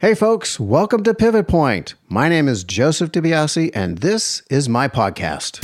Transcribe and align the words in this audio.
Hey 0.00 0.14
folks, 0.14 0.60
welcome 0.60 1.02
to 1.02 1.12
Pivot 1.12 1.48
Point. 1.48 1.96
My 2.08 2.28
name 2.28 2.46
is 2.46 2.62
Joseph 2.62 3.10
DiBiase, 3.10 3.72
and 3.74 3.98
this 3.98 4.42
is 4.48 4.68
my 4.68 4.86
podcast. 4.86 5.58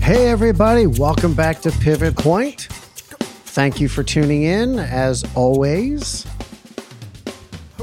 Hey 0.00 0.28
everybody, 0.28 0.86
welcome 0.86 1.34
back 1.34 1.60
to 1.60 1.70
Pivot 1.70 2.16
Point. 2.16 2.68
Thank 2.70 3.82
you 3.82 3.90
for 3.90 4.02
tuning 4.02 4.44
in 4.44 4.78
as 4.78 5.26
always. 5.34 6.26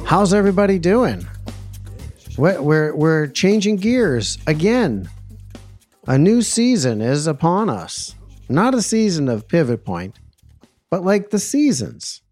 How's 0.05 0.33
everybody 0.33 0.79
doing? 0.79 1.27
We're, 2.39 2.59
we're, 2.59 2.95
we're 2.95 3.27
changing 3.27 3.75
gears 3.75 4.39
again. 4.47 5.07
A 6.07 6.18
new 6.18 6.41
season 6.41 6.99
is 6.99 7.27
upon 7.27 7.70
us. 7.70 8.16
Not 8.49 8.73
a 8.73 8.81
season 8.81 9.30
of 9.30 9.48
pivot 9.48 9.85
point, 9.85 10.20
but 10.89 11.05
like 11.05 11.30
the 11.30 11.38
seasons. 11.38 12.23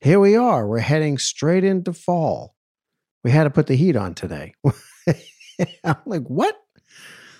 Here 0.00 0.18
we 0.18 0.34
are. 0.34 0.66
We're 0.66 0.80
heading 0.80 1.18
straight 1.18 1.62
into 1.62 1.92
fall. 1.92 2.56
We 3.22 3.30
had 3.30 3.44
to 3.44 3.50
put 3.50 3.68
the 3.68 3.76
heat 3.76 3.94
on 3.94 4.14
today. 4.14 4.54
I'm 5.84 5.96
like, 6.04 6.24
what? 6.24 6.60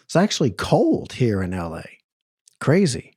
It's 0.05 0.15
actually 0.15 0.51
cold 0.51 1.15
here 1.15 1.43
in 1.43 1.51
LA. 1.51 1.83
Crazy. 2.61 3.17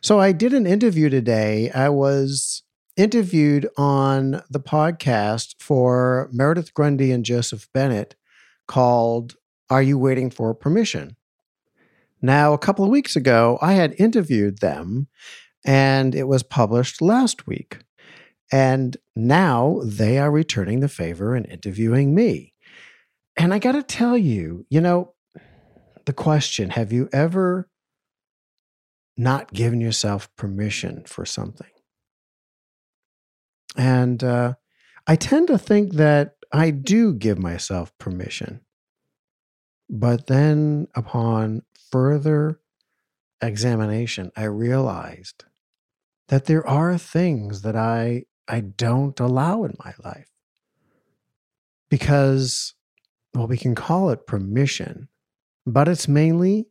So 0.00 0.20
I 0.20 0.30
did 0.30 0.54
an 0.54 0.64
interview 0.64 1.08
today. 1.08 1.72
I 1.72 1.88
was 1.88 2.62
interviewed 2.96 3.68
on 3.76 4.42
the 4.48 4.60
podcast 4.60 5.56
for 5.58 6.28
Meredith 6.32 6.72
Grundy 6.72 7.10
and 7.10 7.24
Joseph 7.24 7.68
Bennett 7.74 8.14
called 8.68 9.34
Are 9.68 9.82
You 9.82 9.98
Waiting 9.98 10.30
for 10.30 10.54
Permission? 10.54 11.16
Now, 12.22 12.52
a 12.52 12.58
couple 12.58 12.84
of 12.84 12.90
weeks 12.90 13.16
ago, 13.16 13.58
I 13.60 13.74
had 13.74 13.94
interviewed 13.98 14.58
them 14.58 15.08
and 15.64 16.14
it 16.14 16.28
was 16.28 16.42
published 16.42 17.02
last 17.02 17.46
week. 17.46 17.78
And 18.52 18.96
now 19.16 19.80
they 19.84 20.18
are 20.18 20.30
returning 20.30 20.80
the 20.80 20.88
favor 20.88 21.34
and 21.34 21.46
interviewing 21.46 22.14
me. 22.14 22.54
And 23.36 23.52
I 23.52 23.58
got 23.58 23.72
to 23.72 23.82
tell 23.82 24.16
you, 24.16 24.64
you 24.70 24.80
know, 24.80 25.12
the 26.04 26.12
question 26.12 26.70
have 26.70 26.92
you 26.92 27.08
ever 27.12 27.68
not 29.16 29.52
given 29.52 29.80
yourself 29.80 30.34
permission 30.36 31.02
for 31.06 31.26
something? 31.26 31.66
And 33.76 34.22
uh, 34.22 34.54
I 35.06 35.16
tend 35.16 35.48
to 35.48 35.58
think 35.58 35.94
that 35.94 36.36
I 36.52 36.70
do 36.70 37.12
give 37.12 37.38
myself 37.38 37.92
permission. 37.98 38.60
But 39.88 40.26
then, 40.26 40.88
upon 40.94 41.62
further 41.90 42.60
examination, 43.40 44.32
I 44.36 44.44
realized 44.44 45.44
that 46.28 46.46
there 46.46 46.66
are 46.66 46.98
things 46.98 47.62
that 47.62 47.76
I, 47.76 48.24
I 48.48 48.60
don't 48.60 49.18
allow 49.20 49.64
in 49.64 49.76
my 49.84 49.94
life. 50.02 50.28
Because, 51.88 52.74
well, 53.32 53.46
we 53.46 53.56
can 53.56 53.76
call 53.76 54.10
it 54.10 54.26
permission, 54.26 55.08
but 55.64 55.86
it's 55.86 56.08
mainly 56.08 56.66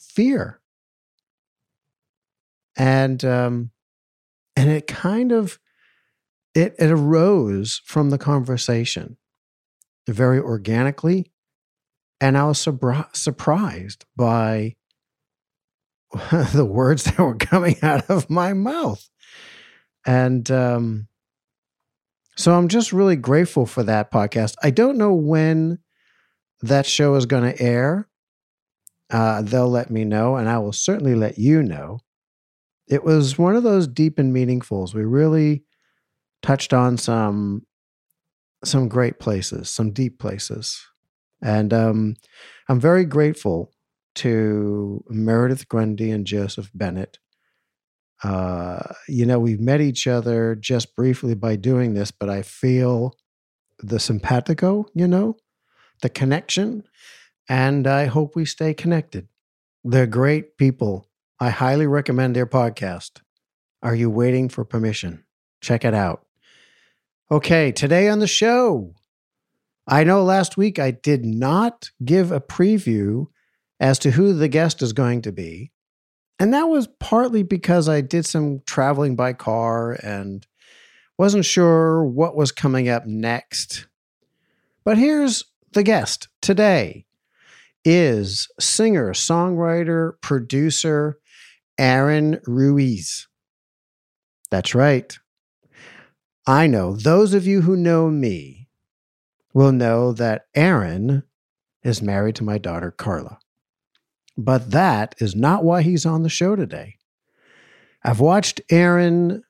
fear. 0.00 0.60
And, 2.74 3.22
um, 3.22 3.70
and 4.54 4.70
it 4.70 4.86
kind 4.86 5.30
of, 5.32 5.58
it, 6.54 6.74
it 6.78 6.90
arose 6.90 7.82
from 7.84 8.08
the 8.08 8.18
conversation 8.18 9.18
very 10.08 10.38
organically 10.38 11.32
and 12.20 12.36
I 12.36 12.44
was 12.44 12.58
surprised 12.58 14.04
by 14.16 14.76
the 16.30 16.64
words 16.64 17.04
that 17.04 17.18
were 17.18 17.36
coming 17.36 17.76
out 17.82 18.08
of 18.08 18.30
my 18.30 18.52
mouth. 18.52 19.08
And 20.06 20.48
um, 20.50 21.08
so 22.36 22.54
I'm 22.54 22.68
just 22.68 22.92
really 22.92 23.16
grateful 23.16 23.66
for 23.66 23.82
that 23.82 24.10
podcast. 24.12 24.54
I 24.62 24.70
don't 24.70 24.98
know 24.98 25.14
when 25.14 25.78
that 26.62 26.86
show 26.86 27.14
is 27.16 27.26
going 27.26 27.52
to 27.52 27.60
air. 27.62 28.08
Uh, 29.10 29.42
they'll 29.42 29.70
let 29.70 29.90
me 29.90 30.04
know, 30.04 30.36
and 30.36 30.48
I 30.48 30.58
will 30.58 30.72
certainly 30.72 31.14
let 31.14 31.38
you 31.38 31.62
know. 31.62 32.00
It 32.88 33.04
was 33.04 33.38
one 33.38 33.56
of 33.56 33.62
those 33.62 33.86
deep 33.86 34.18
and 34.18 34.34
meaningfuls. 34.34 34.94
We 34.94 35.04
really 35.04 35.64
touched 36.42 36.72
on 36.72 36.98
some 36.98 37.62
some 38.64 38.88
great 38.88 39.18
places, 39.20 39.68
some 39.68 39.92
deep 39.92 40.18
places. 40.18 40.84
And 41.46 41.72
um, 41.72 42.16
I'm 42.68 42.80
very 42.80 43.04
grateful 43.04 43.72
to 44.16 45.04
Meredith 45.08 45.68
Grundy 45.68 46.10
and 46.10 46.26
Joseph 46.26 46.72
Bennett. 46.74 47.20
Uh, 48.24 48.80
you 49.06 49.24
know, 49.24 49.38
we've 49.38 49.60
met 49.60 49.80
each 49.80 50.08
other 50.08 50.56
just 50.56 50.96
briefly 50.96 51.36
by 51.36 51.54
doing 51.54 51.94
this, 51.94 52.10
but 52.10 52.28
I 52.28 52.42
feel 52.42 53.14
the 53.78 54.00
simpatico, 54.00 54.86
you 54.92 55.06
know, 55.06 55.36
the 56.02 56.08
connection, 56.08 56.82
and 57.48 57.86
I 57.86 58.06
hope 58.06 58.34
we 58.34 58.44
stay 58.44 58.74
connected. 58.74 59.28
They're 59.84 60.08
great 60.08 60.56
people. 60.58 61.06
I 61.38 61.50
highly 61.50 61.86
recommend 61.86 62.34
their 62.34 62.46
podcast. 62.46 63.20
Are 63.84 63.94
you 63.94 64.10
waiting 64.10 64.48
for 64.48 64.64
permission? 64.64 65.24
Check 65.60 65.84
it 65.84 65.94
out. 65.94 66.26
Okay, 67.30 67.70
today 67.70 68.08
on 68.08 68.18
the 68.18 68.26
show, 68.26 68.94
I 69.86 70.04
know 70.04 70.24
last 70.24 70.56
week 70.56 70.78
I 70.78 70.90
did 70.90 71.24
not 71.24 71.90
give 72.04 72.32
a 72.32 72.40
preview 72.40 73.26
as 73.78 73.98
to 74.00 74.10
who 74.10 74.32
the 74.32 74.48
guest 74.48 74.82
is 74.82 74.92
going 74.92 75.22
to 75.22 75.32
be. 75.32 75.70
And 76.38 76.52
that 76.52 76.64
was 76.64 76.88
partly 77.00 77.42
because 77.42 77.88
I 77.88 78.00
did 78.00 78.26
some 78.26 78.62
traveling 78.66 79.16
by 79.16 79.32
car 79.32 79.92
and 79.92 80.46
wasn't 81.18 81.44
sure 81.44 82.04
what 82.04 82.36
was 82.36 82.52
coming 82.52 82.88
up 82.88 83.06
next. 83.06 83.86
But 84.84 84.98
here's 84.98 85.44
the 85.72 85.82
guest 85.82 86.28
today 86.42 87.06
is 87.84 88.48
singer, 88.58 89.12
songwriter, 89.12 90.20
producer 90.20 91.18
Aaron 91.78 92.40
Ruiz. 92.46 93.28
That's 94.50 94.74
right. 94.74 95.16
I 96.46 96.66
know 96.66 96.96
those 96.96 97.34
of 97.34 97.46
you 97.46 97.62
who 97.62 97.76
know 97.76 98.08
me 98.08 98.65
will 99.56 99.72
know 99.72 100.12
that 100.12 100.44
Aaron 100.54 101.22
is 101.82 102.02
married 102.02 102.34
to 102.34 102.44
my 102.44 102.58
daughter, 102.58 102.90
Carla. 102.90 103.38
But 104.36 104.72
that 104.72 105.14
is 105.18 105.34
not 105.34 105.64
why 105.64 105.80
he's 105.80 106.04
on 106.04 106.22
the 106.22 106.28
show 106.28 106.56
today. 106.56 106.96
I've 108.04 108.20
watched 108.20 108.60
Aaron 108.70 109.42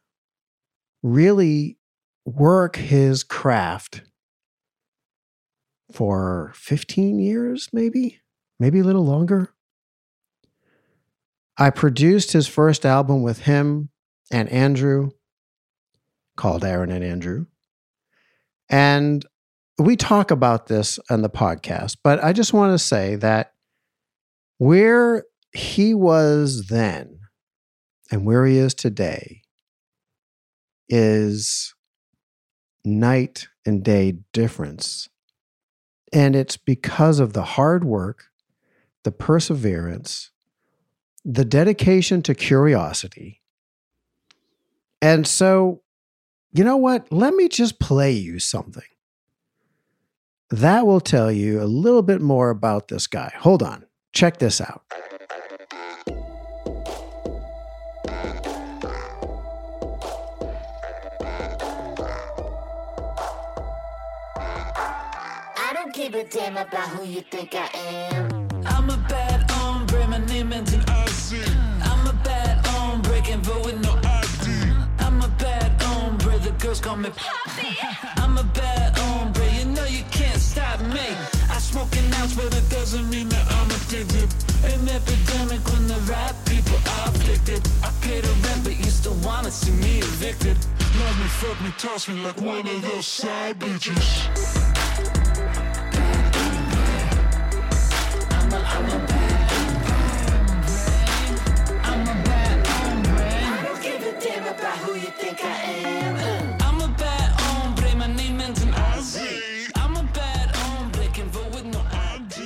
really 1.02 1.76
work 2.24 2.76
his 2.76 3.24
craft 3.24 4.02
for 5.90 6.52
15 6.54 7.18
years, 7.18 7.68
maybe, 7.72 8.20
maybe 8.60 8.78
a 8.78 8.84
little 8.84 9.04
longer. 9.04 9.54
I 11.58 11.70
produced 11.70 12.30
his 12.30 12.46
first 12.46 12.86
album 12.86 13.24
with 13.24 13.40
him 13.40 13.88
and 14.30 14.48
Andrew, 14.50 15.10
called 16.36 16.64
Aaron 16.64 16.92
and 16.92 17.02
Andrew. 17.02 17.46
And 18.68 19.26
we 19.78 19.96
talk 19.96 20.30
about 20.30 20.66
this 20.66 20.98
on 21.10 21.22
the 21.22 21.30
podcast, 21.30 21.98
but 22.02 22.22
I 22.22 22.32
just 22.32 22.52
want 22.52 22.72
to 22.72 22.84
say 22.84 23.16
that 23.16 23.52
where 24.58 25.24
he 25.52 25.94
was 25.94 26.66
then 26.68 27.20
and 28.10 28.24
where 28.24 28.46
he 28.46 28.56
is 28.56 28.74
today 28.74 29.42
is 30.88 31.74
night 32.84 33.48
and 33.66 33.82
day 33.82 34.18
difference. 34.32 35.08
And 36.12 36.34
it's 36.36 36.56
because 36.56 37.18
of 37.18 37.32
the 37.32 37.42
hard 37.42 37.84
work, 37.84 38.26
the 39.02 39.12
perseverance, 39.12 40.30
the 41.24 41.44
dedication 41.44 42.22
to 42.22 42.34
curiosity. 42.34 43.42
And 45.02 45.26
so, 45.26 45.82
you 46.52 46.64
know 46.64 46.76
what? 46.76 47.12
Let 47.12 47.34
me 47.34 47.48
just 47.48 47.78
play 47.80 48.12
you 48.12 48.38
something. 48.38 48.84
That 50.50 50.86
will 50.86 51.00
tell 51.00 51.32
you 51.32 51.60
a 51.60 51.64
little 51.66 52.02
bit 52.02 52.20
more 52.20 52.50
about 52.50 52.86
this 52.86 53.08
guy. 53.08 53.32
Hold 53.38 53.64
on, 53.64 53.84
check 54.12 54.38
this 54.38 54.60
out. 54.60 54.82
I 65.58 65.72
don't 65.74 65.92
give 65.92 66.14
a 66.14 66.22
damn 66.24 66.56
about 66.56 66.88
who 66.90 67.04
you 67.06 67.22
think 67.22 67.54
I 67.56 67.68
am. 67.74 68.48
I'm 68.66 68.88
a 68.90 68.96
bad 69.08 69.50
hombre, 69.50 70.06
my 70.06 70.18
name 70.26 70.52
ends 70.52 70.72
in 70.72 70.80
RC. 70.80 71.42
I'm 71.82 72.06
a 72.06 72.12
bad 72.22 72.64
hombre, 72.66 73.20
can 73.22 73.40
vote 73.42 73.66
with 73.66 73.82
no 73.82 73.94
ID. 74.04 74.72
I'm 75.00 75.20
a 75.22 75.28
bad 75.38 75.82
hombre, 75.82 76.38
the 76.38 76.52
girls 76.52 76.80
call 76.80 76.96
me 76.96 77.10
Poppy. 77.10 77.76
I'm 78.22 78.38
a 78.38 78.44
bad 78.44 78.96
hombre, 78.96 79.05
an 81.82 82.14
ounce, 82.14 82.34
but 82.34 82.54
it 82.56 82.68
doesn't 82.70 83.08
mean 83.10 83.28
that 83.28 83.46
I'm 83.52 83.70
addicted. 83.70 84.28
An 84.64 84.88
epidemic 84.88 85.60
when 85.72 85.86
the 85.86 86.00
right 86.10 86.34
people 86.46 86.76
are 86.76 87.08
afflicted. 87.08 87.60
I 87.82 87.90
pay 88.00 88.20
the 88.20 88.32
rent, 88.44 88.64
but 88.64 88.76
you 88.78 88.90
still 88.90 89.16
wanna 89.24 89.50
see 89.50 89.72
me 89.72 89.98
evicted. 89.98 90.56
Love 90.98 91.18
me, 91.18 91.28
fuck 91.40 91.60
me, 91.60 91.70
toss 91.78 92.08
me 92.08 92.22
like 92.24 92.40
one 92.40 92.66
of 92.66 92.82
those 92.82 93.06
side 93.06 93.58
bitches. 93.58 94.75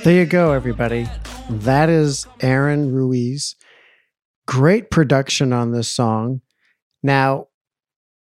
There 0.03 0.15
you 0.15 0.25
go, 0.25 0.51
everybody. 0.53 1.07
That 1.47 1.87
is 1.87 2.25
Aaron 2.39 2.91
Ruiz. 2.91 3.55
Great 4.47 4.89
production 4.89 5.53
on 5.53 5.73
this 5.73 5.89
song. 5.89 6.41
Now, 7.03 7.49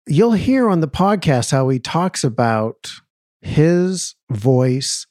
you'll 0.07 0.33
hear 0.33 0.69
on 0.69 0.81
the 0.81 0.89
podcast 0.89 1.53
how 1.53 1.71
he 1.71 1.79
talks 1.79 2.23
about 2.23 2.93
his 3.41 4.15
voice, 4.31 5.07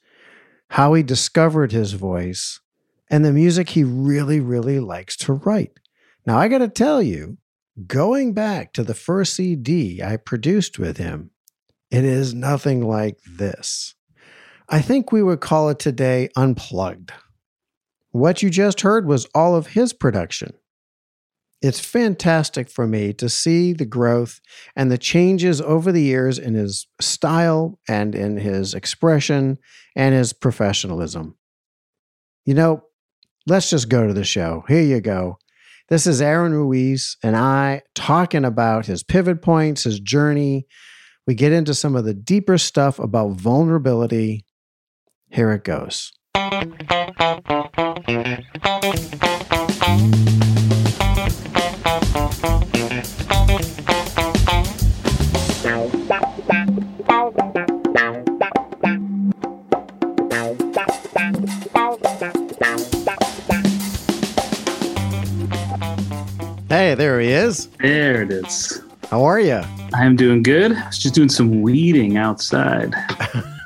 how 0.69 0.93
he 0.93 1.01
discovered 1.01 1.71
his 1.71 1.93
voice, 1.93 2.59
and 3.09 3.25
the 3.25 3.33
music 3.33 3.69
he 3.69 3.83
really, 3.83 4.39
really 4.39 4.79
likes 4.79 5.17
to 5.17 5.33
write. 5.33 5.79
Now, 6.27 6.37
I 6.37 6.47
got 6.49 6.59
to 6.59 6.67
tell 6.67 7.01
you, 7.01 7.39
going 7.87 8.35
back 8.35 8.73
to 8.73 8.83
the 8.83 8.93
first 8.93 9.33
CD 9.33 10.03
I 10.03 10.17
produced 10.17 10.77
with 10.77 10.97
him, 10.97 11.31
it 11.89 12.03
is 12.03 12.35
nothing 12.35 12.87
like 12.87 13.17
this. 13.25 13.95
I 14.71 14.81
think 14.81 15.11
we 15.11 15.23
would 15.23 15.41
call 15.41 15.69
it 15.69 15.79
today 15.79 16.29
unplugged. 16.35 17.11
What 18.11 18.43
you 18.43 18.51
just 18.51 18.81
heard 18.81 19.07
was 19.07 19.25
all 19.33 19.55
of 19.55 19.67
his 19.67 19.93
production. 19.93 20.53
It's 21.61 21.79
fantastic 21.79 22.69
for 22.69 22.87
me 22.87 23.11
to 23.13 23.29
see 23.29 23.73
the 23.73 23.85
growth 23.85 24.39
and 24.75 24.91
the 24.91 24.97
changes 24.97 25.59
over 25.59 25.91
the 25.91 26.03
years 26.03 26.37
in 26.37 26.53
his 26.53 26.87
style 27.01 27.79
and 27.87 28.13
in 28.13 28.37
his 28.37 28.73
expression 28.73 29.57
and 29.95 30.13
his 30.13 30.33
professionalism. 30.33 31.35
You 32.45 32.53
know, 32.53 32.83
let's 33.47 33.69
just 33.69 33.89
go 33.89 34.07
to 34.07 34.13
the 34.13 34.23
show. 34.23 34.63
Here 34.67 34.81
you 34.81 35.01
go. 35.01 35.39
This 35.89 36.05
is 36.05 36.21
Aaron 36.21 36.53
Ruiz 36.53 37.17
and 37.23 37.35
I 37.35 37.81
talking 37.95 38.45
about 38.45 38.85
his 38.85 39.01
pivot 39.01 39.41
points, 39.41 39.83
his 39.83 39.99
journey. 39.99 40.67
We 41.25 41.33
get 41.33 41.51
into 41.51 41.73
some 41.73 41.95
of 41.95 42.05
the 42.05 42.13
deeper 42.13 42.57
stuff 42.59 42.99
about 42.99 43.31
vulnerability. 43.31 44.45
Here 45.31 45.51
it 45.51 45.63
goes. 45.63 46.11
Hey, 66.69 66.95
there 66.95 67.19
he 67.19 67.29
is. 67.29 67.67
There 67.79 68.23
it 68.23 68.31
is. 68.31 68.81
How 69.11 69.23
are 69.23 69.39
you? 69.39 69.61
I'm 69.93 70.15
doing 70.15 70.41
good. 70.41 70.71
I 70.71 70.87
was 70.87 70.97
just 70.97 71.13
doing 71.13 71.29
some 71.29 71.61
weeding 71.61 72.17
outside. 72.17 72.95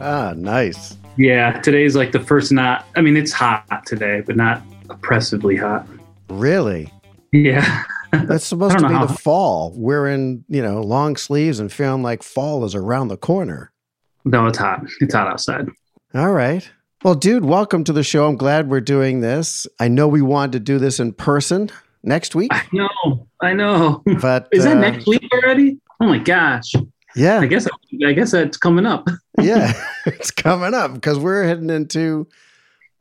ah, 0.00 0.34
nice. 0.36 0.96
Yeah, 1.16 1.60
today's 1.60 1.96
like 1.96 2.12
the 2.12 2.20
first 2.20 2.52
not, 2.52 2.86
I 2.96 3.00
mean, 3.00 3.16
it's 3.16 3.32
hot 3.32 3.64
today, 3.86 4.22
but 4.24 4.36
not 4.36 4.62
oppressively 4.88 5.56
hot. 5.56 5.86
Really? 6.28 6.92
Yeah. 7.32 7.84
That's 8.12 8.46
supposed 8.46 8.78
to 8.78 8.88
be 8.88 8.94
the 8.94 9.08
fall. 9.08 9.72
We're 9.76 10.08
in, 10.08 10.44
you 10.48 10.62
know, 10.62 10.80
long 10.80 11.16
sleeves 11.16 11.60
and 11.60 11.72
feeling 11.72 12.02
like 12.02 12.22
fall 12.22 12.64
is 12.64 12.74
around 12.74 13.08
the 13.08 13.16
corner. 13.16 13.72
no, 14.24 14.46
it's 14.46 14.58
hot. 14.58 14.84
It's 15.00 15.14
hot 15.14 15.28
outside. 15.28 15.68
All 16.14 16.32
right. 16.32 16.68
Well, 17.04 17.14
dude, 17.14 17.44
welcome 17.44 17.84
to 17.84 17.92
the 17.92 18.02
show. 18.02 18.26
I'm 18.26 18.36
glad 18.36 18.68
we're 18.68 18.80
doing 18.80 19.20
this. 19.20 19.66
I 19.78 19.88
know 19.88 20.08
we 20.08 20.22
wanted 20.22 20.52
to 20.52 20.60
do 20.60 20.78
this 20.78 21.00
in 21.00 21.12
person 21.12 21.70
next 22.02 22.34
week, 22.34 22.50
I 22.52 22.64
know. 22.72 23.26
I 23.40 23.52
know. 23.52 24.02
but 24.20 24.48
Is 24.52 24.64
that 24.64 24.76
uh, 24.76 24.80
next 24.80 25.06
week 25.06 25.26
already? 25.32 25.78
Oh 26.00 26.06
my 26.06 26.18
gosh. 26.18 26.72
Yeah, 27.16 27.40
I 27.40 27.46
guess 27.46 27.66
I 28.06 28.12
guess 28.12 28.30
that's 28.32 28.56
coming 28.56 28.86
up. 28.86 29.08
yeah, 29.40 29.72
it's 30.06 30.30
coming 30.30 30.74
up 30.74 30.94
because 30.94 31.18
we're 31.18 31.44
heading 31.44 31.70
into 31.70 32.28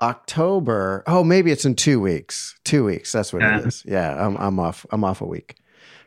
October. 0.01 1.03
Oh, 1.07 1.23
maybe 1.23 1.51
it's 1.51 1.65
in 1.65 1.75
two 1.75 1.99
weeks. 1.99 2.55
Two 2.63 2.85
weeks. 2.85 3.11
That's 3.11 3.33
what 3.33 3.41
Yeah. 3.41 3.59
it 3.59 3.65
is. 3.67 3.83
Yeah, 3.85 4.25
I'm, 4.25 4.35
I'm 4.37 4.59
off. 4.59 4.85
I'm 4.91 5.03
off 5.03 5.21
a 5.21 5.25
week, 5.25 5.55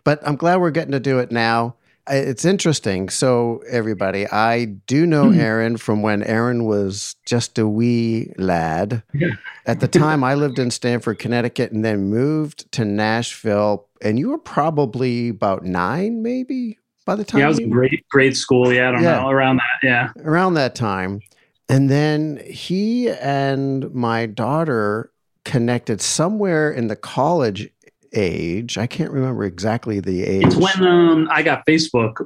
but 0.04 0.20
I'm 0.26 0.37
glad 0.37 0.56
we're 0.60 0.70
getting 0.70 0.93
to 0.93 1.00
do 1.00 1.19
it 1.19 1.31
now. 1.31 1.76
It's 2.10 2.44
interesting. 2.44 3.08
So, 3.10 3.62
everybody, 3.70 4.26
I 4.26 4.64
do 4.64 5.06
know 5.06 5.26
Mhm. 5.26 5.38
Aaron 5.38 5.76
from 5.76 6.02
when 6.02 6.25
Aaron 6.25 6.64
was 6.64 7.14
just 7.26 7.58
a 7.60 7.69
wee 7.69 8.32
lad. 8.37 9.04
Yeah. 9.14 9.28
At 9.66 9.78
the 9.78 9.87
time, 9.87 10.25
I 10.25 10.34
lived 10.34 10.58
in 10.58 10.72
Stamford, 10.72 11.20
Connecticut, 11.20 11.70
and 11.70 11.84
then 11.84 12.10
moved 12.10 12.70
to 12.72 12.84
Nashville. 12.84 13.87
And 14.00 14.19
you 14.19 14.31
were 14.31 14.38
probably 14.38 15.28
about 15.28 15.64
nine, 15.64 16.25
maybe 16.25 16.76
by 17.04 17.14
the 17.16 17.25
time 17.25 17.40
Yeah, 17.40 17.46
I 17.46 17.49
was 17.49 17.58
you- 17.58 17.66
in 17.66 17.70
grade 17.70 18.02
grade 18.10 18.37
school. 18.37 18.72
Yeah, 18.72 18.88
I 18.88 18.93
don't 18.93 19.02
Yeah. 19.02 19.20
know. 19.20 19.31
Around 19.31 19.56
that. 19.56 19.87
Yeah. 19.87 20.10
around 20.25 20.54
that 20.54 20.75
time. 20.75 21.20
And 21.69 21.88
then 21.90 22.40
he 22.46 23.08
and 23.08 23.93
my 23.94 24.26
daughter 24.26 25.10
connected 25.44 26.00
somewhere 26.00 26.70
in 26.70 26.88
the 26.88 26.96
college 26.96 27.69
age. 28.12 28.76
I 28.76 28.87
can't 28.87 29.10
remember 29.10 29.44
exactly 29.44 29.99
the 30.00 30.22
age. 30.25 30.44
It's 30.44 30.56
when 30.56 30.82
um, 30.87 31.28
I 31.31 31.43
got 31.43 31.64
Facebook. 31.66 32.25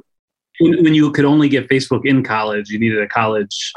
When, 0.59 0.83
when 0.83 0.93
you 0.93 1.11
could 1.11 1.23
only 1.25 1.49
get 1.49 1.69
Facebook 1.69 2.01
in 2.03 2.23
college, 2.23 2.69
you 2.69 2.79
needed 2.79 2.99
a 3.01 3.07
college 3.07 3.71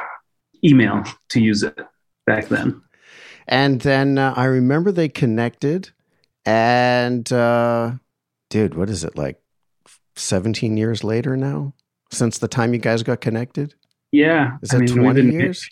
email 0.65 1.05
to 1.31 1.41
use 1.41 1.63
it 1.63 1.79
back 2.27 2.49
then. 2.49 2.81
and 3.47 3.81
then 3.83 4.19
uh, 4.19 4.35
I 4.37 4.45
remember 4.47 4.91
they 4.93 5.09
connected. 5.09 5.91
And 6.47 7.31
uh, 7.33 7.93
dude, 8.49 8.75
what 8.75 8.91
is 8.91 9.05
it 9.05 9.17
like 9.17 9.40
17 10.21 10.77
years 10.77 11.03
later 11.05 11.37
now? 11.37 11.73
Since 12.13 12.39
the 12.39 12.49
time 12.49 12.73
you 12.75 12.81
guys 12.81 13.03
got 13.03 13.21
connected? 13.21 13.75
Yeah. 14.13 14.57
Is 14.63 14.75
I 14.75 14.79
that 14.79 14.85
mean, 14.85 14.97
20 14.97 15.23
been- 15.23 15.33
years? 15.33 15.69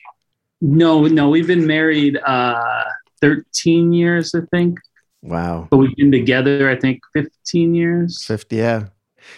No, 0.61 1.07
no, 1.07 1.29
we've 1.29 1.47
been 1.47 1.67
married 1.67 2.17
uh, 2.27 2.85
13 3.21 3.93
years, 3.93 4.35
I 4.35 4.41
think. 4.51 4.79
Wow. 5.23 5.69
But 5.71 5.77
we've 5.79 5.95
been 5.97 6.11
together, 6.13 6.69
I 6.69 6.77
think, 6.77 7.01
15 7.15 7.75
years. 7.75 8.25
50 8.25 8.57
yeah 8.57 8.85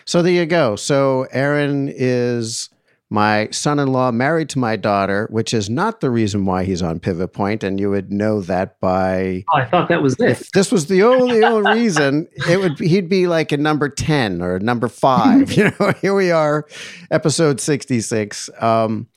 so 0.05 0.23
there 0.23 0.33
you 0.33 0.47
go 0.47 0.77
so 0.77 1.27
aaron 1.33 1.89
is 1.93 2.69
my 3.13 3.49
son-in-law 3.51 4.13
married 4.13 4.49
to 4.49 4.59
my 4.59 4.77
daughter 4.77 5.27
which 5.31 5.53
is 5.53 5.69
not 5.69 6.01
the 6.01 6.11
reason 6.11 6.45
why 6.45 6.63
he's 6.65 6.81
on 6.83 7.01
pivot 7.01 7.33
point 7.33 7.65
and 7.65 7.81
you 7.81 7.91
would 7.91 8.13
know 8.13 8.41
that 8.41 8.79
by 8.81 9.45
Oh, 9.53 9.59
I 9.59 9.65
thought 9.65 9.89
that 9.89 10.01
was 10.01 10.15
this. 10.17 10.41
if 10.43 10.51
this 10.53 10.71
was 10.71 10.87
the 10.87 11.03
only 11.03 11.43
only 11.43 11.73
reason 11.73 12.29
it 12.49 12.59
would 12.61 12.79
he'd 12.79 13.09
be 13.09 13.27
like 13.27 13.51
a 13.53 13.57
number 13.57 13.89
10 13.89 14.41
or 14.41 14.57
a 14.57 14.61
number 14.61 14.89
5 14.89 15.53
you 15.57 15.65
know 15.79 15.93
here 16.01 16.15
we 16.15 16.31
are 16.31 16.67
episode 17.11 17.61
66 17.61 18.49
um 18.61 19.09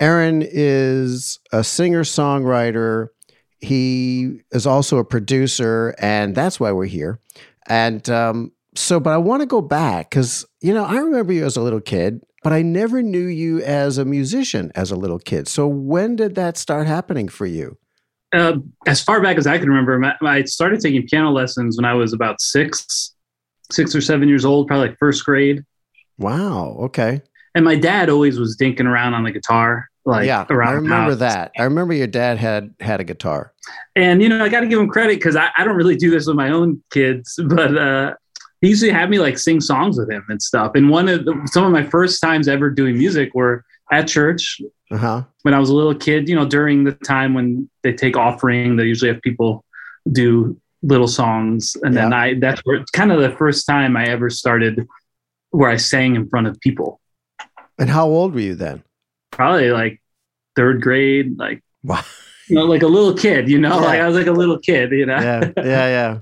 aaron 0.00 0.42
is 0.42 1.38
a 1.52 1.62
singer 1.62 2.02
songwriter 2.04 3.08
he 3.60 4.40
is 4.50 4.66
also 4.66 4.98
a 4.98 5.04
producer 5.04 5.94
and 5.98 6.34
that's 6.34 6.58
why 6.58 6.72
we're 6.72 6.84
here. 6.86 7.20
And 7.68 8.08
um 8.10 8.50
so 8.74 8.98
but 8.98 9.10
i 9.10 9.18
want 9.18 9.40
to 9.40 9.46
go 9.46 9.60
back 9.60 10.08
because 10.10 10.46
you 10.62 10.72
know 10.74 10.84
i 10.84 10.96
remember 10.96 11.32
you 11.32 11.44
as 11.44 11.56
a 11.56 11.62
little 11.62 11.80
kid 11.80 12.22
but 12.42 12.52
i 12.52 12.62
never 12.62 13.02
knew 13.02 13.26
you 13.26 13.60
as 13.62 13.98
a 13.98 14.04
musician 14.04 14.70
as 14.74 14.90
a 14.90 14.96
little 14.96 15.18
kid 15.18 15.46
so 15.48 15.66
when 15.66 16.16
did 16.16 16.34
that 16.34 16.56
start 16.56 16.86
happening 16.86 17.28
for 17.28 17.46
you 17.46 17.76
Uh, 18.34 18.56
as 18.86 19.02
far 19.02 19.20
back 19.20 19.36
as 19.36 19.46
I 19.46 19.58
can 19.58 19.68
remember, 19.68 19.98
my, 19.98 20.14
I 20.22 20.44
started 20.44 20.80
taking 20.80 21.06
piano 21.06 21.30
lessons 21.30 21.76
when 21.76 21.84
I 21.84 21.92
was 21.92 22.14
about 22.14 22.40
six, 22.40 23.12
six 23.70 23.94
or 23.94 24.00
seven 24.00 24.26
years 24.26 24.44
old, 24.46 24.68
probably 24.68 24.88
like 24.88 24.98
first 24.98 25.22
grade. 25.26 25.62
wow 26.18 26.76
okay 26.86 27.20
And 27.54 27.64
my 27.64 27.76
dad 27.76 28.08
always 28.08 28.38
was 28.38 28.56
dinking 28.56 28.86
around 28.86 29.12
on 29.14 29.24
the 29.24 29.32
guitar, 29.32 29.88
like 30.06 30.26
yeah, 30.26 30.46
around. 30.48 30.68
I 30.68 30.72
remember 30.72 31.14
that. 31.16 31.52
I 31.58 31.64
remember 31.64 31.92
your 31.94 32.06
dad 32.06 32.38
had 32.38 32.74
had 32.80 33.00
a 33.00 33.04
guitar. 33.04 33.52
And 33.94 34.22
you 34.22 34.28
know, 34.30 34.42
I 34.42 34.48
got 34.48 34.60
to 34.60 34.66
give 34.66 34.80
him 34.80 34.88
credit 34.88 35.16
because 35.18 35.36
I, 35.36 35.50
I 35.58 35.64
don't 35.64 35.76
really 35.76 35.96
do 35.96 36.10
this 36.10 36.26
with 36.26 36.36
my 36.36 36.50
own 36.50 36.82
kids, 36.90 37.38
but 37.56 37.76
uh, 37.76 38.14
he 38.62 38.68
used 38.70 38.82
to 38.82 38.90
have 38.92 39.10
me 39.10 39.18
like 39.18 39.36
sing 39.38 39.60
songs 39.60 39.98
with 39.98 40.10
him 40.10 40.24
and 40.30 40.40
stuff. 40.40 40.72
And 40.74 40.88
one 40.88 41.08
of 41.08 41.24
the, 41.26 41.38
some 41.52 41.64
of 41.64 41.72
my 41.72 41.82
first 41.82 42.20
times 42.22 42.48
ever 42.48 42.70
doing 42.70 42.96
music 42.96 43.34
were 43.34 43.64
at 43.92 44.08
church 44.08 44.60
Uh 44.90 44.96
huh. 44.96 45.22
when 45.42 45.52
I 45.52 45.58
was 45.58 45.68
a 45.68 45.74
little 45.74 45.94
kid. 45.94 46.28
You 46.28 46.36
know, 46.36 46.46
during 46.46 46.84
the 46.84 46.92
time 46.92 47.34
when 47.34 47.68
they 47.82 47.92
take 47.92 48.16
offering, 48.16 48.76
they 48.76 48.84
usually 48.84 49.12
have 49.12 49.20
people 49.20 49.64
do 50.10 50.56
little 50.84 51.06
songs, 51.08 51.76
and 51.82 51.94
then 51.96 52.12
I 52.12 52.34
that's 52.40 52.60
where 52.64 52.76
it's 52.76 52.90
kind 52.90 53.12
of 53.12 53.20
the 53.20 53.30
first 53.36 53.66
time 53.66 53.96
I 53.96 54.06
ever 54.06 54.30
started 54.30 54.86
where 55.50 55.70
I 55.70 55.76
sang 55.76 56.16
in 56.16 56.28
front 56.28 56.46
of 56.48 56.58
people. 56.60 56.98
And 57.78 57.90
how 57.90 58.06
old 58.06 58.32
were 58.34 58.40
you 58.40 58.54
then? 58.54 58.82
Probably 59.30 59.70
like 59.70 60.00
third 60.56 60.80
grade, 60.82 61.38
like 61.38 61.62
Wow. 61.84 62.02
you 62.48 62.56
know, 62.56 62.64
like 62.64 62.82
a 62.82 62.86
little 62.88 63.14
kid, 63.14 63.48
you 63.48 63.58
know, 63.58 63.80
Yeah. 63.80 63.86
like 63.86 64.00
I 64.00 64.06
was 64.08 64.16
like 64.16 64.26
a 64.26 64.32
little 64.32 64.58
kid, 64.58 64.90
you 64.92 65.06
know. 65.06 65.18
Yeah, 65.20 65.50
yeah, 65.56 65.62
yeah. 65.98 66.18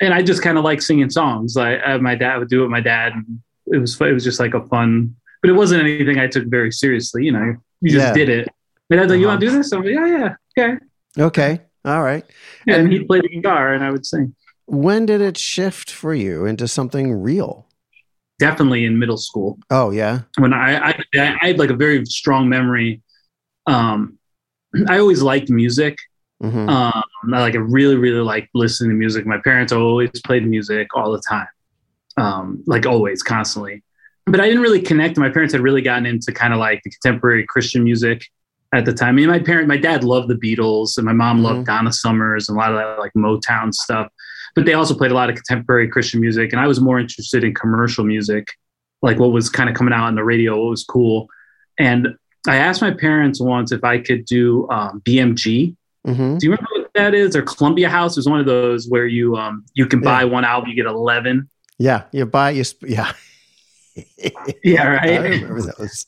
And 0.00 0.14
I 0.14 0.22
just 0.22 0.42
kind 0.42 0.56
of 0.58 0.64
like 0.64 0.80
singing 0.80 1.10
songs. 1.10 1.56
Like 1.56 1.80
uh, 1.84 1.98
my 1.98 2.14
dad 2.14 2.38
would 2.38 2.48
do 2.48 2.60
it 2.60 2.62
with 2.62 2.70
my 2.70 2.80
dad, 2.80 3.12
and 3.14 3.40
it 3.66 3.78
was 3.78 4.00
it 4.00 4.12
was 4.12 4.24
just 4.24 4.38
like 4.40 4.54
a 4.54 4.64
fun, 4.68 5.14
but 5.42 5.50
it 5.50 5.54
wasn't 5.54 5.82
anything 5.82 6.18
I 6.18 6.26
took 6.28 6.46
very 6.46 6.70
seriously. 6.70 7.24
You 7.24 7.32
know, 7.32 7.54
you 7.80 7.90
just 7.92 8.06
Yeah. 8.08 8.12
did 8.14 8.28
it. 8.28 8.48
My 8.90 8.96
dad's 8.96 9.10
like, 9.10 9.18
"You 9.20 9.26
Uh-huh. 9.26 9.32
want 9.32 9.40
to 9.40 9.46
do 9.46 9.52
this?" 9.56 9.72
I'm 9.72 9.82
like, 9.82 9.92
"Yeah, 9.92 10.06
yeah, 10.06 10.34
okay." 10.58 10.78
Okay, 11.18 11.60
all 11.84 12.02
right. 12.02 12.24
And, 12.66 12.82
And- 12.82 12.92
he'd 12.92 13.06
play 13.08 13.20
the 13.20 13.28
guitar, 13.28 13.72
and 13.74 13.82
I 13.84 13.90
would 13.90 14.06
sing. 14.06 14.34
When 14.66 15.04
did 15.06 15.20
it 15.20 15.36
shift 15.36 15.90
for 15.90 16.14
you 16.14 16.44
into 16.44 16.68
something 16.68 17.12
real? 17.12 17.66
Definitely 18.38 18.84
in 18.84 18.98
middle 19.00 19.16
school. 19.16 19.58
Oh 19.70 19.90
yeah. 19.90 20.20
when 20.36 20.52
I, 20.52 20.90
I 20.90 21.02
I 21.16 21.36
had 21.40 21.58
like 21.58 21.70
a 21.70 21.74
very 21.76 22.04
strong 22.06 22.48
memory. 22.48 23.02
Um, 23.66 24.18
I 24.88 24.98
always 25.00 25.22
liked 25.22 25.50
music. 25.50 25.96
Hmm 26.40 26.68
Um, 26.68 27.02
I 27.34 27.40
like 27.40 27.54
I 27.54 27.58
really 27.58 27.96
really 27.96 28.20
like 28.20 28.48
listening 28.54 28.90
to 28.90 28.96
music. 28.96 29.26
My 29.26 29.38
parents 29.42 29.72
always 29.72 30.10
played 30.24 30.46
music 30.46 30.88
all 30.94 31.12
the 31.12 31.22
time, 31.28 31.48
um, 32.16 32.62
like 32.66 32.86
always, 32.86 33.22
constantly. 33.22 33.82
But 34.26 34.40
I 34.40 34.46
didn't 34.46 34.62
really 34.62 34.82
connect. 34.82 35.16
My 35.18 35.30
parents 35.30 35.52
had 35.52 35.62
really 35.62 35.82
gotten 35.82 36.06
into 36.06 36.32
kind 36.32 36.52
of 36.52 36.58
like 36.58 36.82
the 36.84 36.90
contemporary 36.90 37.44
Christian 37.46 37.82
music 37.82 38.24
at 38.74 38.84
the 38.84 38.92
time. 38.92 39.08
I 39.08 39.12
mean, 39.12 39.28
my 39.28 39.38
parent, 39.38 39.66
my 39.68 39.78
dad 39.78 40.04
loved 40.04 40.28
the 40.28 40.34
Beatles, 40.34 40.98
and 40.98 41.06
my 41.06 41.14
mom 41.14 41.38
Mhm. 41.38 41.42
loved 41.44 41.66
Donna 41.66 41.92
Summers 41.92 42.48
and 42.48 42.56
a 42.56 42.60
lot 42.60 42.70
of 42.72 42.76
that 42.78 42.98
like 42.98 43.12
Motown 43.16 43.72
stuff. 43.72 44.08
But 44.54 44.66
they 44.66 44.74
also 44.74 44.94
played 44.94 45.10
a 45.10 45.14
lot 45.14 45.30
of 45.30 45.36
contemporary 45.36 45.88
Christian 45.88 46.20
music, 46.20 46.52
and 46.52 46.60
I 46.60 46.66
was 46.66 46.80
more 46.80 46.98
interested 47.00 47.42
in 47.44 47.54
commercial 47.54 48.04
music, 48.04 48.48
like 49.02 49.18
what 49.18 49.32
was 49.32 49.48
kind 49.48 49.68
of 49.70 49.74
coming 49.74 49.94
out 49.94 50.04
on 50.04 50.14
the 50.14 50.24
radio, 50.24 50.60
what 50.60 50.70
was 50.70 50.84
cool. 50.84 51.28
And 51.78 52.14
I 52.46 52.56
asked 52.56 52.82
my 52.82 52.90
parents 52.92 53.40
once 53.40 53.72
if 53.72 53.82
I 53.84 53.98
could 53.98 54.24
do 54.26 54.68
um, 54.70 55.00
BMG. 55.04 55.74
Hmm 56.14 56.36
Do 56.38 56.46
you 56.46 56.50
remember 56.52 56.68
what 56.76 56.90
that 56.94 57.14
is? 57.14 57.36
Or 57.36 57.42
Columbia 57.42 57.88
House 57.90 58.16
is 58.18 58.28
one 58.28 58.40
of 58.40 58.46
those 58.46 58.88
where 58.88 59.06
you 59.06 59.36
um 59.36 59.64
you 59.74 59.86
can 59.86 60.00
buy 60.00 60.24
one 60.24 60.44
album, 60.44 60.68
you 60.70 60.76
get 60.76 60.86
eleven. 60.86 61.48
Yeah, 61.78 62.04
you 62.12 62.26
buy 62.26 62.50
you. 62.50 62.64
Sp- 62.66 62.88
yeah. 62.88 63.12
Yeah, 64.62 64.98
I 65.02 65.18
right. 65.18 65.20
remember 65.30 65.60
those. 65.62 66.06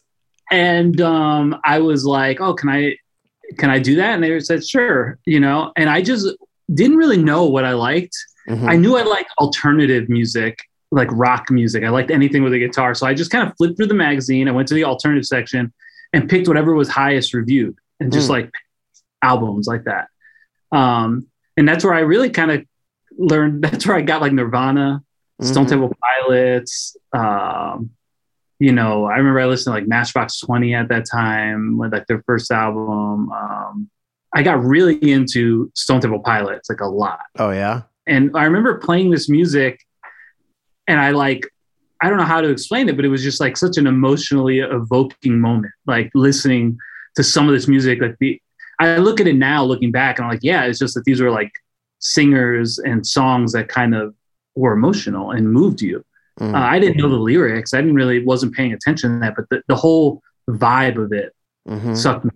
and 0.51 1.01
um, 1.01 1.57
I 1.65 1.81
was 1.81 2.05
like, 2.05 2.41
"Oh, 2.41 2.55
can 2.55 2.69
I, 2.69 2.97
can 3.59 3.71
I 3.71 3.79
do 3.81 3.97
that?" 3.97 4.15
And 4.15 4.23
they 4.23 4.39
said, 4.41 4.65
"Sure," 4.65 5.19
you 5.27 5.41
know. 5.41 5.73
And 5.77 5.91
I 5.91 6.01
just 6.03 6.27
didn't 6.73 6.97
really 6.99 7.17
know 7.23 7.45
what 7.47 7.65
I 7.65 7.73
liked. 7.73 8.17
Mhm. 8.49 8.69
I 8.69 8.77
knew 8.77 8.97
I 8.97 9.03
liked 9.03 9.31
alternative 9.41 10.09
music, 10.09 10.59
like 10.93 11.09
rock 11.13 11.51
music. 11.51 11.83
I 11.85 11.89
liked 11.89 12.11
anything 12.11 12.43
with 12.45 12.53
a 12.53 12.59
guitar. 12.59 12.95
So 12.95 13.07
I 13.07 13.15
just 13.15 13.31
kind 13.31 13.49
of 13.49 13.57
flipped 13.57 13.77
through 13.77 13.87
the 13.89 13.95
magazine. 13.95 14.49
I 14.49 14.53
went 14.53 14.69
to 14.69 14.75
the 14.75 14.85
alternative 14.85 15.27
section 15.27 15.73
and 16.13 16.29
picked 16.29 16.47
whatever 16.49 16.75
was 16.75 16.89
highest 16.89 17.35
reviewed, 17.35 17.77
and 17.99 18.13
just 18.13 18.27
Mm. 18.29 18.31
like 18.31 18.51
albums 19.23 19.67
like 19.67 19.85
that. 19.85 20.09
Um, 20.73 21.27
and 21.57 21.69
that's 21.69 21.85
where 21.85 21.95
I 21.95 22.01
really 22.01 22.31
kind 22.31 22.51
of 22.51 22.65
learned. 23.19 23.63
That's 23.65 23.87
where 23.87 23.97
I 23.97 24.01
got 24.03 24.21
like 24.21 24.33
Nirvana, 24.33 25.03
Stone 25.43 25.67
Mhm. 25.67 25.69
Temple 25.69 25.93
Pilots. 26.01 26.97
Um, 27.13 27.91
you 28.59 28.73
know, 28.73 29.05
I 29.07 29.17
remember 29.17 29.41
I 29.41 29.47
listened 29.47 29.75
to 29.75 29.81
like 29.81 29.89
Matchbox 29.89 30.39
Twenty 30.41 30.75
at 30.75 30.89
that 30.89 31.07
time, 31.11 31.77
with 31.79 31.93
like 31.93 32.07
their 32.07 32.23
first 32.27 32.51
album. 32.51 33.31
Um, 33.33 33.91
I 34.35 34.43
got 34.43 34.63
really 34.63 34.97
into 35.11 35.71
Stone 35.75 36.03
Temple 36.03 36.21
Pilots 36.21 36.71
like 36.71 36.81
a 36.81 36.87
lot, 36.87 37.21
Oh 37.39 37.51
yeah. 37.51 37.83
and 38.07 38.31
I 38.37 38.45
remember 38.45 38.79
playing 38.79 39.11
this 39.11 39.29
music, 39.29 39.81
and 40.87 41.01
I 41.01 41.11
like. 41.11 41.47
I 42.03 42.09
don't 42.09 42.17
know 42.17 42.25
how 42.25 42.41
to 42.41 42.49
explain 42.49 42.89
it, 42.89 42.97
but 42.97 43.05
it 43.05 43.09
was 43.09 43.23
just 43.23 43.41
like 43.41 43.59
such 43.59 43.77
an 43.77 43.87
emotionally 43.87 44.61
evoking 44.61 45.39
moment. 45.39 45.75
Like 45.87 46.11
listening 46.15 46.79
to 47.17 47.23
some 47.23 47.47
of 47.47 47.53
this 47.53 47.69
music, 47.69 48.01
like 48.01 48.17
the 48.21 48.41
I 48.81 48.97
look 48.97 49.21
at 49.21 49.27
it 49.27 49.37
now, 49.37 49.63
looking 49.65 49.93
back, 49.93 50.19
and 50.19 50.25
I'm 50.25 50.31
like, 50.31 50.41
yeah, 50.43 50.65
it's 50.65 50.79
just 50.79 50.95
that 50.95 51.05
these 51.05 51.21
were 51.21 51.31
like 51.31 51.53
singers 51.99 52.79
and 52.79 53.07
songs 53.07 53.53
that 53.53 53.69
kind 53.69 53.95
of 53.95 54.15
were 54.55 54.73
emotional 54.73 55.31
and 55.33 55.53
moved 55.53 55.81
you. 55.83 56.05
Mm. 56.41 56.55
Uh, 56.55 56.59
I 56.59 56.79
didn't 56.79 56.97
know 56.97 57.09
the 57.09 57.17
lyrics. 57.17 57.75
I 57.75 57.79
didn't 57.81 57.95
really 57.95 58.25
wasn't 58.25 58.55
paying 58.55 58.73
attention 58.73 59.15
to 59.15 59.21
that, 59.21 59.35
but 59.37 59.45
the, 59.51 59.63
the 59.69 59.77
whole 59.77 60.23
vibe 60.49 60.97
of 61.03 61.13
it 61.13 61.33
Mhm. 61.69 61.95
sucked 61.97 62.25
me. 62.25 62.31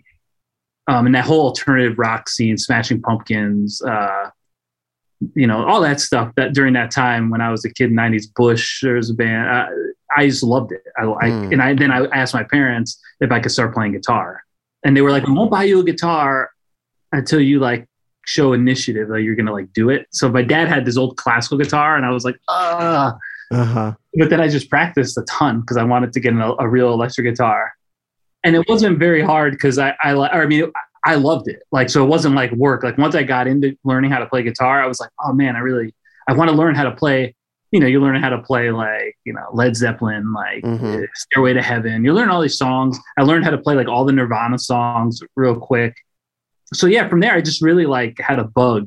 Um, 0.86 1.06
and 1.06 1.14
that 1.14 1.24
whole 1.24 1.46
alternative 1.48 1.98
rock 1.98 2.28
scene, 2.28 2.58
Smashing 2.58 3.00
Pumpkins, 3.00 3.80
uh, 3.82 4.28
you 5.34 5.46
know, 5.46 5.64
all 5.64 5.80
that 5.80 5.98
stuff. 6.00 6.30
That 6.36 6.52
during 6.52 6.74
that 6.74 6.90
time 6.90 7.30
when 7.30 7.40
I 7.40 7.50
was 7.50 7.64
a 7.64 7.72
kid, 7.72 7.90
'90s 7.90 8.26
Bush, 8.26 8.82
there 8.82 8.94
was 8.96 9.08
a 9.08 9.14
band. 9.14 9.48
Uh, 9.48 9.66
I 10.14 10.28
just 10.28 10.42
loved 10.42 10.72
it. 10.72 10.82
I, 10.98 11.04
I 11.04 11.30
Mm. 11.30 11.52
and 11.52 11.62
I 11.62 11.72
then 11.74 11.90
I 11.90 12.04
asked 12.06 12.34
my 12.34 12.44
parents 12.44 13.00
if 13.20 13.32
I 13.32 13.40
could 13.40 13.50
start 13.52 13.72
playing 13.72 13.92
guitar, 13.92 14.42
and 14.84 14.96
they 14.96 15.02
were 15.02 15.10
like, 15.10 15.26
"We 15.26 15.32
won't 15.32 15.50
buy 15.50 15.64
you 15.64 15.80
a 15.80 15.84
guitar 15.84 16.50
until 17.12 17.40
you 17.40 17.58
like 17.60 17.86
show 18.26 18.52
initiative 18.52 19.08
that 19.08 19.22
you're 19.22 19.34
gonna 19.34 19.52
like 19.52 19.72
do 19.72 19.90
it." 19.90 20.06
So 20.12 20.28
my 20.30 20.42
dad 20.42 20.68
had 20.68 20.84
this 20.84 20.96
old 20.96 21.16
classical 21.16 21.58
guitar, 21.58 21.96
and 21.96 22.06
I 22.06 22.10
was 22.10 22.24
like, 22.24 22.36
"Ah." 22.48 23.16
Uh-huh. 23.50 23.92
but 24.14 24.30
then 24.30 24.40
I 24.40 24.48
just 24.48 24.70
practiced 24.70 25.16
a 25.18 25.22
ton 25.22 25.60
because 25.60 25.76
I 25.76 25.84
wanted 25.84 26.12
to 26.14 26.20
get 26.20 26.32
a, 26.34 26.54
a 26.58 26.68
real 26.68 26.92
electric 26.92 27.26
guitar, 27.26 27.72
and 28.42 28.56
it 28.56 28.66
wasn't 28.68 28.98
very 28.98 29.22
hard 29.22 29.52
because 29.52 29.78
I 29.78 29.94
I, 30.02 30.12
or 30.12 30.42
I 30.42 30.46
mean 30.46 30.72
I 31.06 31.16
loved 31.16 31.48
it 31.48 31.62
like 31.70 31.90
so 31.90 32.02
it 32.02 32.08
wasn't 32.08 32.34
like 32.34 32.50
work 32.52 32.82
like 32.82 32.96
once 32.96 33.14
I 33.14 33.22
got 33.22 33.46
into 33.46 33.76
learning 33.84 34.10
how 34.10 34.18
to 34.18 34.26
play 34.26 34.42
guitar 34.42 34.82
I 34.82 34.86
was 34.86 35.00
like 35.00 35.10
oh 35.22 35.32
man 35.32 35.54
I 35.54 35.58
really 35.58 35.94
I 36.28 36.32
want 36.32 36.50
to 36.50 36.56
learn 36.56 36.74
how 36.74 36.84
to 36.84 36.92
play 36.92 37.34
you 37.74 37.80
know 37.80 37.88
you 37.88 38.00
learn 38.00 38.14
how 38.22 38.28
to 38.28 38.38
play 38.40 38.70
like 38.70 39.16
you 39.24 39.32
know 39.32 39.46
Led 39.52 39.74
Zeppelin 39.76 40.32
like 40.32 40.62
Mhm. 40.62 41.02
uh, 41.02 41.06
Stairway 41.14 41.54
to 41.54 41.62
Heaven 41.62 42.04
you 42.04 42.12
learn 42.12 42.30
all 42.30 42.40
these 42.40 42.56
songs 42.56 42.98
I 43.18 43.22
learned 43.22 43.44
how 43.44 43.50
to 43.50 43.58
play 43.58 43.74
like 43.74 43.88
all 43.88 44.04
the 44.04 44.12
Nirvana 44.12 44.58
songs 44.58 45.20
real 45.34 45.56
quick 45.56 45.94
so 46.72 46.86
yeah 46.86 47.08
from 47.08 47.18
there 47.18 47.34
I 47.34 47.40
just 47.40 47.60
really 47.60 47.84
like 47.86 48.18
had 48.20 48.38
a 48.38 48.44
bug 48.44 48.84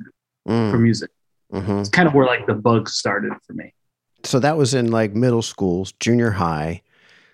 Mm. 0.47 0.71
for 0.71 0.77
music 0.79 1.09
Mhm. 1.53 1.81
it's 1.81 1.89
kind 1.89 2.07
of 2.07 2.13
where 2.13 2.25
like 2.25 2.45
the 2.47 2.53
bug 2.53 2.87
started 2.87 3.33
for 3.45 3.53
me 3.53 3.73
So 4.23 4.39
that 4.39 4.55
was 4.57 4.73
in 4.73 4.89
like 4.91 5.13
middle 5.13 5.41
schools, 5.41 5.91
junior 5.99 6.31
high, 6.31 6.81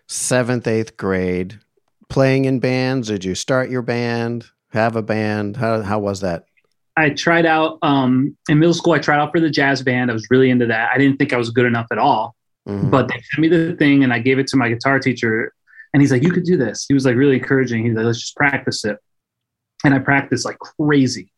seventh, 0.07 0.67
eighth 0.67 0.97
grade, 0.97 1.59
playing 2.09 2.45
in 2.45 2.59
bands. 2.59 3.07
Did 3.07 3.23
you 3.23 3.35
start 3.35 3.69
your 3.69 3.81
band? 3.83 4.45
Have 4.71 4.95
a 4.95 5.01
band? 5.03 5.57
How 5.57 5.81
how 5.83 5.99
was 5.99 6.19
that? 6.21 6.45
I 6.95 7.09
tried 7.09 7.45
out 7.45 7.79
um, 7.81 8.37
in 8.49 8.59
middle 8.59 8.73
school. 8.73 8.93
I 8.93 8.99
tried 8.99 9.17
out 9.19 9.31
for 9.31 9.39
the 9.39 9.49
jazz 9.49 9.81
band. 9.81 10.11
I 10.11 10.13
was 10.13 10.27
really 10.29 10.49
into 10.51 10.67
that. 10.67 10.91
I 10.93 10.97
didn't 10.97 11.17
think 11.17 11.33
I 11.33 11.37
was 11.37 11.49
good 11.49 11.65
enough 11.65 11.87
at 11.91 11.97
all, 11.97 12.35
Mhm. 12.67 12.91
but 12.91 13.07
they 13.07 13.15
sent 13.15 13.39
me 13.39 13.47
the 13.47 13.75
thing 13.77 14.03
and 14.03 14.13
I 14.13 14.19
gave 14.19 14.37
it 14.39 14.47
to 14.47 14.57
my 14.57 14.69
guitar 14.69 14.99
teacher. 14.99 15.51
And 15.93 16.01
he's 16.01 16.11
like, 16.11 16.23
"You 16.23 16.31
could 16.31 16.43
do 16.43 16.57
this." 16.57 16.85
He 16.87 16.93
was 16.93 17.05
like 17.05 17.15
really 17.15 17.35
encouraging. 17.35 17.85
He's 17.85 17.95
like, 17.95 18.05
"Let's 18.05 18.19
just 18.19 18.35
practice 18.35 18.83
it." 18.85 18.97
And 19.83 19.93
I 19.93 19.99
practiced 19.99 20.45
like 20.45 20.57
crazy 20.59 21.31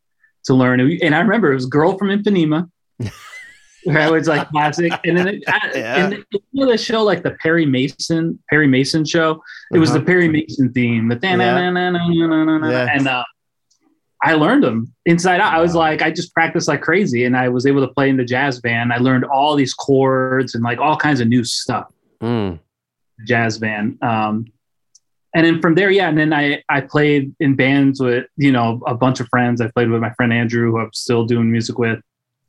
to 0.44 0.54
learn. 0.54 0.80
And 0.80 1.14
I 1.14 1.20
remember 1.20 1.50
it 1.52 1.54
was 1.56 1.66
"Girl 1.66 1.96
from 1.98 2.08
Ipanema," 2.08 2.70
where 3.84 3.98
I 3.98 4.10
was 4.10 4.28
like 4.28 4.48
classic. 4.48 4.92
And 5.04 5.16
then 5.18 5.28
it, 5.28 5.44
Yeah. 5.74 6.04
and 6.06 6.24
you 6.30 6.40
know 6.64 6.70
the 6.70 6.78
show 6.78 7.02
like 7.02 7.22
the 7.22 7.32
Perry 7.32 7.66
Mason 7.66 8.38
Perry 8.50 8.66
Mason 8.66 9.04
show. 9.04 9.42
It 9.72 9.78
was 9.78 9.90
Uh-huh. 9.90 9.98
the 10.00 10.04
Perry 10.04 10.28
Mason 10.28 10.72
theme, 10.72 11.08
the 11.08 11.18
Yeah. 11.22 12.86
and 12.94 13.08
uh, 13.08 13.24
I 14.22 14.32
learned 14.34 14.62
them 14.64 14.92
inside 15.04 15.40
out. 15.40 15.52
I 15.52 15.60
was 15.60 15.74
like, 15.74 16.00
I 16.02 16.10
just 16.10 16.32
practiced 16.32 16.68
like 16.68 16.80
crazy, 16.82 17.24
and 17.24 17.36
I 17.36 17.48
was 17.48 17.66
able 17.66 17.86
to 17.86 17.92
play 17.92 18.08
in 18.08 18.16
the 18.16 18.24
jazz 18.24 18.60
band. 18.60 18.92
I 18.92 18.98
learned 18.98 19.24
all 19.24 19.54
these 19.56 19.74
chords 19.74 20.54
and 20.54 20.64
like 20.64 20.78
all 20.78 20.96
kinds 20.96 21.20
of 21.20 21.28
new 21.28 21.44
stuff. 21.44 21.86
Mm. 22.22 22.58
Jazz 23.26 23.58
band, 23.58 24.02
um, 24.02 24.46
and 25.34 25.44
then 25.46 25.60
from 25.60 25.74
there, 25.74 25.90
yeah. 25.90 26.08
And 26.08 26.16
then 26.18 26.32
I 26.32 26.62
I 26.68 26.80
played 26.80 27.34
in 27.40 27.56
bands 27.56 28.00
with 28.00 28.26
you 28.36 28.52
know 28.52 28.82
a 28.86 28.94
bunch 28.94 29.20
of 29.20 29.28
friends. 29.28 29.60
I 29.60 29.68
played 29.68 29.90
with 29.90 30.00
my 30.00 30.12
friend 30.14 30.32
Andrew, 30.32 30.70
who 30.70 30.78
I'm 30.80 30.92
still 30.92 31.24
doing 31.24 31.50
music 31.50 31.78
with. 31.78 32.00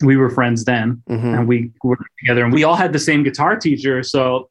We 0.02 0.16
were 0.16 0.30
friends 0.30 0.64
then 0.64 1.02
Mhm. 1.10 1.40
and 1.40 1.48
we 1.48 1.72
worked 1.84 2.04
together 2.20 2.44
and 2.46 2.54
we 2.54 2.64
all 2.64 2.76
had 2.76 2.94
the 2.94 3.00
same 3.00 3.24
guitar 3.24 3.56
teacher 3.56 4.04
so 4.04 4.48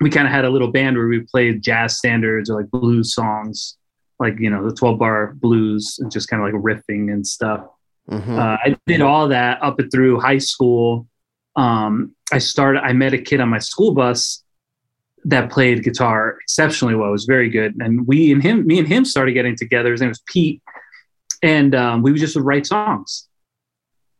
we 0.00 0.08
kind 0.08 0.24
of 0.24 0.32
had 0.32 0.44
a 0.44 0.50
little 0.50 0.70
band 0.70 0.96
where 0.96 1.08
we 1.08 1.18
played 1.18 1.62
jazz 1.62 1.96
standards 1.98 2.48
or 2.48 2.60
like 2.60 2.70
blues 2.70 3.12
songs 3.12 3.76
like 4.18 4.38
you 4.38 4.50
know 4.50 4.68
the 4.68 4.74
12 4.74 4.98
bar 4.98 5.34
blues 5.34 5.98
and 6.00 6.10
just 6.10 6.28
kind 6.28 6.42
of 6.42 6.52
like 6.52 6.62
riffing 6.62 7.12
and 7.12 7.26
stuff. 7.26 7.64
Mhm. 8.10 8.38
uh, 8.38 8.56
i 8.64 8.74
did 8.86 9.02
all 9.02 9.28
that 9.28 9.62
up 9.62 9.78
and 9.78 9.92
through 9.92 10.18
high 10.18 10.38
school. 10.38 11.06
Um, 11.56 12.14
i 12.32 12.38
started 12.38 12.82
i 12.82 12.92
met 12.92 13.12
a 13.12 13.18
kid 13.18 13.40
on 13.40 13.48
my 13.48 13.58
school 13.58 13.92
bus 13.92 14.42
that 15.24 15.50
played 15.50 15.82
guitar 15.82 16.38
exceptionally 16.42 16.94
well. 16.94 17.08
It 17.08 17.12
was 17.12 17.24
very 17.24 17.50
good. 17.50 17.74
And 17.80 18.06
we 18.06 18.32
and 18.32 18.42
him 18.42 18.66
me 18.66 18.78
and 18.78 18.88
him 18.88 19.04
started 19.04 19.32
getting 19.32 19.56
together. 19.56 19.92
His 19.92 20.00
name 20.00 20.08
was 20.10 20.22
pete. 20.26 20.62
And 21.42 21.74
um, 21.74 22.02
we 22.02 22.10
would 22.10 22.20
just 22.20 22.34
would 22.36 22.44
write 22.44 22.66
songs. 22.66 23.28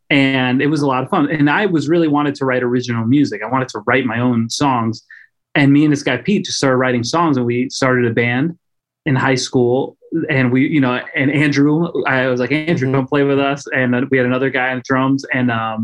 And 0.09 0.61
it 0.61 0.67
was 0.67 0.81
a 0.81 0.87
lot 0.87 1.03
of 1.03 1.09
fun. 1.09 1.29
And 1.29 1.49
i 1.49 1.65
was 1.65 1.87
really 1.89 2.07
wanted 2.07 2.35
to 2.35 2.45
write 2.45 2.63
original 2.63 3.05
music. 3.05 3.41
I 3.43 3.47
wanted 3.47 3.69
to 3.69 3.79
write 3.87 4.05
my 4.05 4.19
own 4.19 4.49
songs. 4.49 5.05
And 5.55 5.73
me 5.73 5.83
and 5.83 5.91
this 5.91 6.03
guy 6.03 6.17
pete 6.17 6.45
just 6.45 6.57
started 6.57 6.77
writing 6.77 7.03
songs 7.03 7.37
and 7.37 7.45
we 7.45 7.69
started 7.69 8.05
a 8.05 8.13
band 8.13 8.57
in 9.09 9.15
high 9.15 9.39
school 9.47 9.97
and 10.35 10.45
we 10.53 10.59
you 10.75 10.81
know 10.85 10.93
and 11.19 11.29
andrew 11.45 11.73
i 12.07 12.27
was 12.31 12.39
like 12.43 12.51
andrew 12.51 12.87
Mhm. 12.87 12.93
come 12.95 13.07
play 13.13 13.23
with 13.31 13.39
us 13.51 13.61
and 13.77 13.89
we 14.11 14.15
had 14.19 14.25
another 14.31 14.49
guy 14.59 14.67
on 14.73 14.81
drums 14.89 15.21
and 15.37 15.47
um 15.61 15.79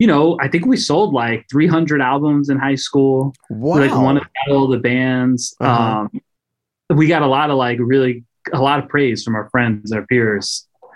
you 0.00 0.06
know 0.10 0.24
i 0.44 0.46
think 0.48 0.62
we 0.72 0.76
sold 0.76 1.10
like 1.24 1.40
300 1.50 2.00
albums 2.12 2.48
in 2.52 2.56
high 2.58 2.74
school 2.86 3.32
wow. 3.50 3.78
like 3.84 3.94
one 4.08 4.16
of 4.18 4.24
all 4.48 4.66
the 4.74 4.78
bands 4.90 5.40
Uh-huh. 5.60 6.00
um 6.00 6.96
we 7.00 7.04
got 7.14 7.22
a 7.22 7.30
lot 7.36 7.50
of 7.50 7.56
like 7.66 7.78
really 7.94 8.14
a 8.52 8.60
lot 8.68 8.78
of 8.80 8.88
praise 8.88 9.18
from 9.24 9.34
our 9.38 9.48
friends 9.50 9.92
our 9.92 10.04
peers 10.06 10.48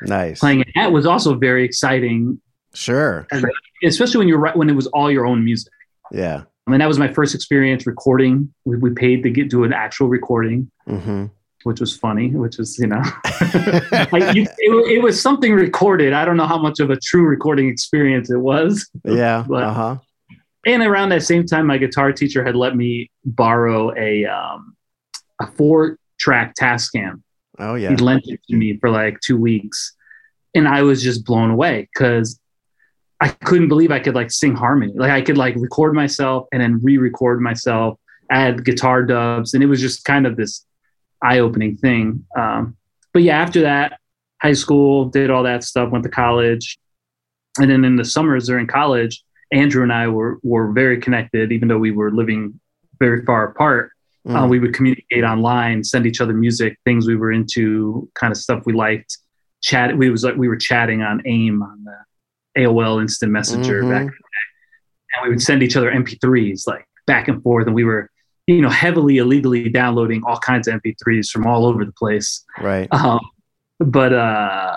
Nice. 0.03 0.41
playing 0.41 0.61
it. 0.63 0.69
That 0.77 0.93
was 0.93 1.05
also 1.05 1.35
very 1.35 1.63
exciting, 1.71 2.41
Sure. 2.73 3.27
especially 3.85 4.19
when 4.21 4.29
you're 4.29 4.39
right 4.47 4.57
when 4.57 4.71
it 4.71 4.77
was 4.83 4.87
all 4.97 5.11
your 5.11 5.27
own 5.27 5.45
music. 5.45 5.73
Yeah. 6.11 6.45
I 6.71 6.73
mean, 6.73 6.79
that 6.79 6.87
was 6.89 7.01
my 7.01 7.13
first 7.13 7.35
experience 7.35 7.85
recording. 7.85 8.55
We, 8.65 8.77
we 8.77 8.91
paid 8.91 9.25
to 9.25 9.31
get 9.31 9.51
do 9.51 9.65
an 9.65 9.73
actual 9.73 10.09
recording, 10.09 10.71
hmm 10.87 11.27
which 11.65 11.81
was 11.81 11.95
funny. 11.95 12.29
Which 12.31 12.57
was 12.59 12.79
you 12.79 12.87
know, 12.87 13.03
like 14.13 14.35
you, 14.37 14.43
it, 14.59 14.93
it 14.99 15.03
was 15.03 15.21
something 15.21 15.53
recorded. 15.53 16.13
I 16.13 16.25
don't 16.25 16.37
know 16.37 16.47
how 16.47 16.59
much 16.59 16.79
of 16.79 16.91
a 16.91 16.97
true 16.97 17.25
recording 17.25 17.69
experience 17.69 18.31
it 18.31 18.39
was. 18.39 18.89
yeah. 19.05 19.45
But- 19.49 19.65
Uh 19.65 19.73
huh. 19.75 19.97
And 20.67 20.83
around 20.83 21.09
that 21.09 21.23
same 21.25 21.45
time, 21.47 21.67
my 21.67 21.79
guitar 21.79 22.13
teacher 22.13 22.45
had 22.45 22.55
let 22.55 22.77
me 22.77 23.11
borrow 23.25 23.93
a 23.97 24.27
um, 24.27 24.77
a 25.41 25.47
four 25.49 25.97
track 26.21 26.55
Tascam. 26.61 27.23
Oh 27.59 27.75
yeah. 27.75 27.91
He 27.91 27.97
lent 27.97 28.25
it 28.27 28.41
to 28.49 28.57
me 28.57 28.77
for 28.79 28.91
like 28.91 29.19
two 29.21 29.37
weeks, 29.39 29.95
and 30.55 30.69
I 30.69 30.83
was 30.83 31.03
just 31.03 31.25
blown 31.25 31.51
away 31.51 31.89
because 31.93 32.39
I 33.21 33.29
couldn't 33.29 33.69
believe 33.69 33.91
I 33.91 33.99
could 34.01 34.15
like 34.15 34.31
sing 34.31 34.55
harmony. 34.55 34.95
Like 34.97 35.11
I 35.11 35.21
could 35.21 35.37
like 35.37 35.55
record 35.57 35.95
myself 35.95 36.47
and 36.53 36.63
then 36.63 36.81
re-record 36.83 37.41
myself, 37.41 37.99
add 38.31 38.65
guitar 38.65 39.03
dubs, 39.03 39.53
and 39.55 39.63
it 39.63 39.67
was 39.67 39.81
just 39.81 40.05
kind 40.05 40.27
of 40.27 40.37
this 40.37 40.65
eye-opening 41.23 41.77
thing. 41.77 42.25
Um, 42.37 42.77
but 43.13 43.23
yeah, 43.23 43.39
after 43.39 43.61
that, 43.63 43.99
high 44.41 44.55
school, 44.55 45.05
did 45.07 45.31
all 45.31 45.43
that 45.43 45.65
stuff, 45.65 45.91
went 45.91 46.05
to 46.05 46.11
college, 46.11 46.79
and 47.59 47.71
then 47.71 47.85
in 47.85 47.97
the 47.97 48.05
summers 48.05 48.47
during 48.47 48.67
college, 48.67 49.23
Andrew 49.53 49.83
and 49.83 49.93
I 49.93 50.09
were 50.09 50.39
were 50.43 50.73
very 50.73 50.99
connected, 50.99 51.53
even 51.53 51.69
though 51.69 51.79
we 51.79 51.91
were 51.91 52.11
living 52.11 52.59
very 52.99 53.25
far 53.25 53.49
apart. 53.51 53.91
Uh, 54.29 54.45
Mm. 54.45 54.51
we 54.51 54.59
would 54.59 54.75
communicate 54.75 55.25
online, 55.25 55.83
send 55.83 56.05
each 56.07 56.21
other 56.21 56.35
music, 56.35 56.79
things 56.85 57.07
we 57.07 57.17
were 57.17 57.33
into, 57.33 58.07
kind 58.15 58.31
of 58.31 58.37
stuff 58.37 58.63
we 58.67 58.75
liked. 58.75 59.17
Chat. 59.63 59.97
We 59.97 60.11
was 60.11 60.23
like 60.25 60.37
we 60.37 60.47
were 60.49 60.59
chatting 60.59 61.03
on 61.03 61.23
AIM 61.27 61.63
on 61.63 61.85
the 61.85 61.97
AOL 62.59 63.01
Instant 63.01 63.33
Messenger 63.33 63.83
Mhm. 63.85 63.91
back, 63.91 64.03
and 64.03 65.23
we 65.25 65.29
would 65.31 65.43
send 65.43 65.63
each 65.63 65.77
other 65.77 65.91
MP3s 65.91 66.67
like 66.67 66.85
back 67.07 67.29
and 67.29 67.43
forth, 67.43 67.67
and 67.67 67.75
we 67.75 67.85
were, 67.85 68.11
you 68.47 68.61
know, 68.61 68.69
heavily 68.69 69.19
illegally 69.19 69.69
downloading 69.69 70.23
all 70.27 70.39
kinds 70.39 70.69
of 70.69 70.75
MP3s 70.75 71.31
from 71.31 71.47
all 71.47 71.65
over 71.67 71.85
the 71.85 71.93
place. 71.93 72.45
right. 72.61 72.89
Um, 72.93 73.21
but 73.79 74.13
uh, 74.13 74.77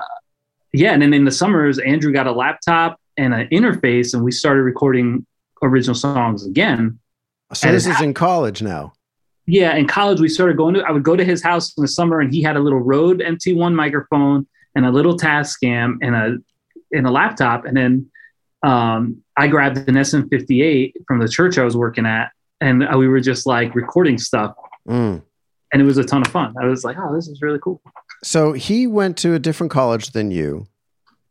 yeah, 0.73 0.93
and 0.93 1.01
then 1.01 1.13
in 1.13 1.25
the 1.25 1.31
summers, 1.31 1.77
Andrew 1.79 2.11
got 2.11 2.27
a 2.27 2.31
laptop 2.31 2.97
and 3.17 3.33
an 3.33 3.47
interface, 3.49 4.13
and 4.13 4.23
we 4.23 4.31
started 4.31 4.61
recording 4.63 5.25
original 5.61 5.95
songs 5.95 6.45
again. 6.47 6.99
So 7.53 7.67
and 7.67 7.75
this 7.77 7.85
is 7.85 8.01
in 8.01 8.13
college 8.13 8.61
now. 8.63 8.93
yeah, 9.45 9.75
in 9.75 9.87
college 9.87 10.19
we 10.19 10.27
started 10.29 10.57
going 10.57 10.73
to. 10.75 10.81
I 10.81 10.91
would 10.91 11.03
go 11.03 11.15
to 11.15 11.23
his 11.23 11.43
house 11.43 11.71
in 11.77 11.81
the 11.81 11.87
summer, 11.87 12.19
and 12.21 12.33
he 12.33 12.41
had 12.41 12.55
a 12.55 12.59
little 12.59 12.79
Rode 12.79 13.19
NT1 13.21 13.75
microphone 13.75 14.47
and 14.75 14.85
a 14.85 14.91
little 14.91 15.15
Tascam 15.17 15.97
and 16.01 16.15
a 16.15 16.37
and 16.93 17.05
a 17.07 17.11
laptop. 17.11 17.65
And 17.65 17.75
then 17.75 18.09
um, 18.63 19.23
I 19.35 19.47
grabbed 19.47 19.77
an 19.77 19.95
SM58 19.95 20.93
from 21.07 21.19
the 21.19 21.27
church 21.27 21.57
I 21.57 21.63
was 21.63 21.75
working 21.75 22.05
at, 22.05 22.31
and 22.61 22.85
we 22.97 23.07
were 23.07 23.19
just 23.19 23.45
like 23.45 23.75
recording 23.75 24.17
stuff, 24.17 24.55
Mm. 24.87 25.21
and 25.71 25.81
it 25.81 25.85
was 25.85 25.97
a 25.97 26.03
ton 26.03 26.21
of 26.21 26.27
fun. 26.27 26.53
I 26.61 26.65
was 26.65 26.83
like, 26.83 26.97
oh, 26.99 27.13
this 27.15 27.27
is 27.27 27.41
really 27.41 27.59
cool. 27.59 27.81
So 28.23 28.53
he 28.53 28.85
went 28.87 29.17
to 29.17 29.33
a 29.33 29.39
different 29.39 29.71
college 29.71 30.11
than 30.11 30.29
you. 30.31 30.67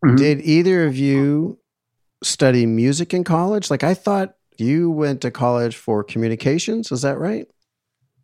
Mhm. 0.04 0.16
Did 0.19 0.40
either 0.42 0.85
of 0.87 0.97
you 0.97 1.59
study 2.23 2.66
music 2.66 3.14
in 3.14 3.25
college? 3.25 3.71
Like 3.71 3.85
I 3.85 3.95
thought 3.95 4.35
you 4.59 4.90
went 4.90 5.21
to 5.23 5.31
college 5.31 5.76
for 5.76 6.02
communications. 6.04 6.92
Is 6.92 7.02
that 7.02 7.19
right? 7.19 7.47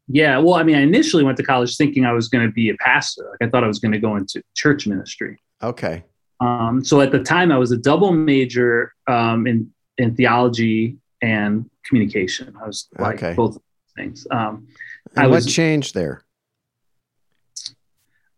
Yeah, 0.09 0.39
well, 0.39 0.55
I 0.55 0.63
mean, 0.63 0.77
I 0.77 0.81
initially 0.81 1.25
went 1.25 1.37
to 1.37 1.43
college 1.43 1.77
thinking 1.77 2.05
I 2.07 2.13
was 2.13 2.29
going 2.29 2.47
to 2.47 2.53
be 2.53 2.71
a 2.71 2.77
pastor. 2.77 3.29
Like 3.31 3.47
I 3.49 3.51
thought 3.51 3.65
I 3.65 3.69
was 3.69 3.79
going 3.79 3.93
to 3.93 3.99
go 3.99 4.17
into 4.17 4.43
church 4.55 4.87
ministry. 4.87 5.39
Okay. 5.63 6.05
Um, 6.41 6.85
so 6.85 7.01
at 7.01 7.11
the 7.13 7.19
time, 7.23 7.51
I 7.51 7.59
was 7.59 7.73
a 7.73 7.77
double 7.77 8.13
major 8.13 8.93
um, 9.07 9.47
in 9.47 9.73
in 9.99 10.15
theology 10.15 10.97
and 11.23 11.69
communication. 11.85 12.55
I 12.63 12.67
was 12.67 12.89
like 12.99 13.17
Okay. 13.17 13.35
both 13.35 13.59
things. 13.97 14.27
Um, 14.31 14.69
I 15.17 15.27
what 15.27 15.37
was- 15.37 15.53
changed 15.53 15.95
there? 15.95 16.23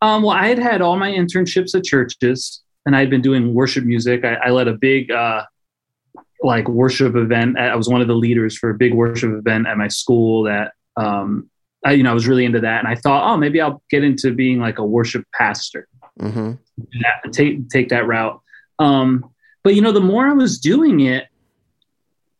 um, 0.03 0.23
well, 0.23 0.35
I 0.37 0.47
had 0.49 0.59
had 0.59 0.81
all 0.81 0.97
my 0.97 1.11
internships 1.11 1.75
at 1.75 1.85
churches, 1.85 2.63
and 2.87 2.97
I 2.97 3.01
had 3.01 3.11
been 3.11 3.21
doing 3.21 3.53
worship 3.53 3.85
music. 3.85 4.25
I, 4.25 4.35
I 4.35 4.51
led 4.51 4.67
a 4.69 4.73
big 4.75 5.11
uh, 5.11 5.45
like 6.43 6.67
worship 6.69 7.17
event. 7.17 7.59
I 7.59 7.77
was 7.77 7.89
one 7.89 8.01
of 8.01 8.09
the 8.09 8.15
leaders 8.15 8.57
for 8.57 8.71
a 8.71 8.75
big 8.75 8.95
worship 8.95 9.31
event 9.33 9.67
at 9.67 9.77
my 9.77 9.89
school. 9.89 10.45
That 10.45 10.73
um, 10.97 11.51
I, 11.85 11.93
you 11.93 12.03
know, 12.03 12.11
I 12.13 12.15
was 12.15 12.27
really 12.27 12.47
into 12.47 12.61
that, 12.61 12.79
and 12.79 12.89
I 12.89 12.95
thought, 12.95 13.31
oh, 13.31 13.37
maybe 13.37 13.61
I'll 13.61 13.83
get 13.91 14.03
into 14.03 14.33
being 14.33 14.59
like 14.59 14.79
a 14.79 14.85
worship 14.85 15.27
pastor. 15.35 15.87
Hmm 16.19 16.53
that, 16.79 17.33
take 17.33 17.69
take 17.69 17.91
that 17.91 18.07
route. 18.07 18.41
Um, 18.79 19.31
but 19.63 19.75
you 19.75 19.83
know, 19.83 19.93
the 19.93 20.01
more 20.01 20.27
I 20.27 20.33
was 20.33 20.59
doing 20.59 21.01
it, 21.01 21.27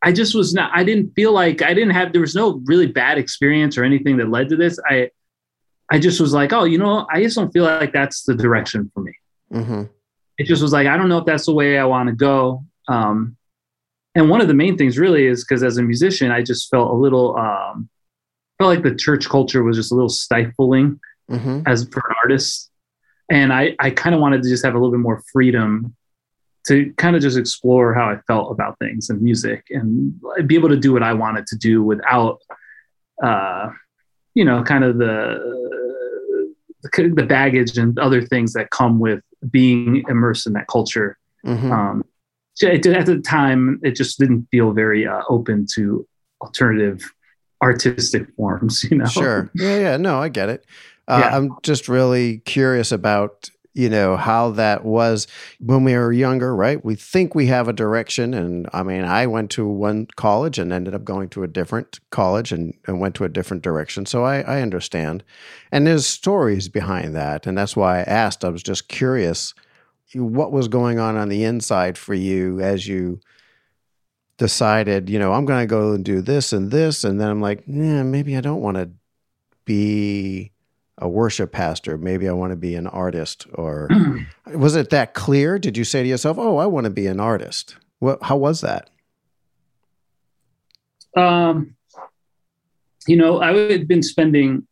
I 0.03 0.13
just 0.13 0.35
was 0.35 0.55
not. 0.55 0.71
I 0.75 0.83
didn't 0.85 1.15
feel 1.15 1.33
like 1.33 1.63
I 1.63 1.75
didn't 1.75 1.91
have. 1.91 2.13
There 2.13 2.21
was 2.21 2.35
no 2.35 2.61
really 2.65 2.87
bad 2.87 3.19
experience 3.19 3.77
or 3.77 3.85
anything 3.85 4.17
that 4.17 4.31
led 4.31 4.49
to 4.49 4.57
this. 4.57 4.79
I 4.89 5.11
I 5.91 5.99
just 5.99 6.21
was 6.21 6.33
like, 6.33 6.53
oh, 6.53 6.65
you 6.65 6.79
know, 6.79 7.07
I 7.13 7.23
just 7.23 7.37
don't 7.37 7.53
feel 7.53 7.65
like 7.65 7.93
that's 7.93 8.23
the 8.23 8.35
direction 8.35 8.91
for 8.95 9.01
me. 9.01 9.13
hmm 9.53 9.83
It 10.39 10.47
just 10.47 10.63
was 10.63 10.73
like 10.73 10.87
I 10.87 10.97
don't 10.97 11.09
know 11.09 11.19
if 11.19 11.27
that's 11.27 11.47
the 11.47 11.55
way 11.55 11.79
I 11.79 11.85
want 11.85 12.09
to 12.09 12.15
go. 12.15 12.65
Um, 12.89 13.37
and 14.15 14.29
one 14.29 14.41
of 14.41 14.49
the 14.49 14.55
main 14.55 14.77
things 14.77 14.99
really 14.99 15.27
is 15.27 15.45
because 15.45 15.63
as 15.63 15.77
a 15.77 15.83
musician, 15.83 16.31
I 16.31 16.43
just 16.43 16.71
felt 16.71 16.91
a 16.91 16.95
little 16.95 17.37
um, 17.37 17.89
felt 18.59 18.71
like 18.75 18.83
the 18.83 18.95
church 18.95 19.29
culture 19.29 19.63
was 19.63 19.77
just 19.77 19.93
a 19.93 19.95
little 19.95 20.09
stifling 20.09 20.99
hmm 21.29 21.61
as 21.67 21.87
for 21.89 22.01
an 22.09 22.17
artist. 22.23 22.70
And 23.31 23.53
I, 23.53 23.77
I 23.79 23.91
kind 23.91 24.15
of 24.15 24.21
wanted 24.21 24.43
to 24.43 24.49
just 24.49 24.65
have 24.65 24.75
a 24.75 24.77
little 24.77 24.91
bit 24.91 25.01
more 25.01 25.23
freedom 25.33 25.95
to 26.67 26.93
kind 26.99 27.17
of 27.17 27.23
just 27.23 27.39
explore 27.39 27.95
how 27.95 28.11
I 28.11 28.19
felt 28.27 28.51
about 28.53 28.79
things 28.79 29.09
and 29.09 29.23
music 29.23 29.67
and 29.71 30.21
be 30.47 30.57
able 30.57 30.69
to 30.69 30.77
do 30.77 30.93
what 30.93 31.03
I 31.03 31.15
wanted 31.15 31.47
to 31.47 31.57
do 31.57 31.83
without, 31.83 32.43
uh, 33.23 33.71
you 34.35 34.45
know, 34.45 34.63
kind 34.63 34.85
of 34.85 34.99
the, 34.99 35.71
the 36.83 37.27
baggage 37.27 37.79
and 37.79 37.99
other 37.99 38.23
things 38.23 38.53
that 38.55 38.71
come 38.71 38.99
with 38.99 39.23
being 39.51 40.05
immersed 40.09 40.47
in 40.47 40.53
that 40.55 40.67
culture. 40.67 41.19
hmm 41.45 41.73
Um, 41.73 42.05
at 42.63 42.83
the 42.83 43.23
time, 43.25 43.81
it 43.83 43.93
just 43.93 44.19
didn't 44.19 44.47
feel 44.51 44.73
very 44.73 45.07
uh, 45.07 45.23
open 45.31 45.67
to 45.75 46.07
alternative 46.43 47.11
artistic 47.63 48.27
forms, 48.37 48.85
you 48.91 48.99
know? 48.99 49.07
Sure. 49.07 49.51
Yeah, 49.55 49.79
yeah. 49.79 49.97
No, 49.97 50.19
I 50.19 50.29
get 50.29 50.49
it. 50.49 50.67
Uh, 51.11 51.19
Yeah. 51.21 51.37
I'm 51.37 51.57
just 51.63 51.89
really 51.89 52.39
curious 52.39 52.93
about 52.93 53.51
you 53.73 53.89
know 53.89 54.17
how 54.17 54.51
that 54.51 54.85
was 54.85 55.29
when 55.61 55.85
we 55.85 55.95
were 55.95 56.13
younger, 56.13 56.55
right? 56.57 56.85
We 56.85 56.97
think 56.97 57.35
we 57.35 57.47
have 57.47 57.69
a 57.69 57.73
direction, 57.73 58.35
and 58.35 58.69
I 58.73 58.83
mean, 58.83 59.05
I 59.05 59.27
went 59.27 59.51
to 59.53 59.67
one 59.67 60.09
college 60.17 60.59
and 60.59 60.73
ended 60.73 60.95
up 60.95 61.05
going 61.05 61.29
to 61.31 61.45
a 61.45 61.49
different 61.49 62.01
college 62.11 62.51
and, 62.53 62.75
and 62.87 63.01
went 63.01 63.15
to 63.17 63.25
a 63.25 63.29
different 63.29 63.63
direction. 63.63 64.07
So 64.07 64.25
I, 64.25 64.41
I 64.41 64.61
understand, 64.63 65.23
and 65.71 65.87
there's 65.87 66.07
stories 66.07 66.69
behind 66.69 67.15
that, 67.15 67.47
and 67.47 67.57
that's 67.57 67.77
why 67.77 68.01
I 68.01 68.03
asked. 68.03 68.45
I 68.45 68.49
was 68.49 68.63
just 68.63 68.89
curious 68.89 69.55
what 70.15 70.51
was 70.53 70.67
going 70.69 70.99
on 70.99 71.17
on 71.17 71.29
the 71.29 71.45
inside 71.45 71.97
for 71.97 72.15
you 72.15 72.61
as 72.61 72.89
you 72.89 73.21
decided, 74.39 75.09
you 75.11 75.19
know, 75.19 75.33
I'm 75.33 75.45
going 75.45 75.61
to 75.61 75.67
go 75.67 75.93
and 75.93 76.05
do 76.05 76.21
this 76.23 76.53
and 76.53 76.71
this. 76.71 77.05
And 77.05 77.21
then 77.21 77.29
I'm 77.29 77.41
like, 77.43 77.63
yeah, 77.67 78.03
maybe 78.03 78.37
I 78.37 78.41
don't 78.41 78.63
want 78.63 78.79
to 78.79 78.91
be 79.65 80.51
a 81.01 81.09
worship 81.09 81.53
pastor. 81.53 81.99
Maybe 81.99 82.29
I 82.29 82.33
want 82.33 82.53
to 82.53 82.57
be 82.57 82.75
an 82.75 82.87
artist. 82.87 83.47
Or 83.55 83.89
was 84.55 84.77
it 84.77 84.91
that 84.91 85.15
clear? 85.15 85.59
Did 85.59 85.77
you 85.77 85.85
say 85.85 86.03
to 86.03 86.09
yourself, 86.09 86.39
oh, 86.39 86.59
I 86.59 86.67
want 86.67 86.85
to 86.85 86.91
be 86.91 87.07
an 87.07 87.21
artist? 87.21 87.77
What, 87.99 88.23
how 88.23 88.37
was 88.37 88.61
that? 88.61 88.91
Um, 91.17 91.75
you 93.07 93.17
know, 93.17 93.41
I 93.41 93.57
had 93.57 93.89
been 93.89 94.03
spending 94.03 94.67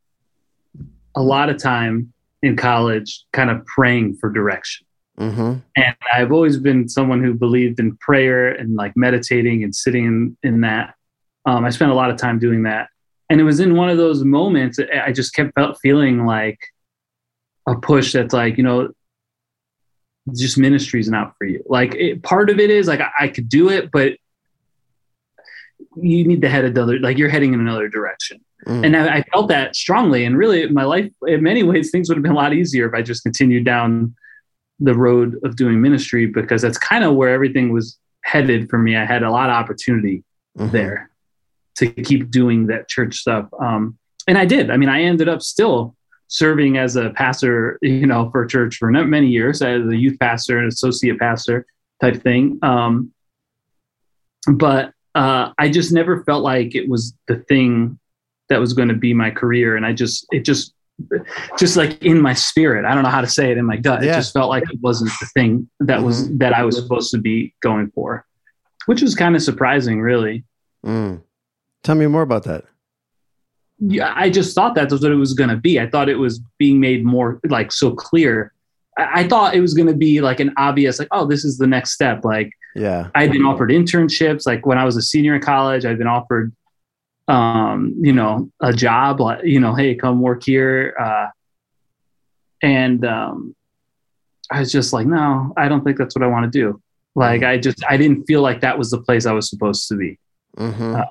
a 1.17 1.23
lot 1.23 1.51
of 1.51 1.59
time 1.59 2.13
in 2.43 2.57
college 2.57 3.25
kind 3.33 3.51
of 3.51 3.65
praying 3.67 4.17
for 4.17 4.31
direction. 4.31 4.87
Mm-hmm. 5.19 5.55
And 5.77 5.97
I've 6.13 6.31
always 6.31 6.59
been 6.59 6.89
someone 6.89 7.23
who 7.23 7.35
believed 7.35 7.81
in 7.81 7.97
prayer 7.97 8.53
and 8.53 8.77
like 8.77 8.93
meditating 8.97 9.65
and 9.65 9.75
sitting 9.75 10.05
in, 10.05 10.37
in 10.43 10.61
that. 10.61 10.95
Um, 11.45 11.65
I 11.65 11.71
spent 11.71 11.91
a 11.91 11.95
lot 11.95 12.11
of 12.11 12.17
time 12.17 12.39
doing 12.39 12.63
that. 12.65 12.89
And 13.31 13.41
it 13.41 13.45
was 13.45 13.61
in 13.61 13.77
one 13.77 13.91
of 13.91 13.99
those 13.99 14.25
moments, 14.25 14.79
I 14.79 15.13
just 15.13 15.35
kept 15.35 15.55
felt 15.55 15.79
feeling 15.83 16.25
like 16.25 16.59
a 17.67 17.77
push 17.77 18.13
that's 18.13 18.33
like, 18.33 18.57
you 18.57 18.65
know, 18.65 18.91
just 20.35 20.59
ministry 20.59 21.01
is 21.01 21.09
not 21.11 21.35
for 21.37 21.45
you. 21.47 21.63
Like 21.67 21.95
it, 21.95 22.23
part 22.23 22.49
of 22.51 22.59
it 22.59 22.71
is 22.71 22.87
like, 22.87 23.01
I, 23.01 23.11
I 23.21 23.29
could 23.29 23.49
do 23.49 23.69
it, 23.69 23.91
but 23.91 24.15
you 25.97 26.27
need 26.27 26.43
to 26.43 26.49
head 26.49 26.65
another, 26.65 26.99
like 27.01 27.19
you're 27.19 27.29
heading 27.29 27.53
in 27.53 27.61
another 27.61 27.89
direction. 27.89 28.41
Mm. 28.67 28.87
And 28.87 28.97
I, 28.97 29.19
I 29.19 29.23
felt 29.33 29.49
that 29.49 29.77
strongly. 29.77 30.25
And 30.25 30.37
really, 30.37 30.69
my 30.69 30.85
life, 30.85 31.11
in 31.27 31.43
many 31.43 31.63
ways, 31.63 31.91
things 31.91 32.09
would 32.09 32.17
have 32.17 32.23
been 32.23 32.33
a 32.33 32.37
lot 32.37 32.53
easier 32.55 32.89
if 32.89 32.95
I 32.95 33.03
just 33.03 33.23
continued 33.23 33.65
down 33.65 34.15
the 34.81 34.95
road 34.95 35.37
of 35.45 35.57
doing 35.57 35.81
ministry 35.81 36.27
because 36.27 36.63
that's 36.63 36.79
kind 36.79 37.05
of 37.05 37.15
where 37.15 37.31
everything 37.31 37.73
was 37.73 37.99
headed 38.23 38.69
for 38.71 38.79
me. 38.79 38.97
I 38.97 39.05
had 39.05 39.23
a 39.23 39.31
lot 39.31 39.51
of 39.51 39.57
opportunity 39.57 40.25
Mhm. 40.57 40.71
there 40.73 41.11
to 41.79 41.91
keep 41.91 42.31
doing 42.31 42.67
that 42.67 42.89
church 42.89 43.17
stuff. 43.17 43.49
Um, 43.61 43.99
and 44.27 44.37
I 44.37 44.45
did. 44.45 44.71
I 44.71 44.77
mean, 44.77 44.89
I 44.89 45.03
ended 45.03 45.29
up 45.29 45.43
still 45.43 45.97
serving 46.29 46.77
as 46.77 46.97
a 46.97 47.11
pastor, 47.11 47.79
you 47.83 48.07
know, 48.07 48.31
for 48.31 48.45
church 48.47 48.77
for 48.77 48.91
not 48.91 49.09
many 49.09 49.29
years 49.29 49.63
as 49.63 49.87
a 49.87 49.97
youth 49.97 50.19
pastor 50.19 50.59
and 50.59 50.69
associate 50.69 51.19
pastor 51.19 51.67
type 52.01 52.23
thing. 52.23 52.59
Um, 52.63 53.13
but 54.53 54.93
uh, 55.15 55.53
I 55.59 55.71
just 55.71 55.93
never 55.93 56.23
felt 56.25 56.45
like 56.45 56.75
it 56.75 56.89
was 56.89 57.15
the 57.27 57.37
thing 57.37 57.99
that 58.49 58.61
was 58.61 58.73
going 58.73 58.89
to 58.89 58.95
be 58.95 59.15
my 59.15 59.31
career, 59.31 59.77
and 59.77 59.85
I 59.85 59.93
just 59.93 60.27
it 60.31 60.45
just 60.45 60.75
just 61.59 61.77
like 61.77 62.03
in 62.05 62.21
my 62.21 62.35
spirit. 62.35 62.85
I 62.85 62.95
don't 62.95 63.03
know 63.03 63.11
how 63.11 63.21
to 63.21 63.29
say 63.29 63.51
it 63.51 63.59
in 63.59 63.65
my 63.65 63.77
gut. 63.77 64.03
Yeah. 64.03 64.13
It 64.13 64.15
just 64.15 64.33
felt 64.33 64.49
like 64.49 64.65
it 64.71 64.81
wasn't 64.81 65.11
the 65.21 65.27
thing 65.27 65.69
that 65.81 66.03
was 66.03 66.29
that 66.39 66.53
I 66.53 66.65
was 66.65 66.77
supposed 66.77 67.11
to 67.13 67.19
be 67.19 67.55
going 67.63 67.91
for, 67.91 68.25
which 68.87 69.03
was 69.03 69.15
kind 69.15 69.35
of 69.35 69.43
surprising, 69.43 70.01
really. 70.01 70.45
Mm. 70.85 71.23
Tell 71.85 71.95
me 71.95 72.07
more 72.07 72.23
about 72.23 72.45
that. 72.45 72.65
yeah, 73.79 74.13
I 74.17 74.31
just 74.31 74.55
thought 74.55 74.75
that 74.75 74.91
was 74.91 75.01
what 75.03 75.13
it 75.13 75.17
was 75.17 75.35
going 75.35 75.51
to 75.51 75.57
be. 75.57 75.79
I 75.81 75.89
thought 75.89 76.09
it 76.09 76.17
was 76.19 76.41
being 76.59 76.81
made 76.81 77.05
more 77.05 77.41
like 77.49 77.71
so 77.73 77.95
clear. 77.95 78.53
I, 78.99 79.21
I 79.21 79.29
thought 79.29 79.55
it 79.55 79.61
was 79.61 79.75
going 79.75 79.87
to 79.89 79.95
be 79.95 80.21
like 80.21 80.41
an 80.41 80.53
obvious, 80.57 80.99
like, 80.99 81.09
oh, 81.13 81.27
this 81.27 81.45
is 81.45 81.57
the 81.59 81.67
next 81.67 81.93
step. 81.93 82.25
Like 82.25 82.51
Yeah. 82.75 83.09
I'd 83.15 83.31
been 83.33 83.45
offered 83.45 83.71
internships. 83.71 84.47
Like 84.47 84.67
when 84.67 84.79
I 84.79 84.85
was 84.85 84.97
a 84.97 85.03
senior 85.03 85.35
in 85.37 85.41
college, 85.41 85.85
I'd 85.85 85.99
been 85.99 86.09
offered, 86.09 86.53
um, 87.29 87.95
you 88.01 88.13
know, 88.13 88.51
a 88.61 88.73
job. 88.73 89.21
Like 89.21 89.45
you 89.45 89.61
know, 89.61 89.75
hey, 89.75 89.95
come 89.95 90.21
work 90.21 90.43
here. 90.45 90.95
Uh, 90.99 91.29
and 92.63 93.05
um, 93.07 93.55
I 94.51 94.59
was 94.61 94.73
just 94.73 94.93
like, 94.93 95.07
no, 95.07 95.53
I 95.57 95.69
don't 95.69 95.85
think 95.85 95.97
that's 95.97 96.17
what 96.17 96.25
I 96.25 96.27
want 96.29 96.51
to 96.53 96.59
do. 96.59 96.83
Like 97.15 97.43
I 97.43 97.59
just, 97.59 97.85
I 97.89 97.97
didn't 97.97 98.25
feel 98.27 98.43
like 98.43 98.61
that 98.61 98.79
was 98.79 98.91
the 98.91 99.01
place 99.01 99.27
I 99.27 99.33
was 99.33 99.49
supposed 99.51 99.89
to 99.89 99.97
be. 99.97 100.19
hmm 100.57 100.95
Uh, 100.97 101.05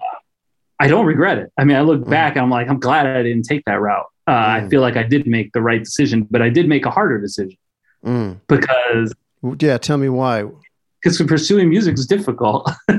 I 0.79 0.87
don't 0.87 1.05
regret 1.05 1.37
it. 1.39 1.51
I 1.57 1.63
mean, 1.63 1.75
I 1.77 1.81
look 1.81 2.01
Mhm. 2.01 2.09
back 2.09 2.35
and 2.35 2.43
I'm 2.43 2.49
like, 2.51 2.69
I'm 2.69 2.79
glad 2.79 3.07
I 3.07 3.23
didn't 3.23 3.43
take 3.43 3.63
that 3.65 3.81
route. 3.81 4.05
Uh, 4.27 4.31
I 4.31 4.59
Mm. 4.61 4.69
feel 4.69 4.81
like 4.81 4.95
I 4.97 5.03
did 5.03 5.25
make 5.25 5.51
the 5.53 5.61
right 5.61 5.83
decision, 5.83 6.27
but 6.29 6.41
I 6.41 6.49
did 6.49 6.67
make 6.67 6.85
a 6.85 6.91
harder 6.91 7.19
decision 7.19 7.57
mm. 8.05 8.39
because 8.47 9.13
Yeah. 9.61 9.77
Tell 9.77 9.97
me 9.97 10.09
why. 10.09 10.45
because 11.01 11.21
pursuing 11.21 11.69
music 11.69 11.93
is 11.95 12.05
difficult. 12.07 12.69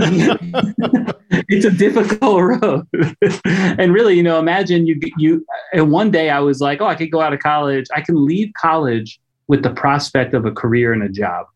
it's 0.00 1.64
a 1.64 1.70
difficult 1.70 2.42
road, 2.62 2.86
and 3.44 3.92
really, 3.92 4.14
you 4.16 4.22
know, 4.22 4.38
imagine 4.38 4.86
you 4.86 4.98
you. 5.16 5.44
And 5.72 5.90
one 5.90 6.10
day 6.10 6.30
I 6.30 6.38
was 6.40 6.60
like, 6.60 6.80
oh, 6.80 6.86
I 6.86 6.94
could 6.94 7.10
go 7.10 7.20
out 7.20 7.32
of 7.32 7.40
college. 7.40 7.86
I 7.94 8.00
can 8.00 8.24
leave 8.24 8.52
college 8.60 9.20
with 9.48 9.62
the 9.62 9.70
prospect 9.70 10.34
of 10.34 10.44
a 10.46 10.52
career 10.52 10.92
and 10.92 11.02
a 11.02 11.08
job, 11.08 11.46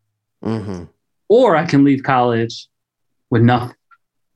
hmm 0.43 0.85
or 1.29 1.57
I 1.57 1.65
can 1.65 1.83
leave 1.85 2.03
college 2.03 2.67
with 3.31 3.43
nothing. 3.43 3.75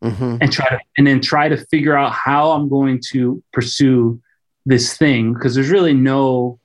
Hmm 0.02 0.36
and 0.40 0.52
try 0.52 0.68
to 0.68 0.78
and 0.98 1.06
then 1.06 1.20
try 1.20 1.48
to 1.48 1.56
figure 1.56 1.96
out 1.96 2.12
how 2.12 2.52
I'm 2.52 2.68
going 2.68 3.00
to 3.12 3.42
pursue 3.52 4.20
this 4.66 4.96
thing 4.96 5.32
because 5.32 5.54
there's 5.54 5.70
really 5.70 5.94
no 5.94 6.58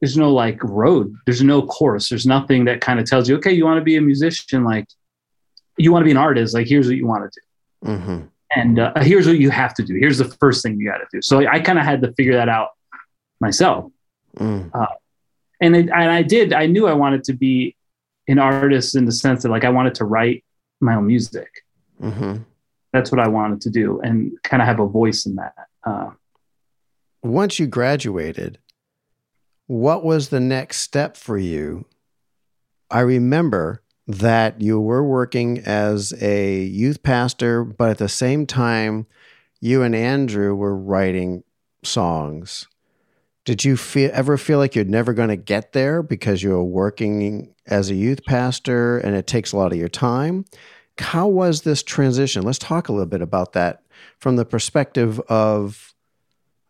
there's 0.00 0.16
no 0.16 0.30
like 0.30 0.62
road. 0.62 1.14
There's 1.24 1.42
no 1.42 1.62
course. 1.62 2.10
There's 2.10 2.26
nothing 2.26 2.66
that 2.66 2.82
kind 2.82 3.00
of 3.00 3.06
tells 3.06 3.28
you 3.28 3.36
okay 3.36 3.52
you 3.52 3.64
want 3.64 3.78
to 3.78 3.84
be 3.84 3.96
a 3.96 4.00
musician 4.00 4.64
like 4.64 4.86
you 5.78 5.92
want 5.92 6.02
to 6.02 6.04
be 6.04 6.10
an 6.10 6.16
artist 6.16 6.54
like 6.54 6.66
here's 6.66 6.86
what 6.86 6.96
you 6.96 7.06
want 7.06 7.32
to 7.32 7.40
do. 7.40 7.96
Hmm 7.96 8.26
and 8.54 8.78
uh, 8.78 8.92
here's 9.02 9.26
what 9.26 9.38
you 9.38 9.50
have 9.50 9.74
to 9.74 9.82
do. 9.82 9.94
Here's 9.94 10.18
the 10.18 10.24
first 10.24 10.62
thing 10.62 10.78
you 10.78 10.86
got 10.90 10.98
to 10.98 11.06
do. 11.12 11.20
So 11.22 11.46
I 11.46 11.60
kind 11.60 11.78
of 11.78 11.84
had 11.84 12.00
to 12.02 12.12
figure 12.12 12.34
that 12.34 12.48
out 12.48 12.70
myself. 13.40 13.90
Mm. 14.38 14.70
and 15.62 15.74
it, 15.74 15.88
and 15.88 16.10
I 16.10 16.22
did 16.22 16.52
I 16.52 16.66
knew 16.66 16.86
I 16.86 16.92
wanted 16.92 17.24
to 17.24 17.32
be 17.32 17.74
an 18.28 18.38
artist 18.38 18.94
in 18.94 19.06
the 19.06 19.12
sense 19.12 19.42
that 19.42 19.48
like 19.48 19.64
I 19.64 19.70
wanted 19.70 19.94
to 19.96 20.04
write 20.04 20.44
my 20.80 20.94
own 20.94 21.06
music 21.06 21.48
hmm 22.00 22.36
that's 22.92 23.12
what 23.12 23.20
I 23.20 23.28
wanted 23.28 23.60
to 23.62 23.70
do 23.70 24.00
and 24.00 24.32
kind 24.42 24.62
of 24.62 24.66
have 24.68 24.80
a 24.80 24.86
voice 24.86 25.26
in 25.26 25.34
that. 25.36 25.54
Uh, 25.84 26.10
Once 27.22 27.58
you 27.58 27.66
graduated, 27.66 28.58
what 29.66 30.02
was 30.02 30.30
the 30.30 30.40
next 30.40 30.78
step 30.78 31.16
for 31.16 31.36
you? 31.36 31.84
I 32.90 33.00
remember 33.00 33.82
that 34.06 34.60
you 34.60 34.80
were 34.80 35.04
working 35.04 35.58
as 35.66 36.14
a 36.22 36.62
youth 36.62 37.02
pastor, 37.02 37.64
but 37.64 37.90
at 37.90 37.98
the 37.98 38.08
same 38.08 38.46
time, 38.46 39.06
you 39.60 39.82
and 39.82 39.94
Andrew 39.94 40.54
were 40.54 40.76
writing 40.76 41.42
songs. 41.82 42.66
Did 43.44 43.64
you 43.64 43.76
feel 43.76 44.10
ever 44.12 44.36
feel 44.36 44.58
like 44.58 44.74
you're 44.74 44.84
never 44.84 45.12
going 45.12 45.28
to 45.28 45.36
get 45.36 45.72
there 45.72 46.02
because 46.02 46.42
you 46.42 46.50
were 46.50 46.64
working 46.64 47.54
as 47.66 47.90
a 47.90 47.94
youth 47.94 48.24
pastor 48.24 48.98
and 48.98 49.14
it 49.14 49.26
takes 49.26 49.52
a 49.52 49.56
lot 49.56 49.72
of 49.72 49.78
your 49.78 49.88
time? 49.88 50.44
How 50.98 51.26
was 51.28 51.62
this 51.62 51.82
transition? 51.82 52.42
Let's 52.42 52.58
talk 52.58 52.88
a 52.88 52.92
little 52.92 53.06
bit 53.06 53.22
about 53.22 53.52
that 53.52 53.82
from 54.18 54.36
the 54.36 54.44
perspective 54.44 55.20
of 55.28 55.94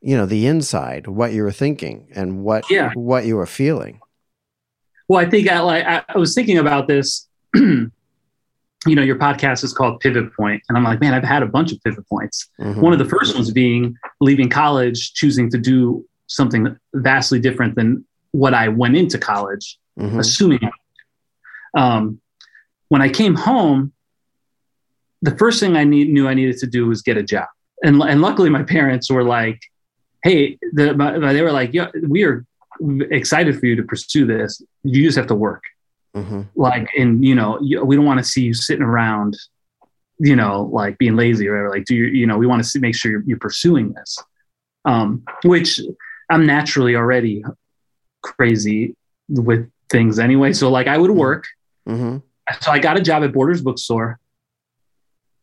you 0.00 0.16
know 0.16 0.26
the 0.26 0.46
inside, 0.46 1.06
what 1.06 1.32
you 1.32 1.42
were 1.42 1.52
thinking 1.52 2.08
and 2.14 2.42
what 2.44 2.68
Yeah. 2.70 2.92
what 2.94 3.24
you 3.24 3.36
were 3.36 3.46
feeling. 3.46 4.00
well, 5.08 5.24
I 5.24 5.30
think 5.30 5.48
I 5.48 5.60
like 5.60 5.84
I, 5.86 6.18
was 6.18 6.34
thinking 6.34 6.58
about 6.58 6.88
this. 6.88 7.28
you 7.54 7.90
know, 8.94 9.02
your 9.02 9.16
podcast 9.16 9.62
is 9.64 9.72
called 9.72 10.00
Pivot 10.00 10.32
Point, 10.34 10.62
and 10.68 10.76
I'm 10.76 10.84
like, 10.84 11.00
man, 11.00 11.14
I've 11.14 11.24
had 11.24 11.42
a 11.42 11.46
bunch 11.46 11.72
of 11.72 11.82
pivot 11.84 12.08
points. 12.08 12.48
Mhm. 12.60 12.76
One 12.82 12.92
of 12.92 12.98
the 12.98 13.04
first 13.04 13.34
ones 13.34 13.50
being 13.52 13.96
leaving 14.20 14.48
college, 14.48 15.12
choosing 15.14 15.50
to 15.50 15.58
do 15.58 16.04
something 16.26 16.76
vastly 16.94 17.38
different 17.40 17.74
than 17.76 18.04
what 18.32 18.52
I 18.54 18.68
went 18.68 18.96
into 18.96 19.18
college, 19.18 19.78
Mhm. 19.98 20.18
assuming. 20.18 20.70
Um, 21.74 22.20
when 22.88 23.00
I 23.02 23.08
came 23.08 23.34
home, 23.34 23.92
the 25.22 25.36
first 25.36 25.60
thing 25.60 25.76
I 25.76 25.84
need, 25.84 26.10
knew 26.10 26.28
I 26.28 26.34
needed 26.34 26.58
to 26.58 26.66
do 26.66 26.86
was 26.86 27.02
get 27.02 27.16
a 27.16 27.22
job, 27.22 27.48
and 27.82 28.00
and 28.02 28.20
luckily 28.20 28.50
my 28.50 28.62
parents 28.62 29.10
were 29.10 29.24
like, 29.24 29.60
"Hey," 30.22 30.58
the, 30.72 30.94
my, 30.94 31.18
they 31.32 31.42
were 31.42 31.52
like, 31.52 31.72
"Yeah, 31.72 31.88
we 32.08 32.24
are 32.24 32.44
excited 32.80 33.58
for 33.58 33.66
you 33.66 33.76
to 33.76 33.82
pursue 33.82 34.26
this. 34.26 34.60
You 34.82 35.02
just 35.04 35.16
have 35.16 35.26
to 35.28 35.34
work." 35.34 35.62
Mhm. 36.16 36.46
like 36.56 36.88
and 36.96 37.22
you 37.22 37.34
know 37.34 37.58
we 37.60 37.94
don't 37.94 38.06
want 38.06 38.18
to 38.18 38.24
see 38.24 38.40
you 38.42 38.54
sitting 38.54 38.82
around 38.82 39.36
you 40.18 40.34
know 40.34 40.62
like 40.72 40.96
being 40.96 41.14
lazy 41.14 41.46
or 41.46 41.52
whatever 41.52 41.68
like 41.68 41.84
do 41.84 41.94
you 41.94 42.04
you 42.06 42.26
know 42.26 42.38
we 42.38 42.46
want 42.46 42.64
to 42.64 42.80
make 42.80 42.94
sure 42.96 43.10
you're, 43.10 43.22
you're 43.26 43.38
pursuing 43.38 43.92
this 43.92 44.18
um 44.86 45.22
which 45.44 45.78
i'm 46.30 46.46
naturally 46.46 46.96
already 46.96 47.44
crazy 48.22 48.96
with 49.28 49.70
things 49.90 50.18
anyway 50.18 50.54
so 50.54 50.70
like 50.70 50.86
i 50.86 50.96
would 50.96 51.10
work 51.10 51.44
Mhm. 51.86 52.22
so 52.62 52.70
i 52.72 52.78
got 52.78 52.96
a 52.96 53.02
job 53.02 53.22
at 53.22 53.34
borders 53.34 53.60
bookstore 53.60 54.18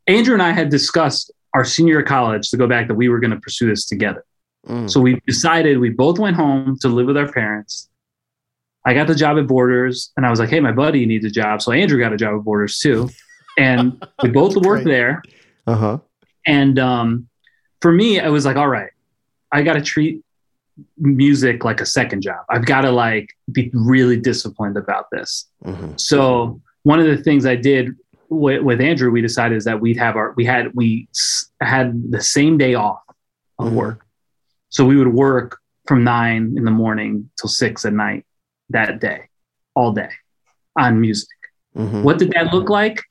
andrew 0.08 0.34
and 0.34 0.44
i 0.44 0.52
had 0.52 0.70
discussed 0.70 1.32
our 1.54 1.64
senior 1.64 1.94
year 1.96 2.04
college 2.04 2.50
to 2.50 2.58
go 2.58 2.68
back 2.68 2.88
that 2.88 2.96
we 2.96 3.10
were 3.10 3.20
going 3.20 3.32
to 3.32 3.40
pursue 3.40 3.68
this 3.70 3.86
together 3.86 4.24
Mm. 4.66 4.90
so 4.90 5.02
we 5.02 5.20
decided 5.28 5.78
we 5.78 5.90
both 5.90 6.18
went 6.20 6.38
home 6.38 6.78
to 6.80 6.88
live 6.88 7.08
with 7.08 7.18
our 7.18 7.30
parents. 7.30 7.90
I 8.86 8.94
got 8.94 9.08
the 9.08 9.14
job 9.16 9.38
at 9.38 9.46
Borders 9.46 10.14
and 10.16 10.26
I 10.26 10.30
was 10.30 10.40
like, 10.40 10.48
hey, 10.48 10.62
my 10.62 10.72
buddy 10.72 11.06
needs 11.06 11.26
a 11.26 11.30
job. 11.30 11.62
So 11.62 11.74
Andrew 11.74 12.00
got 12.00 12.14
a 12.14 12.16
job 12.16 12.34
at 12.40 12.46
Borders 12.46 12.80
too. 12.80 13.10
And 13.58 14.02
we 14.24 14.30
both 14.30 14.56
worked 14.56 14.86
Great. 14.86 14.94
there. 14.94 15.22
Uh-huh. 15.68 15.98
And 16.48 16.80
um, 16.80 17.28
for 17.82 17.92
me, 17.92 18.22
I 18.22 18.30
was 18.30 18.46
like, 18.46 18.56
all 18.56 18.70
right, 18.70 18.92
I 19.52 19.64
got 19.64 19.74
to 19.74 19.82
treat 19.82 20.24
music 20.98 21.66
like 21.66 21.82
a 21.82 21.86
second 21.86 22.22
job. 22.22 22.46
I've 22.50 22.66
got 22.66 22.82
to 22.84 22.92
like 22.92 23.36
be 23.52 23.70
really 23.74 24.18
disciplined 24.18 24.78
about 24.78 25.08
this. 25.12 25.46
Mhm. 25.66 26.00
So 26.00 26.62
one 26.84 27.02
of 27.02 27.06
the 27.06 27.18
things 27.18 27.46
I 27.46 27.58
did 27.58 27.96
with, 28.34 28.62
with 28.62 28.82
Andrew, 28.82 29.12
we 29.12 29.22
decided 29.22 29.58
is 29.58 29.66
that 29.66 29.80
we'd 29.80 29.98
have 29.98 30.16
our, 30.16 30.34
we 30.36 30.46
had, 30.46 30.74
we 30.74 31.08
had 31.62 32.12
the 32.12 32.22
same 32.22 32.58
day 32.58 32.74
off 32.76 33.02
of 33.60 33.68
Mhm. 33.72 33.76
work. 33.76 34.06
So 34.70 34.86
we 34.86 34.98
would 34.98 35.14
work 35.14 35.60
from 35.88 36.04
nine 36.04 36.56
in 36.58 36.64
the 36.66 36.72
morning 36.72 37.30
till 37.40 37.50
six 37.50 37.86
at 37.86 37.94
night 37.94 38.26
that 38.70 39.00
day, 39.00 39.30
all 39.76 39.92
day 39.92 40.10
on 40.78 41.00
music. 41.00 41.30
Mhm. 41.78 42.04
What 42.04 42.18
did 42.20 42.32
that 42.32 42.54
look 42.54 42.70
like? 42.70 43.02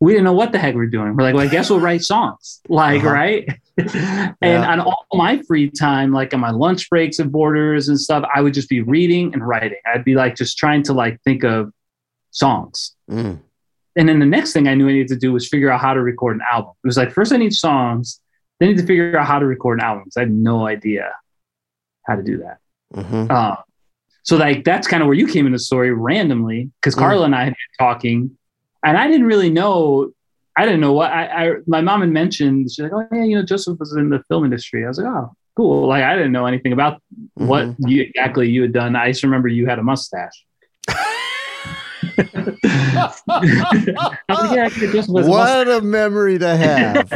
We 0.00 0.12
didn't 0.12 0.24
know 0.26 0.32
what 0.32 0.52
the 0.52 0.58
heck 0.58 0.76
we 0.76 0.84
are 0.84 0.86
doing. 0.86 1.16
We're 1.16 1.24
like, 1.24 1.34
well, 1.34 1.44
I 1.44 1.48
guess 1.48 1.70
we'll 1.70 1.80
write 1.80 2.02
songs, 2.02 2.60
like, 2.68 3.00
Uh-huh. 3.02 3.10
right? 3.12 3.48
and 3.78 4.34
Yeah. 4.42 4.70
on 4.72 4.80
all 4.80 5.06
my 5.14 5.42
free 5.48 5.70
time, 5.70 6.12
like 6.12 6.32
on 6.34 6.40
my 6.40 6.50
lunch 6.50 6.88
breaks 6.88 7.18
at 7.18 7.32
Borders 7.32 7.88
and 7.88 7.98
stuff, 7.98 8.24
I 8.32 8.40
would 8.42 8.54
just 8.54 8.68
be 8.68 8.80
reading 8.80 9.32
and 9.34 9.46
writing. 9.46 9.78
I'd 9.92 10.04
be 10.04 10.14
like 10.14 10.36
just 10.36 10.56
trying 10.58 10.82
to 10.84 10.92
like 10.92 11.20
think 11.22 11.42
of 11.44 11.72
songs. 12.30 12.94
Mm. 13.10 13.40
And 13.98 14.08
then 14.08 14.18
the 14.20 14.26
next 14.26 14.52
thing 14.54 14.66
I 14.68 14.74
knew 14.74 14.88
I 14.88 14.92
needed 14.92 15.08
to 15.08 15.16
do 15.16 15.32
was 15.32 15.46
figure 15.48 15.70
out 15.70 15.80
how 15.80 15.92
to 15.92 16.00
record 16.00 16.36
an 16.36 16.42
album. 16.50 16.72
It 16.82 16.86
was 16.86 16.96
like 16.96 17.12
first 17.12 17.32
I 17.32 17.36
need 17.36 17.52
songs, 17.52 18.20
then 18.58 18.68
I 18.68 18.72
need 18.72 18.78
to 18.78 18.86
figure 18.86 19.18
out 19.18 19.26
how 19.26 19.38
to 19.38 19.44
record 19.46 19.80
an 19.80 19.84
album 19.84 20.04
I 20.16 20.20
had 20.20 20.30
no 20.32 20.66
idea 20.66 21.12
how 22.06 22.14
to 22.16 22.22
do 22.22 22.38
that. 22.38 22.58
Mhm. 22.94 23.30
Um, 23.30 23.56
so 24.22 24.36
like 24.36 24.64
that's 24.64 24.86
kind 24.88 25.02
of 25.02 25.06
where 25.08 25.16
you 25.16 25.26
came 25.26 25.46
in 25.46 25.52
the 25.52 25.58
story 25.58 25.92
randomly 25.92 26.70
because 26.80 26.94
Mm. 26.94 26.98
Carla 27.00 27.24
and 27.26 27.34
I 27.34 27.44
had 27.44 27.54
been 27.54 27.86
talking, 27.86 28.38
and 28.84 28.96
I 28.96 29.08
didn't 29.08 29.26
really 29.26 29.50
know. 29.50 30.12
I 30.56 30.64
didn't 30.64 30.80
know 30.80 30.92
what 30.92 31.10
I, 31.12 31.24
I. 31.26 31.52
My 31.66 31.80
mom 31.80 32.00
had 32.00 32.10
mentioned. 32.10 32.70
She's 32.70 32.78
like, 32.82 32.92
"Oh 32.92 33.04
yeah, 33.12 33.24
you 33.24 33.36
know, 33.36 33.42
Joseph 33.44 33.78
was 33.78 33.92
in 33.94 34.08
the 34.10 34.22
film 34.28 34.44
industry." 34.44 34.84
I 34.84 34.88
was 34.88 34.98
like, 34.98 35.06
"Oh, 35.06 35.32
cool." 35.56 35.86
Like 35.88 36.02
I 36.04 36.14
didn't 36.16 36.32
know 36.32 36.46
anything 36.46 36.72
about 36.72 37.00
what 37.34 37.66
Mhm. 37.66 37.76
you, 37.90 38.02
exactly 38.02 38.48
you 38.48 38.62
had 38.62 38.72
done. 38.72 38.96
I 38.96 39.08
just 39.10 39.22
remember 39.22 39.48
you 39.48 39.66
had 39.66 39.78
a 39.78 39.82
mustache. 39.82 40.44
I 42.18 43.12
was 44.28 44.38
like, 44.38 44.56
yeah, 44.56 44.66
it 44.70 44.92
just 44.92 45.08
was 45.08 45.28
what 45.28 45.68
a 45.68 45.80
memory 45.80 46.38
to 46.38 46.56
have. 46.56 47.08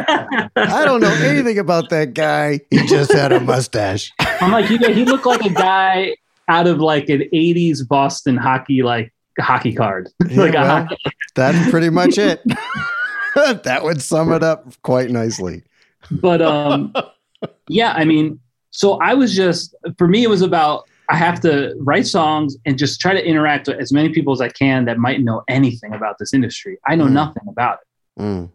I 0.56 0.84
don't 0.84 1.00
know 1.00 1.12
anything 1.22 1.58
about 1.58 1.90
that 1.90 2.14
guy. 2.14 2.60
He 2.70 2.86
just 2.86 3.12
had 3.12 3.32
a 3.32 3.40
mustache. 3.40 4.12
I'm 4.18 4.52
like, 4.52 4.66
he, 4.66 4.76
he 4.78 5.04
looked 5.04 5.26
like 5.26 5.44
a 5.44 5.50
guy 5.50 6.14
out 6.48 6.66
of 6.66 6.78
like 6.78 7.08
an 7.08 7.22
80s 7.32 7.86
Boston 7.86 8.36
hockey, 8.36 8.82
like 8.82 9.12
hockey 9.38 9.72
card. 9.72 10.08
Yeah, 10.28 10.40
like 10.40 10.54
well, 10.54 10.66
hockey, 10.66 10.96
That's 11.34 11.70
pretty 11.70 11.90
much 11.90 12.18
it. 12.18 12.42
that 13.34 13.80
would 13.82 14.02
sum 14.02 14.32
it 14.32 14.42
up 14.42 14.66
quite 14.82 15.10
nicely. 15.10 15.62
but 16.10 16.42
um 16.42 16.92
yeah 17.68 17.92
i 17.92 18.04
mean 18.04 18.38
so 18.70 18.94
i 19.00 19.14
was 19.14 19.34
just 19.34 19.74
for 19.96 20.06
me 20.08 20.22
it 20.24 20.28
was 20.28 20.42
about 20.42 20.86
i 21.12 21.16
have 21.26 21.38
to 21.46 21.52
write 21.88 22.06
songs 22.18 22.56
and 22.66 22.72
just 22.84 22.94
try 23.04 23.12
to 23.18 23.24
interact 23.32 23.64
with 23.68 23.78
as 23.84 23.90
many 23.98 24.08
people 24.16 24.32
as 24.36 24.40
i 24.48 24.50
can 24.62 24.78
that 24.88 24.98
might 25.06 25.20
know 25.28 25.38
anything 25.58 25.92
about 25.98 26.14
this 26.20 26.32
industry 26.38 26.74
i 26.90 26.92
know 26.98 27.06
Mm. 27.06 27.12
nothing 27.22 27.46
about 27.54 27.78
it 27.82 27.86
Mm, 28.22 28.50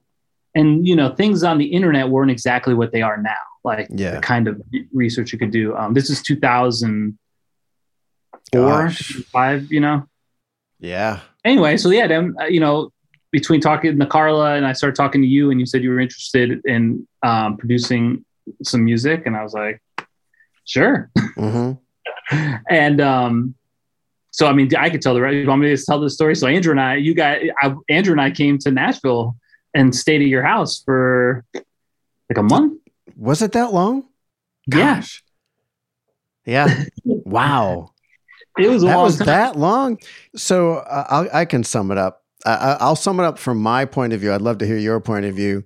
and 0.59 0.69
you 0.89 0.95
know 0.99 1.09
things 1.21 1.43
on 1.43 1.57
the 1.57 1.69
internet 1.77 2.05
weren't 2.13 2.31
exactly 2.37 2.73
what 2.79 2.89
they 2.93 3.01
are 3.09 3.17
now 3.33 3.43
like 3.63 3.87
Yeah. 4.03 4.11
the 4.15 4.21
kind 4.21 4.45
of 4.47 4.53
research 5.03 5.27
you 5.33 5.39
could 5.39 5.51
do 5.61 5.65
um 5.79 5.89
this 5.97 6.09
is 6.13 6.21
2004 6.21 7.17
Gosh. 8.53 8.99
five 9.31 9.71
you 9.71 9.79
know 9.79 9.97
yeah. 10.79 11.21
anyway, 11.43 11.75
so 11.77 11.89
yeah, 11.89 12.05
then 12.05 12.35
uh, 12.39 12.45
you 12.45 12.59
know, 12.59 12.91
between 13.31 13.59
talking 13.61 13.97
to 13.97 14.05
Carla 14.05 14.53
and 14.57 14.63
I 14.71 14.73
started 14.73 14.95
talking 14.95 15.21
to 15.23 15.27
you, 15.27 15.49
and 15.49 15.59
you 15.59 15.65
said 15.65 15.81
you 15.81 15.89
were 15.89 15.99
interested 15.99 16.61
in 16.65 17.07
um, 17.23 17.57
producing 17.57 18.23
some 18.63 18.85
music, 18.85 19.23
and 19.25 19.35
I 19.35 19.41
was 19.41 19.53
like, 19.53 19.81
sure. 20.65 21.09
hmm 21.35 21.71
and 22.69 23.01
um, 23.01 23.55
so 24.31 24.47
I 24.47 24.53
mean, 24.53 24.73
I 24.75 24.89
could 24.89 25.01
tell 25.01 25.13
the 25.13 25.21
right. 25.21 25.33
You 25.33 25.47
want 25.47 25.61
me 25.61 25.75
to 25.75 25.83
tell 25.83 25.99
the 25.99 26.09
story? 26.09 26.35
So 26.35 26.47
Andrew 26.47 26.71
and 26.71 26.79
I, 26.79 26.95
you 26.95 27.13
guys, 27.13 27.43
I, 27.61 27.73
Andrew 27.89 28.11
and 28.11 28.21
I 28.21 28.31
came 28.31 28.57
to 28.59 28.71
Nashville 28.71 29.35
and 29.73 29.95
stayed 29.95 30.21
at 30.21 30.27
your 30.27 30.43
house 30.43 30.81
for 30.83 31.43
like 31.53 32.37
a 32.37 32.43
month. 32.43 32.81
Was 33.15 33.41
it 33.41 33.53
that 33.53 33.73
long? 33.73 34.05
Yeah. 34.67 34.95
Gosh. 34.95 35.23
Yeah. 36.45 36.83
Wow. 37.03 37.91
It 38.57 38.69
was 38.69 38.83
a 38.83 38.85
that 38.85 38.95
long 38.95 39.03
was 39.03 39.17
time. 39.17 39.25
that 39.25 39.55
long. 39.57 39.99
So 40.37 40.75
uh, 40.75 41.05
I'll, 41.09 41.29
I 41.33 41.43
can 41.43 41.65
sum 41.65 41.91
it 41.91 41.97
up. 41.97 42.23
I'll 42.45 42.95
sum 42.95 43.19
it 43.19 43.23
up 43.23 43.37
from 43.37 43.57
my 43.57 43.83
point 43.83 44.13
of 44.13 44.21
view. 44.21 44.31
I'd 44.31 44.41
love 44.41 44.59
to 44.59 44.65
hear 44.65 44.77
your 44.77 45.01
point 45.01 45.25
of 45.25 45.35
view. 45.35 45.65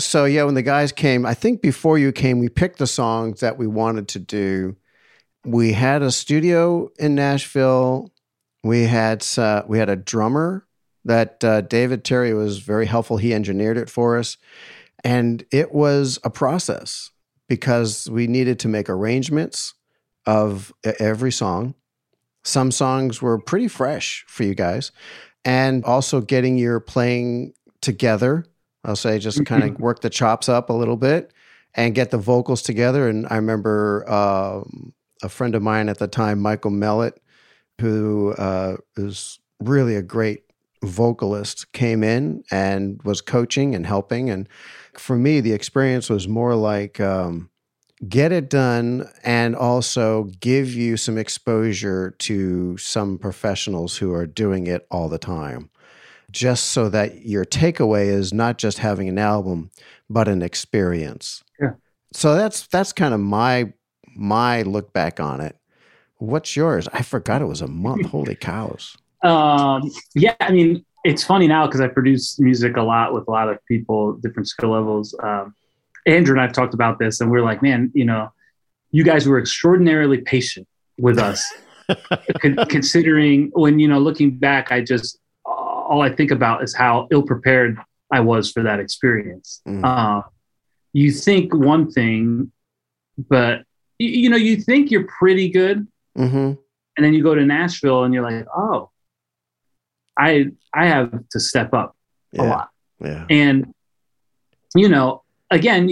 So 0.00 0.24
yeah, 0.24 0.42
when 0.42 0.54
the 0.54 0.62
guys 0.62 0.90
came, 0.90 1.24
I 1.24 1.34
think 1.34 1.62
before 1.62 1.98
you 1.98 2.10
came, 2.10 2.40
we 2.40 2.48
picked 2.48 2.78
the 2.78 2.86
songs 2.86 3.38
that 3.40 3.58
we 3.58 3.68
wanted 3.68 4.08
to 4.08 4.18
do. 4.18 4.76
We 5.48 5.72
had 5.72 6.02
a 6.02 6.10
studio 6.10 6.90
in 6.98 7.14
Nashville. 7.14 8.12
We 8.62 8.84
had 8.84 9.26
uh, 9.38 9.62
we 9.66 9.78
had 9.78 9.88
a 9.88 9.96
drummer 9.96 10.66
that 11.06 11.42
uh, 11.42 11.62
David 11.62 12.04
Terry 12.04 12.34
was 12.34 12.58
very 12.58 12.84
helpful. 12.84 13.16
He 13.16 13.32
engineered 13.32 13.78
it 13.78 13.88
for 13.88 14.18
us, 14.18 14.36
and 15.02 15.42
it 15.50 15.72
was 15.72 16.18
a 16.22 16.28
process 16.28 17.12
because 17.48 18.10
we 18.10 18.26
needed 18.26 18.58
to 18.58 18.68
make 18.68 18.90
arrangements 18.90 19.72
of 20.26 20.70
every 20.84 21.32
song. 21.32 21.74
Some 22.44 22.70
songs 22.70 23.22
were 23.22 23.38
pretty 23.38 23.68
fresh 23.68 24.26
for 24.28 24.44
you 24.44 24.54
guys, 24.54 24.92
and 25.46 25.82
also 25.86 26.20
getting 26.20 26.58
your 26.58 26.78
playing 26.78 27.54
together. 27.80 28.44
I'll 28.84 28.96
say 28.96 29.18
just 29.18 29.46
kind 29.46 29.64
of 29.64 29.80
work 29.80 30.02
the 30.02 30.10
chops 30.10 30.50
up 30.50 30.68
a 30.68 30.74
little 30.74 30.98
bit 30.98 31.32
and 31.72 31.94
get 31.94 32.10
the 32.10 32.18
vocals 32.18 32.60
together. 32.60 33.08
And 33.08 33.26
I 33.30 33.36
remember 33.36 34.04
um, 34.12 34.92
a 35.22 35.28
friend 35.28 35.54
of 35.54 35.62
mine 35.62 35.88
at 35.88 35.98
the 35.98 36.08
time, 36.08 36.40
Michael 36.40 36.70
Mellett, 36.70 37.20
who 37.80 38.32
uh, 38.32 38.76
is 38.96 39.38
really 39.60 39.96
a 39.96 40.02
great 40.02 40.44
vocalist, 40.82 41.72
came 41.72 42.04
in 42.04 42.44
and 42.50 43.02
was 43.02 43.20
coaching 43.20 43.74
and 43.74 43.86
helping. 43.86 44.30
And 44.30 44.48
for 44.94 45.16
me, 45.16 45.40
the 45.40 45.52
experience 45.52 46.08
was 46.08 46.28
more 46.28 46.54
like 46.54 47.00
um, 47.00 47.50
get 48.08 48.32
it 48.32 48.48
done 48.48 49.08
and 49.24 49.56
also 49.56 50.24
give 50.40 50.72
you 50.72 50.96
some 50.96 51.18
exposure 51.18 52.14
to 52.18 52.76
some 52.78 53.18
professionals 53.18 53.96
who 53.96 54.12
are 54.12 54.26
doing 54.26 54.66
it 54.66 54.86
all 54.90 55.08
the 55.08 55.18
time. 55.18 55.70
Just 56.30 56.66
so 56.66 56.90
that 56.90 57.24
your 57.24 57.44
takeaway 57.44 58.06
is 58.06 58.34
not 58.34 58.58
just 58.58 58.78
having 58.78 59.08
an 59.08 59.18
album, 59.18 59.70
but 60.10 60.28
an 60.28 60.42
experience. 60.42 61.42
Yeah. 61.58 61.72
So 62.12 62.34
that's 62.34 62.66
that's 62.66 62.92
kind 62.92 63.14
of 63.14 63.20
my 63.20 63.72
my 64.18 64.62
look 64.62 64.92
back 64.92 65.20
on 65.20 65.40
it. 65.40 65.56
What's 66.16 66.56
yours? 66.56 66.88
I 66.92 67.02
forgot 67.02 67.40
it 67.40 67.46
was 67.46 67.60
a 67.60 67.68
month. 67.68 68.06
Holy 68.10 68.34
cows. 68.34 68.96
um, 69.22 69.90
yeah, 70.14 70.34
I 70.40 70.50
mean, 70.52 70.84
it's 71.04 71.24
funny 71.24 71.46
now 71.46 71.66
because 71.66 71.80
I 71.80 71.88
produce 71.88 72.38
music 72.38 72.76
a 72.76 72.82
lot 72.82 73.14
with 73.14 73.26
a 73.28 73.30
lot 73.30 73.48
of 73.48 73.58
people, 73.66 74.14
different 74.14 74.48
skill 74.48 74.70
levels. 74.70 75.14
Um, 75.22 75.54
Andrew 76.06 76.34
and 76.34 76.40
I've 76.40 76.52
talked 76.52 76.74
about 76.74 76.98
this, 76.98 77.20
and 77.20 77.30
we're 77.30 77.42
like, 77.42 77.62
man, 77.62 77.90
you 77.94 78.04
know, 78.04 78.32
you 78.90 79.04
guys 79.04 79.28
were 79.28 79.38
extraordinarily 79.38 80.18
patient 80.18 80.66
with 80.98 81.18
us, 81.18 81.44
con- 82.40 82.58
considering 82.68 83.50
when 83.54 83.78
you 83.78 83.86
know, 83.86 83.98
looking 83.98 84.36
back, 84.36 84.72
I 84.72 84.80
just 84.80 85.18
all 85.44 86.02
I 86.02 86.10
think 86.10 86.30
about 86.30 86.62
is 86.62 86.74
how 86.74 87.08
ill 87.10 87.22
prepared 87.22 87.78
I 88.12 88.20
was 88.20 88.50
for 88.50 88.62
that 88.62 88.80
experience. 88.80 89.62
Mm. 89.66 89.84
Uh, 89.84 90.22
you 90.92 91.10
think 91.10 91.54
one 91.54 91.90
thing, 91.90 92.52
but 93.16 93.62
you, 93.98 94.08
you 94.08 94.30
know, 94.30 94.36
you 94.36 94.56
think 94.56 94.90
you're 94.90 95.06
pretty 95.18 95.48
good, 95.48 95.86
hmm 96.16 96.52
and 96.96 97.04
then 97.04 97.14
you 97.14 97.22
go 97.22 97.32
to 97.32 97.44
Nashville 97.46 98.02
and 98.02 98.12
you're 98.12 98.24
like, 98.28 98.44
oh, 98.56 98.90
I 100.18 100.46
I 100.74 100.86
have 100.86 101.12
to 101.30 101.38
step 101.40 101.72
up 101.72 101.96
a 102.34 102.42
Yeah. 102.42 102.48
lot. 102.50 102.68
Yeah. 103.00 103.26
And 103.30 103.72
you 104.74 104.88
know, 104.88 105.22
again, 105.50 105.88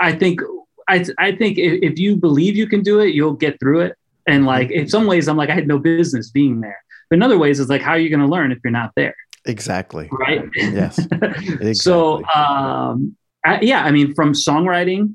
I 0.00 0.12
think 0.12 0.40
I 0.88 1.04
I 1.18 1.32
think 1.32 1.58
if, 1.58 1.82
if 1.92 1.98
you 1.98 2.16
believe 2.16 2.56
you 2.56 2.66
can 2.66 2.82
do 2.82 3.00
it, 3.00 3.14
you'll 3.14 3.34
get 3.34 3.60
through 3.60 3.80
it. 3.80 3.96
And 4.26 4.46
like 4.46 4.70
in 4.70 4.88
some 4.88 5.06
ways, 5.06 5.28
I'm 5.28 5.36
like 5.36 5.50
I 5.50 5.54
had 5.54 5.68
no 5.68 5.78
business 5.78 6.30
being 6.30 6.60
there. 6.62 6.82
But 7.10 7.16
in 7.16 7.22
other 7.22 7.38
ways, 7.38 7.60
it's 7.60 7.68
like 7.70 7.82
how 7.82 7.92
are 7.92 7.98
you 7.98 8.08
going 8.08 8.20
to 8.20 8.26
learn 8.26 8.50
if 8.50 8.58
you're 8.64 8.70
not 8.72 8.92
there, 8.96 9.14
Exactly. 9.44 10.08
right? 10.10 10.42
Yes. 10.56 10.98
So 11.74 12.24
um, 12.34 13.14
I, 13.44 13.60
yeah, 13.60 13.84
I 13.84 13.90
mean, 13.92 14.14
from 14.14 14.32
songwriting, 14.32 15.14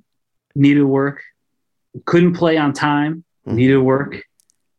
needed 0.55 0.83
work. 0.83 1.23
Couldn't 2.05 2.33
play 2.33 2.57
on 2.57 2.73
time, 2.73 3.23
Mhm. 3.47 3.53
needed 3.53 3.77
work. 3.79 4.23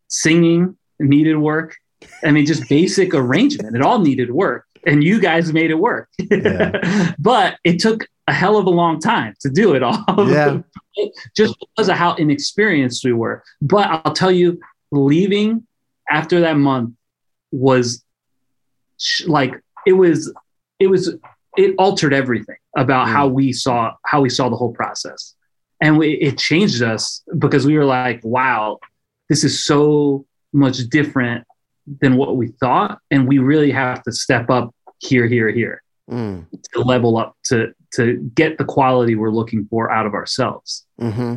Singing 0.09 0.77
needed 0.99 1.37
work. 1.37 1.77
I 2.25 2.31
mean, 2.31 2.47
just 2.47 2.69
basic 2.69 3.15
arrangement. 3.23 3.77
It 3.77 3.83
all 3.83 3.99
needed 4.01 4.31
work, 4.31 4.67
and 4.87 5.03
you 5.03 5.21
guys 5.21 5.53
made 5.53 5.71
it 5.71 5.79
work. 5.79 6.09
Yeah. 6.19 7.15
but 7.19 7.57
it 7.65 7.81
took 7.81 8.07
a 8.29 8.33
hell 8.33 8.57
of 8.57 8.67
a 8.67 8.71
long 8.71 9.01
time 9.01 9.35
to 9.41 9.51
do 9.51 9.75
it 9.75 9.83
all. 9.83 10.05
Yeah. 10.29 10.61
just 11.37 11.57
because 11.61 11.89
of 11.89 11.97
how 11.97 12.15
inexperienced 12.17 13.05
we 13.05 13.13
were. 13.13 13.43
But 13.63 13.89
I'll 13.89 14.13
tell 14.13 14.31
you, 14.31 14.61
leaving 14.91 15.67
after 16.11 16.41
that 16.41 16.57
month 16.59 16.95
was 17.51 18.05
sh- 18.99 19.25
like 19.27 19.55
it 19.87 19.95
was 19.95 20.33
it 20.79 20.89
was 20.89 21.15
it 21.57 21.75
altered 21.79 22.13
everything 22.13 22.57
about 22.77 23.09
how 23.09 23.27
we 23.27 23.53
saw 23.53 23.93
how 24.07 24.21
we 24.21 24.29
saw 24.29 24.49
the 24.49 24.57
whole 24.57 24.73
process 24.73 25.35
and 25.83 25.99
we, 25.99 26.13
it 26.15 26.39
changed 26.39 26.81
us 26.83 27.23
because 27.39 27.67
we 27.67 27.77
were 27.77 27.85
like 27.85 28.21
wow 28.25 28.79
this 29.29 29.45
is 29.45 29.63
so 29.65 30.25
much 30.55 30.79
different 30.89 31.45
than 32.01 32.17
what 32.17 32.37
we 32.37 32.49
thought 32.61 32.99
and 33.11 33.27
we 33.29 33.39
really 33.39 33.71
have 33.73 34.03
to 34.05 34.13
step 34.13 34.49
up 34.51 34.75
here 34.99 35.27
here 35.27 35.51
here 35.51 35.83
Mm. 36.11 36.47
to 36.75 36.81
level 36.81 37.17
up 37.17 37.37
to 37.45 37.73
to 37.95 38.17
get 38.35 38.59
the 38.59 38.65
quality 38.65 39.15
we're 39.15 39.31
looking 39.31 39.67
for 39.71 39.91
out 39.91 40.05
of 40.05 40.15
ourselves 40.15 40.85
hmm 40.99 41.37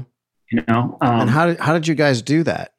you 0.51 0.63
know 0.67 0.97
um, 1.01 1.21
and 1.21 1.29
how 1.29 1.45
did 1.45 1.59
how 1.59 1.71
did 1.73 1.87
you 1.87 1.93
guys 1.95 2.21
do 2.23 2.41
that? 2.43 2.71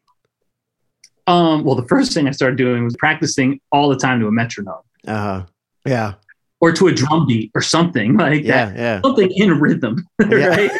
um 1.29 1.64
well 1.64 1.74
the 1.76 1.87
first 1.87 2.12
thing 2.12 2.26
i 2.29 2.33
started 2.33 2.57
doing 2.57 2.85
was 2.85 2.96
practicing 2.98 3.61
all 3.72 3.88
the 3.88 3.96
time 3.96 4.18
to 4.20 4.26
a 4.26 4.33
metronome 4.33 4.83
Uh 5.07 5.18
huh. 5.26 5.46
Yeah. 5.87 6.14
Or 6.60 6.72
to 6.72 6.86
a 6.88 6.92
drum 6.92 7.26
beat 7.26 7.50
or 7.54 7.60
something 7.60 8.16
like 8.24 8.44
Yeah. 8.44 8.66
that 8.66 8.76
Yeah. 8.78 9.00
something 9.02 9.30
in 9.32 9.58
rhythm 9.60 10.04
right 10.20 10.70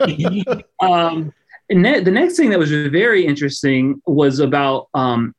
um 0.82 1.32
and 1.70 1.82
ne- 1.82 2.00
the 2.00 2.10
next 2.10 2.36
thing 2.36 2.50
that 2.50 2.58
was 2.58 2.70
very 2.70 3.24
interesting 3.24 4.00
was 4.06 4.38
about 4.40 4.88
um 4.94 5.34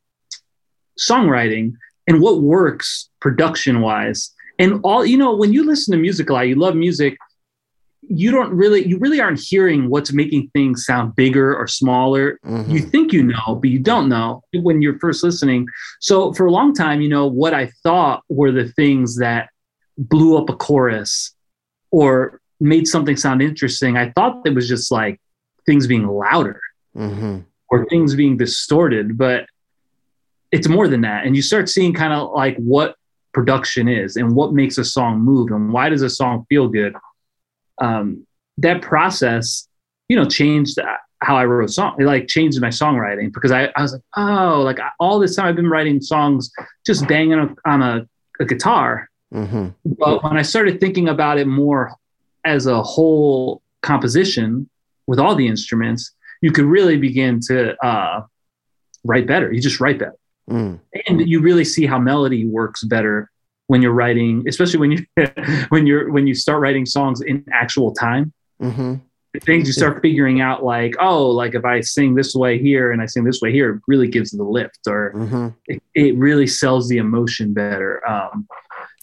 songwriting 0.98 1.72
and 2.06 2.20
what 2.20 2.42
works 2.42 3.08
production 3.20 3.80
wise 3.80 4.32
and 4.58 4.80
all 4.84 5.04
you 5.06 5.16
know 5.16 5.34
when 5.34 5.52
you 5.52 5.64
listen 5.64 5.92
to 5.92 5.98
music 5.98 6.28
a 6.30 6.32
lot 6.32 6.40
you 6.48 6.54
love 6.54 6.74
music 6.76 7.16
you 8.14 8.30
don't 8.30 8.52
really 8.52 8.86
you 8.86 8.98
really 8.98 9.20
aren't 9.20 9.40
hearing 9.40 9.88
what's 9.88 10.12
making 10.12 10.50
things 10.52 10.84
sound 10.84 11.16
bigger 11.16 11.56
or 11.56 11.66
smaller 11.66 12.38
Mhm. 12.44 12.68
you 12.68 12.80
think 12.80 13.12
you 13.12 13.22
know, 13.22 13.58
but 13.60 13.70
you 13.70 13.78
don't 13.78 14.08
know 14.08 14.42
when 14.54 14.82
you're 14.82 14.98
first 14.98 15.22
listening. 15.24 15.66
So 16.00 16.32
for 16.34 16.44
a 16.46 16.50
long 16.50 16.74
time, 16.74 17.00
you 17.00 17.08
know, 17.08 17.26
what 17.26 17.54
I 17.54 17.70
thought 17.82 18.22
were 18.28 18.52
the 18.52 18.68
things 18.68 19.16
that 19.16 19.48
blew 19.96 20.36
up 20.36 20.50
a 20.50 20.56
chorus 20.56 21.34
or 21.90 22.40
made 22.60 22.86
something 22.86 23.16
sound 23.16 23.40
interesting. 23.42 23.96
I 23.96 24.10
thought 24.10 24.42
it 24.44 24.54
was 24.54 24.68
just 24.68 24.90
like 24.92 25.20
things 25.66 25.86
being 25.86 26.06
louder 26.06 26.60
Mhm. 26.96 27.44
or 27.70 27.86
things 27.86 28.14
being 28.14 28.36
distorted. 28.36 29.16
But 29.16 29.46
it's 30.50 30.68
more 30.68 30.86
than 30.88 31.00
that. 31.02 31.24
And 31.24 31.34
you 31.34 31.42
start 31.42 31.68
seeing 31.68 31.94
kind 31.94 32.12
of 32.12 32.32
like 32.32 32.56
what 32.58 32.96
production 33.32 33.88
is 33.88 34.16
and 34.16 34.34
what 34.34 34.52
makes 34.52 34.76
a 34.76 34.84
song 34.84 35.20
move 35.20 35.50
and 35.50 35.72
why 35.72 35.88
does 35.88 36.02
a 36.02 36.10
song 36.10 36.44
feel 36.50 36.68
good. 36.68 36.94
Um, 37.80 38.26
that 38.58 38.82
process, 38.82 39.68
you 40.08 40.16
know, 40.16 40.24
changed 40.24 40.78
how 41.22 41.36
I 41.36 41.44
wrote 41.44 41.70
song. 41.70 41.96
It 41.98 42.04
like 42.04 42.26
changed 42.26 42.60
my 42.60 42.68
songwriting 42.68 43.32
because 43.32 43.52
I, 43.52 43.72
I 43.76 43.82
was 43.82 43.92
like, 43.92 44.02
oh, 44.16 44.62
like 44.62 44.78
all 44.98 45.18
this 45.18 45.36
time 45.36 45.46
I've 45.46 45.56
been 45.56 45.70
writing 45.70 46.00
songs 46.00 46.50
just 46.84 47.06
banging 47.06 47.34
on 47.34 47.56
a, 47.64 47.70
on 47.70 47.82
a, 47.82 48.06
a 48.40 48.44
guitar. 48.44 49.08
Mm-hmm. 49.32 49.68
But 49.84 50.22
when 50.22 50.36
I 50.36 50.42
started 50.42 50.80
thinking 50.80 51.08
about 51.08 51.38
it 51.38 51.46
more 51.46 51.94
as 52.44 52.66
a 52.66 52.82
whole 52.82 53.62
composition 53.82 54.68
with 55.06 55.18
all 55.18 55.34
the 55.34 55.46
instruments, 55.46 56.12
you 56.42 56.52
could 56.52 56.64
really 56.64 56.96
begin 56.98 57.40
to 57.48 57.76
uh, 57.84 58.22
write 59.04 59.26
better. 59.26 59.52
You 59.52 59.60
just 59.60 59.80
write 59.80 59.98
better. 59.98 60.16
Mm. 60.50 60.80
And 61.06 61.28
you 61.28 61.40
really 61.40 61.64
see 61.64 61.86
how 61.86 61.98
melody 61.98 62.46
works 62.46 62.82
better 62.82 63.30
when 63.72 63.80
you're 63.80 63.98
writing, 64.02 64.44
especially 64.46 64.78
when 64.84 64.92
you 64.92 65.00
when 65.70 65.86
you're 65.86 66.12
when 66.12 66.26
you 66.26 66.34
start 66.34 66.60
writing 66.60 66.84
songs 66.84 67.22
in 67.22 67.42
actual 67.62 67.90
time. 67.94 68.32
Mm-hmm. 68.60 68.94
Things 69.40 69.66
you 69.66 69.72
start 69.72 70.02
figuring 70.02 70.42
out 70.42 70.62
like, 70.62 70.94
oh, 71.00 71.30
like 71.30 71.54
if 71.54 71.64
I 71.64 71.80
sing 71.80 72.14
this 72.14 72.34
way 72.34 72.58
here 72.58 72.92
and 72.92 73.00
I 73.00 73.06
sing 73.06 73.24
this 73.24 73.40
way 73.40 73.50
here, 73.50 73.76
it 73.76 73.80
really 73.88 74.06
gives 74.06 74.30
the 74.30 74.44
lift, 74.44 74.80
or 74.86 75.12
Mm-hmm. 75.14 75.48
it, 75.72 75.82
it 75.94 76.14
really 76.18 76.46
sells 76.46 76.86
the 76.90 76.98
emotion 76.98 77.54
better. 77.54 78.06
Um, 78.06 78.46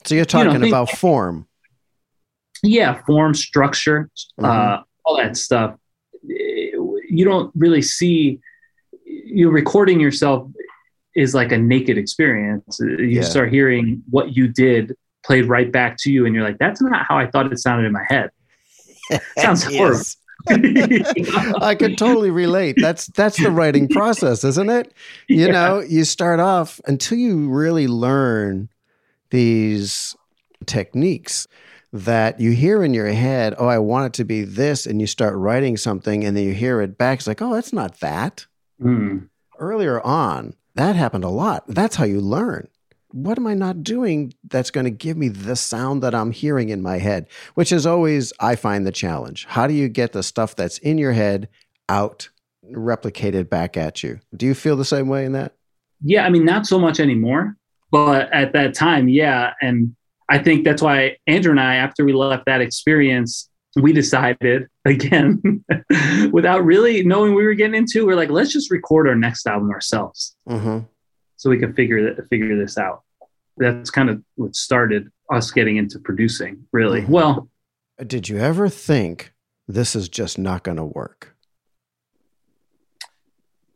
So 0.05 0.13
you're 0.13 0.21
know, 0.21 0.25
talking 0.45 0.61
think- 0.61 0.71
about 0.71 0.91
form. 0.91 1.47
yeah 2.61 3.01
form 3.07 3.33
structure 3.33 3.99
uh, 4.37 4.43
Mhm. 4.43 4.83
all 5.05 5.15
that 5.17 5.35
stuff 5.37 5.71
you 7.17 7.23
don't 7.31 7.49
really 7.55 7.81
see 7.81 8.39
you 9.39 9.49
recording 9.61 9.99
yourself 9.99 10.39
is 11.19 11.33
like 11.35 11.51
a 11.51 11.57
naked 11.57 11.97
experience 11.97 12.77
you 12.79 12.97
Yeah. 13.19 13.23
start 13.23 13.51
hearing 13.51 14.01
what 14.09 14.35
you 14.37 14.47
did 14.47 14.95
played 15.25 15.45
right 15.45 15.71
back 15.71 15.97
to 15.99 16.11
you 16.11 16.25
and 16.25 16.33
you're 16.33 16.43
like 16.43 16.57
that's 16.59 16.81
not 16.81 17.05
how 17.07 17.17
i 17.17 17.27
thought 17.29 17.51
it 17.51 17.59
sounded 17.59 17.85
in 17.85 17.91
my 17.93 18.05
head 18.07 18.29
Sounds 19.37 19.63
horrible. 19.63 20.03
I 20.49 21.75
can 21.77 21.95
totally 21.95 22.29
relate. 22.29 22.79
That's 22.79 23.07
that's 23.07 23.37
the 23.39 23.51
writing 23.51 23.87
process, 23.89 24.43
isn't 24.43 24.69
it? 24.69 24.93
You 25.27 25.47
Yeah. 25.47 25.51
know, 25.51 25.79
you 25.79 26.03
start 26.05 26.39
off 26.39 26.79
until 26.85 27.17
you 27.17 27.49
really 27.49 27.87
learn 27.87 28.69
these 29.31 30.15
techniques 30.65 31.47
that 31.91 32.39
you 32.39 32.51
hear 32.51 32.83
in 32.83 32.93
your 32.93 33.07
head, 33.07 33.55
oh, 33.57 33.67
I 33.67 33.79
want 33.79 34.07
it 34.07 34.13
to 34.17 34.23
be 34.25 34.43
this, 34.43 34.85
and 34.85 35.01
you 35.01 35.07
start 35.07 35.35
writing 35.35 35.75
something 35.75 36.23
and 36.23 36.37
then 36.37 36.43
you 36.45 36.53
hear 36.53 36.81
it 36.81 36.97
back. 36.97 37.19
It's 37.19 37.27
like, 37.27 37.41
oh, 37.41 37.53
that's 37.53 37.73
not 37.73 37.99
that. 37.99 38.45
Mm. 38.81 39.27
Earlier 39.57 39.99
on, 40.01 40.53
that 40.79 40.95
happened 40.95 41.25
a 41.25 41.29
lot. 41.29 41.65
That's 41.67 41.97
how 41.97 42.05
you 42.05 42.21
learn. 42.21 42.69
What 43.11 43.37
am 43.37 43.47
I 43.47 43.53
not 43.53 43.83
doing 43.83 44.33
that's 44.47 44.71
going 44.71 44.85
to 44.85 44.91
give 44.91 45.17
me 45.17 45.27
the 45.27 45.55
sound 45.55 46.01
that 46.03 46.15
I'm 46.15 46.31
hearing 46.31 46.69
in 46.69 46.81
my 46.81 46.99
head? 46.99 47.27
Which 47.55 47.71
is 47.71 47.85
always, 47.85 48.31
I 48.39 48.55
find 48.55 48.87
the 48.87 48.91
challenge. 48.91 49.45
How 49.45 49.67
do 49.67 49.73
you 49.73 49.89
get 49.89 50.13
the 50.13 50.23
stuff 50.23 50.55
that's 50.55 50.77
in 50.77 50.97
your 50.97 51.11
head 51.11 51.49
out, 51.89 52.29
replicated 52.71 53.49
back 53.49 53.75
at 53.75 54.03
you? 54.03 54.19
Do 54.35 54.45
you 54.45 54.53
feel 54.53 54.77
the 54.77 54.85
same 54.85 55.09
way 55.09 55.25
in 55.25 55.33
that? 55.33 55.53
Yeah, 56.01 56.25
I 56.25 56.29
mean, 56.29 56.45
not 56.45 56.65
so 56.65 56.79
much 56.79 56.99
anymore, 56.99 57.57
but 57.91 58.31
at 58.31 58.53
that 58.53 58.73
time, 58.73 59.09
yeah. 59.09 59.53
And 59.61 59.95
I 60.29 60.37
think 60.37 60.63
that's 60.63 60.81
why 60.81 61.17
Andrew 61.27 61.51
and 61.51 61.59
I, 61.59 61.75
after 61.75 62.05
we 62.05 62.13
left 62.13 62.45
that 62.45 62.61
experience, 62.61 63.49
we 63.75 63.91
decided 63.91 64.67
again, 64.89 65.63
without 66.31 66.63
really 66.65 67.03
knowing 67.03 67.33
we 67.35 67.43
were 67.45 67.53
getting 67.53 67.75
into, 67.75 68.05
we're 68.05 68.15
like, 68.15 68.29
let's 68.29 68.51
just 68.51 68.71
record 68.71 69.07
our 69.07 69.15
next 69.15 69.47
album 69.47 69.69
ourselves 69.71 70.35
Mm-hmm. 70.47 70.79
so 71.37 71.49
we 71.49 71.57
can 71.59 71.73
figure 71.73 72.15
figure 72.29 72.57
this 72.57 72.77
out. 72.77 73.03
That's 73.57 73.89
kind 73.89 74.09
of 74.09 74.21
what 74.35 74.55
started 74.55 75.09
us 75.31 75.51
getting 75.51 75.77
into 75.77 75.99
producing, 75.99 76.65
really. 76.71 77.01
Mhm. 77.01 77.09
Well, 77.09 77.49
Did 78.05 78.29
you 78.29 78.37
ever 78.39 78.69
think 78.69 79.33
this 79.67 79.95
is 79.95 80.07
just 80.09 80.37
not 80.39 80.63
going 80.63 80.77
to 80.77 80.85
work? 80.85 81.35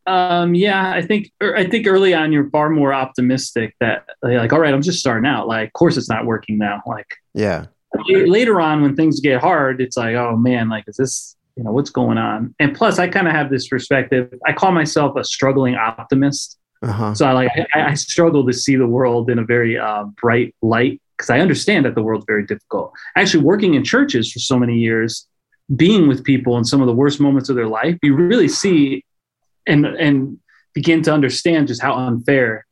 um, 0.06 0.54
yeah, 0.54 0.92
I 0.92 1.02
think 1.02 1.32
er, 1.42 1.56
I 1.56 1.66
think 1.66 1.88
early 1.88 2.14
on 2.14 2.34
you're 2.34 2.50
far 2.50 2.70
more 2.70 2.94
optimistic 2.94 3.74
that 3.80 4.06
like, 4.22 4.52
all 4.52 4.60
right, 4.60 4.74
I'm 4.74 4.82
just 4.82 5.00
starting 5.00 5.26
out. 5.30 5.48
Like, 5.48 5.68
of 5.68 5.74
course 5.74 5.96
it's 5.96 6.10
not 6.10 6.26
working 6.26 6.58
now. 6.58 6.82
Like 6.86 7.08
Yeah. 7.34 7.68
Later 8.08 8.60
on 8.62 8.82
when 8.82 8.96
things 8.96 9.20
get 9.20 9.40
hard 9.42 9.82
it's 9.82 9.98
like 9.98 10.16
oh 10.16 10.36
man 10.36 10.70
like 10.70 10.84
is 10.88 10.98
this 10.98 11.36
you 11.56 11.64
know 11.64 11.72
what's 11.72 11.90
going 11.90 12.18
on 12.18 12.54
and 12.60 12.76
plus 12.76 13.00
i 13.00 13.08
kind 13.08 13.28
of 13.28 13.34
have 13.34 13.50
this 13.50 13.68
perspective 13.68 14.34
i 14.46 14.52
call 14.54 14.72
myself 14.72 15.16
a 15.16 15.24
struggling 15.24 15.76
optimist 15.76 16.58
Uh 16.82 16.92
huh. 16.92 17.14
so 17.14 17.26
i 17.26 17.32
like 17.32 17.52
i, 17.76 17.82
I 17.92 17.94
struggle 17.94 18.46
to 18.48 18.54
see 18.54 18.76
the 18.76 18.88
world 18.88 19.30
in 19.30 19.38
a 19.40 19.46
very 19.46 19.78
uh, 19.78 20.06
bright 20.22 20.54
light 20.62 21.00
because 21.18 21.30
i 21.30 21.40
understand 21.40 21.86
that 21.86 21.96
the 21.96 22.02
world's 22.04 22.26
very 22.28 22.46
difficult 22.46 22.92
actually 23.16 23.44
working 23.44 23.74
in 23.76 23.84
churches 23.84 24.32
for 24.32 24.40
so 24.40 24.58
many 24.58 24.78
years 24.78 25.28
being 25.76 26.08
with 26.08 26.24
people 26.24 26.58
in 26.58 26.66
some 26.66 26.82
of 26.82 26.88
the 26.88 26.94
worst 27.02 27.20
moments 27.20 27.50
of 27.50 27.56
their 27.56 27.68
life 27.68 27.98
you 28.02 28.16
really 28.16 28.48
see 28.50 29.04
and 29.68 29.86
and 29.86 30.38
begin 30.74 31.02
to 31.04 31.14
understand 31.14 31.68
just 31.68 31.82
how 31.82 31.94
unfair 31.96 32.66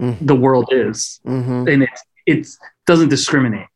Mhm. 0.00 0.26
the 0.30 0.34
world 0.44 0.68
is 0.72 1.20
Mm-hmm. 1.26 1.68
and 1.68 1.82
it's 1.82 2.02
it's 2.32 2.50
doesn't 2.86 3.10
discriminate 3.10 3.67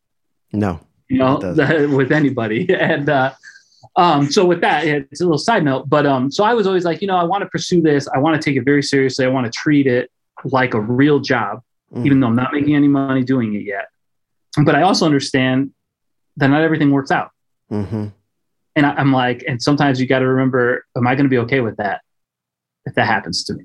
No. 0.53 0.81
you 1.09 1.19
know, 1.19 1.39
with 1.97 2.13
anybody. 2.13 2.67
And 2.75 3.09
uh, 3.09 3.33
um, 3.97 4.31
so 4.31 4.45
with 4.45 4.61
that, 4.63 4.87
it's 4.87 5.21
a 5.21 5.25
little 5.25 5.39
side 5.39 5.65
note. 5.65 5.89
But 5.89 6.07
um, 6.07 6.31
so 6.31 6.45
I 6.45 6.55
was 6.55 6.67
always 6.67 6.85
like, 6.85 7.01
you 7.03 7.07
know, 7.09 7.17
I 7.17 7.25
want 7.25 7.43
to 7.43 7.49
pursue 7.49 7.81
this. 7.83 8.09
I 8.09 8.19
want 8.19 8.41
to 8.41 8.45
take 8.45 8.57
it 8.57 8.65
very 8.65 8.83
seriously. 8.83 9.25
I 9.25 9.29
want 9.29 9.47
to 9.47 9.53
treat 9.53 9.87
it 9.87 10.11
like 10.45 10.75
a 10.75 10.81
real 10.81 11.21
job, 11.21 11.61
Mm. 11.93 12.07
even 12.07 12.21
though 12.21 12.29
I'm 12.29 12.35
not 12.37 12.55
making 12.55 12.75
any 12.75 12.89
money 12.89 13.23
doing 13.23 13.55
it 13.55 13.65
yet. 13.65 13.89
But 14.65 14.75
I 14.75 14.81
also 14.83 15.05
understand 15.05 15.73
that 16.39 16.47
not 16.49 16.63
everything 16.63 16.91
works 16.91 17.11
out. 17.11 17.31
Mm-hmm. 17.71 18.07
And 18.77 18.87
I, 18.87 18.91
I'm 18.95 19.13
like, 19.13 19.45
and 19.47 19.61
sometimes 19.63 20.01
you 20.01 20.07
got 20.07 20.21
to 20.21 20.27
remember, 20.27 20.87
am 20.97 21.07
I 21.07 21.15
going 21.15 21.27
to 21.27 21.31
be 21.31 21.37
okay 21.39 21.61
with 21.61 21.77
that 21.77 22.01
if 22.87 22.95
that 22.95 23.07
happens 23.07 23.45
to 23.45 23.55
me 23.55 23.65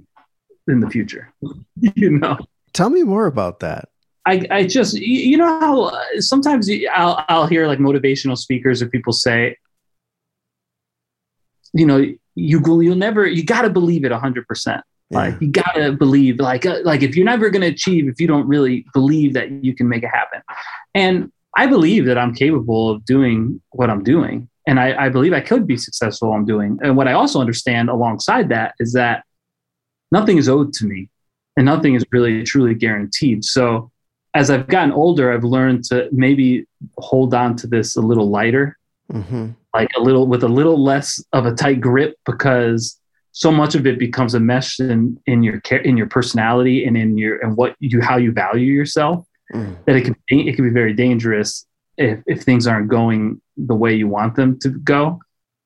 in 0.68 0.82
the 0.82 0.90
future? 0.90 1.34
you 1.96 2.10
know. 2.10 2.38
Tell 2.74 2.90
me 2.90 3.04
more 3.04 3.28
about 3.28 3.62
that. 3.62 3.88
I, 4.28 4.46
I 4.52 4.68
just 4.68 4.94
you 4.96 5.38
know 5.38 5.60
how 5.60 5.84
uh, 5.84 6.02
sometimes 6.20 6.70
I'll 6.94 7.24
I'll 7.30 7.48
hear 7.48 7.66
like 7.66 7.80
motivational 7.80 8.38
speakers 8.38 8.82
or 8.82 8.90
people 8.90 9.14
say, 9.14 9.56
you 11.74 11.86
know, 11.86 11.98
you 11.98 12.18
you'll 12.36 12.96
never 12.96 13.26
you 13.26 13.44
got 13.44 13.62
to 13.62 13.70
believe 13.70 14.04
it 14.06 14.12
hundred 14.12 14.46
percent. 14.48 14.84
Like 15.10 15.34
Yeah. 15.34 15.38
you 15.40 15.48
got 15.52 15.72
to 15.76 15.94
believe 15.94 16.40
like 16.40 16.66
uh, 16.66 16.80
like 16.84 17.02
if 17.04 17.16
you're 17.16 17.26
never 17.26 17.50
going 17.50 17.62
to 17.62 17.70
achieve 17.70 18.10
if 18.10 18.20
you 18.20 18.28
don't 18.28 18.48
really 18.48 18.86
believe 18.94 19.34
that 19.34 19.50
you 19.64 19.74
can 19.74 19.88
make 19.88 20.04
it 20.04 20.10
happen. 20.10 20.42
And 20.94 21.32
I 21.56 21.66
believe 21.66 22.06
that 22.06 22.18
I'm 22.18 22.36
capable 22.36 22.90
of 22.92 23.06
doing 23.06 23.62
what 23.72 23.90
I'm 23.90 24.04
doing, 24.04 24.50
and 24.68 24.80
I, 24.80 25.06
I 25.06 25.10
believe 25.10 25.34
I 25.34 25.40
could 25.40 25.66
be 25.66 25.78
successful 25.78 26.36
in 26.36 26.46
doing. 26.46 26.78
And 26.84 26.98
what 26.98 27.08
I 27.08 27.14
also 27.14 27.40
understand 27.40 27.90
alongside 27.90 28.50
that 28.50 28.76
is 28.80 28.92
that 28.94 29.24
nothing 30.12 30.38
is 30.38 30.50
owed 30.50 30.74
to 30.74 30.86
me, 30.86 31.10
and 31.56 31.66
nothing 31.66 31.96
is 31.96 32.04
really 32.12 32.44
truly 32.44 32.76
guaranteed. 32.76 33.46
So 33.46 33.90
as 34.40 34.50
I've 34.50 34.68
gotten 34.68 34.92
older, 34.92 35.26
I've 35.34 35.44
learned 35.44 35.84
to 35.90 35.96
maybe 36.12 36.66
hold 36.98 37.34
on 37.34 37.56
to 37.58 37.68
this 37.68 37.96
a 37.96 38.02
little 38.02 38.30
lighter, 38.30 38.78
Mm-hmm. 39.12 39.52
like 39.74 39.90
a 39.98 40.02
little 40.02 40.28
with 40.28 40.44
a 40.44 40.50
little 40.60 40.84
less 40.92 41.10
of 41.32 41.46
a 41.46 41.54
tight 41.54 41.80
grip, 41.80 42.12
because 42.26 43.00
so 43.32 43.50
much 43.52 43.74
of 43.74 43.88
it 43.88 43.98
becomes 44.00 44.34
a 44.36 44.40
mesh 44.52 44.80
in 44.82 45.18
in 45.32 45.44
your 45.44 45.62
care 45.62 45.80
in 45.90 45.96
your 45.96 46.08
personality 46.18 46.86
and 46.86 46.98
in 46.98 47.18
your 47.18 47.36
and 47.44 47.56
what 47.56 47.72
you 47.80 48.02
how 48.02 48.18
you 48.18 48.32
value 48.34 48.72
yourself 48.74 49.26
Mm. 49.54 49.78
that 49.86 49.96
it 49.96 50.04
can 50.04 50.14
be, 50.28 50.50
it 50.50 50.56
can 50.58 50.66
be 50.70 50.74
very 50.82 50.94
dangerous 50.94 51.66
if 51.98 52.20
if 52.28 52.44
things 52.44 52.68
aren't 52.68 52.90
going 52.90 53.40
the 53.56 53.76
way 53.84 53.96
you 53.96 54.10
want 54.10 54.36
them 54.36 54.60
to 54.64 54.70
go. 54.70 55.20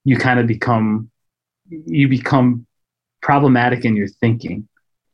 You 0.06 0.18
kind 0.18 0.40
of 0.40 0.46
become 0.46 1.10
you 1.98 2.08
become 2.08 2.68
problematic 3.24 3.86
in 3.86 3.96
your 3.96 4.08
thinking. 4.22 4.68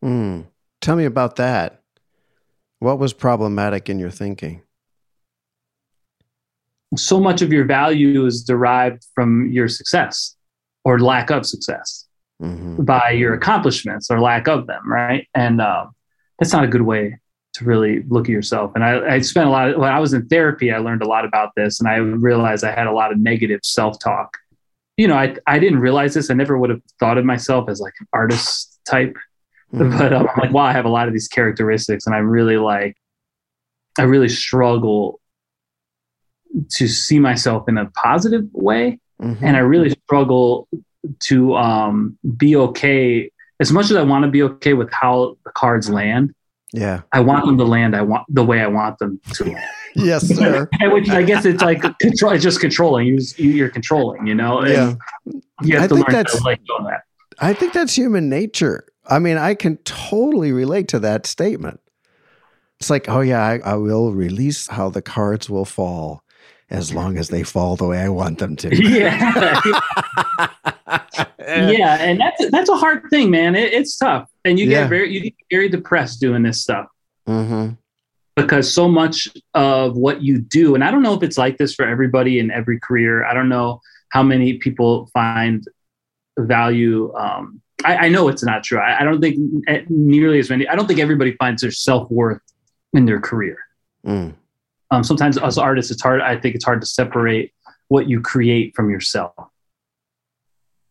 Mm. 0.03 0.47
Tell 0.81 0.97
me 0.97 1.05
about 1.05 1.37
that. 1.37 1.81
What 2.79 2.99
was 2.99 3.13
problematic 3.13 3.89
in 3.89 3.99
your 3.99 4.11
thinking? 4.11 4.61
so 6.95 7.19
much 7.19 7.41
of 7.41 7.51
your 7.51 7.65
value 7.65 8.25
is 8.25 8.43
derived 8.43 9.05
from 9.13 9.51
your 9.51 9.67
success 9.67 10.35
or 10.85 10.99
lack 10.99 11.29
of 11.29 11.45
success 11.45 12.05
Mm-hmm. 12.41 12.83
by 12.83 13.09
your 13.09 13.33
accomplishments 13.33 14.11
or 14.11 14.21
lack 14.21 14.47
of 14.47 14.67
them 14.67 14.89
right? 14.89 15.27
And 15.33 15.59
um, 15.59 15.95
that's 16.37 16.53
not 16.53 16.63
a 16.63 16.67
good 16.67 16.83
way 16.83 17.17
to 17.55 17.65
really 17.65 18.03
look 18.09 18.25
at 18.27 18.29
yourself. 18.31 18.71
And 18.75 18.83
I, 18.83 19.15
I 19.15 19.19
spent 19.21 19.47
a 19.47 19.49
lot 19.49 19.69
of 19.69 19.77
when 19.79 19.91
i 19.91 19.99
was 19.99 20.13
in 20.13 20.27
therapy 20.27 20.71
i 20.71 20.77
learned 20.77 21.01
a 21.01 21.07
lot 21.07 21.25
about 21.25 21.49
this 21.57 21.79
and 21.79 21.89
i 21.89 21.95
realized 21.95 22.63
i 22.63 22.71
had 22.71 22.85
a 22.85 22.91
lot 22.91 23.11
of 23.11 23.17
negative 23.17 23.61
self-talk. 23.63 24.37
You 24.97 25.07
know 25.07 25.15
i, 25.15 25.35
I 25.47 25.57
didn't 25.57 25.79
realize 25.79 26.13
this. 26.13 26.29
I 26.29 26.35
never 26.35 26.57
would 26.59 26.69
have 26.69 26.81
thought 26.99 27.17
of 27.17 27.25
myself 27.25 27.69
as 27.69 27.79
like 27.81 27.93
an 27.99 28.07
artist 28.13 28.79
type 28.87 29.15
Mm-hmm. 29.73 29.97
but 29.97 30.13
um, 30.13 30.27
I'm 30.33 30.39
like, 30.41 30.51
wow, 30.53 30.63
I 30.63 30.71
have 30.71 30.85
a 30.85 30.89
lot 30.89 31.07
of 31.07 31.13
these 31.13 31.27
characteristics, 31.27 32.05
and 32.05 32.15
I 32.15 32.19
really 32.19 32.57
like, 32.57 32.95
I 33.99 34.03
really 34.03 34.29
struggle 34.29 35.19
to 36.71 36.87
see 36.87 37.19
myself 37.19 37.67
in 37.67 37.77
a 37.77 37.85
positive 37.91 38.45
way, 38.53 38.99
Mhm. 39.21 39.37
and 39.41 39.57
I 39.57 39.59
really 39.59 39.89
struggle 39.89 40.67
to 41.21 41.55
um, 41.55 42.17
be 42.37 42.55
okay 42.55 43.31
as 43.59 43.71
much 43.71 43.85
as 43.85 43.97
I 43.97 44.03
want 44.03 44.23
to 44.23 44.29
be 44.31 44.43
okay 44.43 44.73
with 44.73 44.91
how 44.91 45.35
the 45.43 45.51
cards 45.51 45.89
land, 45.89 46.33
Yeah. 46.73 47.01
I 47.11 47.21
want 47.21 47.45
them 47.47 47.57
to 47.57 47.63
land. 47.63 47.95
I 47.95 48.01
want 48.03 48.25
the 48.29 48.43
way 48.43 48.61
I 48.61 48.67
want 48.67 48.99
them 48.99 49.19
to. 49.33 49.55
Yes, 49.95 50.27
sir. 50.27 50.69
And 50.79 50.93
Which 50.93 51.09
I 51.09 51.23
guess 51.23 51.43
it's 51.43 51.63
like 51.63 51.81
control. 51.97 52.31
It's 52.33 52.43
just 52.43 52.59
controlling. 52.61 53.07
You, 53.07 53.19
you're 53.37 53.69
controlling. 53.69 54.27
You 54.27 54.35
know. 54.35 54.59
And 54.59 54.69
Yeah. 54.69 54.93
You 55.63 55.75
have 55.79 55.85
I 55.85 55.87
to 55.87 55.95
think 55.95 56.07
learn 56.07 56.15
that's- 56.17 56.37
to 56.37 56.43
let 56.43 56.59
go 56.67 56.75
of 56.77 56.83
that. 56.85 57.01
I 57.39 57.53
think 57.53 57.73
that's 57.73 57.95
human 57.95 58.29
nature. 58.29 58.86
I 59.09 59.19
mean, 59.19 59.37
I 59.37 59.55
can 59.55 59.77
totally 59.77 60.51
relate 60.51 60.87
to 60.89 60.99
that 60.99 61.25
statement. 61.25 61.79
It's 62.79 62.89
like, 62.89 63.09
oh, 63.09 63.21
yeah, 63.21 63.41
I, 63.41 63.59
I 63.59 63.75
will 63.75 64.13
release 64.13 64.67
how 64.67 64.89
the 64.89 65.01
cards 65.01 65.49
will 65.49 65.65
fall 65.65 66.23
as 66.69 66.93
long 66.93 67.17
as 67.17 67.29
they 67.29 67.43
fall 67.43 67.75
the 67.75 67.87
way 67.87 67.99
I 67.99 68.09
want 68.09 68.39
them 68.39 68.55
to. 68.57 68.75
Yeah. 68.75 69.61
yeah, 71.39 71.97
and 71.99 72.19
that's 72.19 72.49
that's 72.51 72.69
a 72.69 72.75
hard 72.75 73.03
thing, 73.09 73.31
man. 73.31 73.55
It, 73.55 73.73
it's 73.73 73.97
tough, 73.97 74.29
and 74.45 74.59
you 74.59 74.67
Yeah. 74.67 74.81
get 74.81 74.89
very 74.89 75.11
you 75.13 75.21
get 75.21 75.33
very 75.49 75.69
depressed 75.69 76.19
doing 76.19 76.43
this 76.43 76.61
stuff 76.61 76.87
hmm 77.25 77.69
because 78.35 78.71
so 78.71 78.87
much 78.87 79.27
of 79.55 79.97
what 79.97 80.21
you 80.21 80.39
do, 80.39 80.75
and 80.75 80.83
I 80.83 80.91
don't 80.91 81.01
know 81.01 81.15
if 81.15 81.23
it's 81.23 81.37
like 81.39 81.57
this 81.57 81.73
for 81.73 81.87
everybody 81.87 82.37
in 82.37 82.51
every 82.51 82.79
career. 82.79 83.25
I 83.25 83.33
don't 83.33 83.49
know 83.49 83.81
how 84.11 84.21
many 84.21 84.53
people 84.59 85.09
find 85.13 85.65
value. 86.37 87.11
Um, 87.15 87.61
I, 87.85 87.95
I 87.97 88.09
know 88.09 88.27
it's 88.27 88.43
not 88.43 88.63
true. 88.63 88.79
I, 88.79 89.01
I 89.01 89.03
don't 89.03 89.21
think 89.21 89.37
nearly 89.89 90.39
as 90.39 90.49
many. 90.49 90.67
I 90.67 90.75
don't 90.75 90.87
think 90.87 90.99
everybody 90.99 91.35
finds 91.37 91.61
their 91.61 91.71
self 91.71 92.09
worth 92.09 92.41
in 92.93 93.05
their 93.05 93.19
career. 93.19 93.57
Mm. 94.05 94.35
Um, 94.89 95.03
sometimes 95.03 95.37
as 95.37 95.57
artists, 95.57 95.91
it's 95.91 96.01
hard. 96.01 96.21
I 96.21 96.37
think 96.37 96.55
it's 96.55 96.65
hard 96.65 96.81
to 96.81 96.87
separate 96.87 97.53
what 97.89 98.09
you 98.09 98.21
create 98.21 98.75
from 98.75 98.89
yourself. 98.89 99.33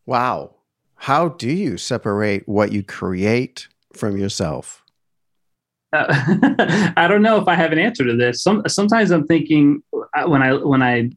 Wow. 0.05 0.55
How 0.95 1.29
do 1.29 1.49
you 1.49 1.77
separate 1.77 2.47
what 2.47 2.71
you 2.71 2.83
create 2.83 3.67
from 3.93 4.17
yourself? 4.17 4.83
Uh, 5.93 6.05
I 6.97 7.07
don't 7.07 7.21
know 7.21 7.37
if 7.37 7.47
I 7.47 7.55
have 7.55 7.71
an 7.71 7.79
answer 7.79 8.03
to 8.05 8.15
this. 8.15 8.41
Some 8.41 8.63
sometimes 8.67 9.11
I'm 9.11 9.27
thinking 9.27 9.83
uh, 9.93 10.27
when 10.27 10.41
I 10.41 10.53
when 10.53 10.81
I 10.81 11.11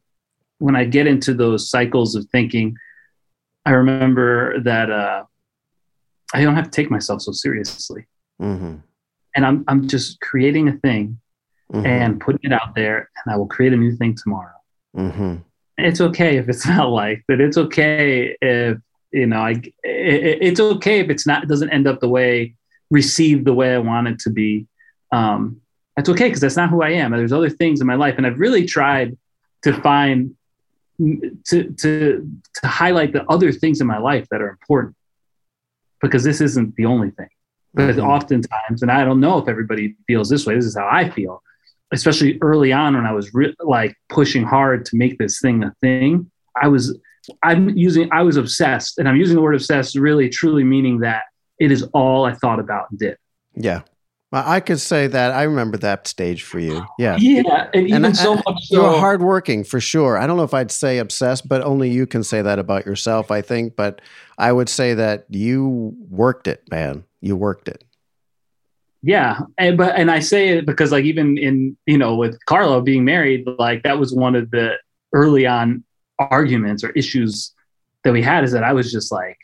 when 0.59 0.77
I 0.77 0.85
get 0.85 1.07
into 1.07 1.35
those 1.35 1.71
cycles 1.71 2.15
of 2.15 2.27
thinking, 2.31 2.77
I 3.65 3.71
remember 3.71 4.61
that 4.61 4.91
uh, 4.91 5.25
I 6.35 6.43
don't 6.43 6.55
have 6.55 6.65
to 6.65 6.71
take 6.71 6.91
myself 6.91 7.23
so 7.23 7.33
seriously, 7.33 8.07
hmm 8.39 8.77
and 9.37 9.47
I'm 9.47 9.65
I'm 9.69 9.87
just 9.87 10.21
creating 10.21 10.69
a 10.69 10.77
thing 10.79 11.21
hmm 11.71 11.87
and 11.87 12.21
putting 12.21 12.51
it 12.51 12.53
out 12.53 12.75
there, 12.75 13.09
and 13.25 13.33
I 13.33 13.37
will 13.37 13.47
create 13.47 13.73
a 13.73 13.77
new 13.77 13.95
thing 13.97 14.17
tomorrow. 14.17 14.59
hmm 14.95 15.37
it's 15.79 16.01
okay 16.01 16.37
if 16.37 16.49
it's 16.49 16.67
not 16.75 16.91
like 16.91 17.25
that. 17.29 17.41
It's 17.41 17.57
okay 17.57 18.37
if 18.43 18.79
you 19.13 19.27
know, 19.27 19.41
I 19.41 19.53
it, 19.83 20.39
it's 20.43 20.61
okay 20.61 21.01
if 21.01 21.09
it's 21.11 21.27
not 21.27 21.49
doesn't 21.49 21.71
end 21.71 21.87
up 21.87 22.01
the 22.01 22.09
way 22.09 22.55
received 22.91 23.45
the 23.45 23.55
way 23.55 23.75
I 23.75 23.79
want 23.79 24.09
it 24.09 24.19
to 24.21 24.31
be. 24.31 24.67
Um, 25.13 25.61
that's 25.97 26.09
okay 26.09 26.29
because 26.29 26.41
that's 26.41 26.57
not 26.57 26.71
who 26.71 26.83
I 26.83 26.91
am. 26.91 27.13
There's 27.13 27.33
other 27.33 27.51
things 27.51 27.81
in 27.81 27.87
my 27.87 27.95
life, 27.95 28.15
and 28.17 28.27
I've 28.27 28.39
really 28.39 28.65
tried 28.67 29.17
to 29.63 29.73
find 29.81 30.35
to 30.99 31.71
to 31.79 32.29
to 32.63 32.67
highlight 32.69 33.13
the 33.13 33.25
other 33.31 33.53
things 33.53 33.81
in 33.81 33.87
my 33.87 33.99
life 33.99 34.27
that 34.31 34.41
are 34.43 34.51
important 34.51 34.95
because 36.01 36.25
this 36.25 36.41
isn't 36.41 36.75
the 36.77 36.87
only 36.87 37.11
thing. 37.11 37.29
But 37.75 37.97
Mhm. 37.97 38.05
oftentimes, 38.05 38.83
and 38.83 38.91
I 38.91 39.05
don't 39.05 39.21
know 39.21 39.39
if 39.39 39.49
everybody 39.49 39.97
feels 40.07 40.29
this 40.29 40.47
way. 40.47 40.55
This 40.57 40.65
is 40.65 40.77
how 40.77 40.89
I 40.91 41.09
feel 41.11 41.43
especially 41.93 42.39
early 42.41 42.73
on 42.73 42.95
when 42.95 43.05
I 43.05 43.13
was 43.13 43.35
re- 43.35 43.53
like 43.61 43.97
pushing 44.09 44.45
hard 44.45 44.85
to 44.87 44.97
make 44.97 45.19
this 45.19 45.41
thing 45.41 45.65
a 45.65 45.75
thing, 45.81 46.31
I 46.61 46.69
was 46.69 46.97
I'm 47.43 47.69
using 47.71 48.09
I 48.13 48.23
was 48.23 48.37
obsessed, 48.37 48.99
and 48.99 49.09
I'm 49.09 49.17
using 49.17 49.35
the 49.37 49.43
word 49.43 49.55
obsessed 49.55 49.97
really 49.97 50.29
truly 50.29 50.65
meaning 50.65 51.01
that 51.01 51.25
it 51.59 51.71
is 51.73 51.83
all 51.93 52.25
I 52.25 52.33
thought 52.35 52.61
about 52.61 52.87
and 52.91 52.99
did. 52.99 53.17
Yeah. 53.55 53.83
Well, 54.33 54.45
I 54.47 54.61
could 54.61 54.79
say 54.81 55.09
that. 55.09 55.33
I 55.33 55.43
remember 55.43 55.77
that 55.79 56.07
stage 56.07 56.45
for 56.45 56.61
you. 56.61 56.85
Yeah. 56.99 57.17
Yeah, 57.21 57.69
and 57.75 57.89
even 57.89 58.05
And 58.05 58.17
so 58.17 58.35
I- 58.35 58.43
much 58.47 58.65
So, 58.67 58.83
you're 58.91 58.99
hardworking 59.01 59.65
for 59.65 59.81
sure. 59.81 60.17
I 60.19 60.27
don't 60.27 60.37
know 60.37 60.45
if 60.45 60.55
I'd 60.55 60.71
say 60.71 60.99
obsessed, 60.99 61.49
but 61.49 61.63
only 61.63 61.91
you 61.91 62.07
can 62.07 62.23
say 62.23 62.41
that 62.43 62.59
about 62.59 62.87
yourself, 62.87 63.31
I 63.31 63.43
think. 63.43 63.75
But 63.75 64.01
I 64.39 64.53
would 64.53 64.69
say 64.69 64.95
that 64.95 65.27
you 65.31 65.95
worked 66.09 66.47
it, 66.47 66.63
man. 66.71 67.05
You 67.21 67.37
worked 67.37 67.69
it. 67.69 67.83
Yeah, 69.03 69.41
and 69.57 69.79
but 69.79 69.97
and 69.97 70.11
I 70.11 70.21
say 70.21 70.51
it 70.51 70.67
because 70.67 70.93
like 70.93 71.05
even 71.07 71.39
in 71.39 71.75
you 71.87 71.97
know 71.97 72.15
with 72.17 72.39
Carlo 72.45 72.83
being 72.83 73.03
married, 73.05 73.47
like 73.59 73.83
that 73.85 73.99
was 73.99 74.15
one 74.15 74.35
of 74.37 74.51
the 74.51 74.75
early 75.15 75.47
on 75.47 75.83
arguments 76.19 76.85
or 76.85 76.91
issues 76.91 77.53
that 78.05 78.13
we 78.13 78.21
had 78.23 78.45
is 78.45 78.53
that 78.53 78.63
I 78.63 78.75
was 78.75 78.93
just 78.93 79.11
like 79.11 79.39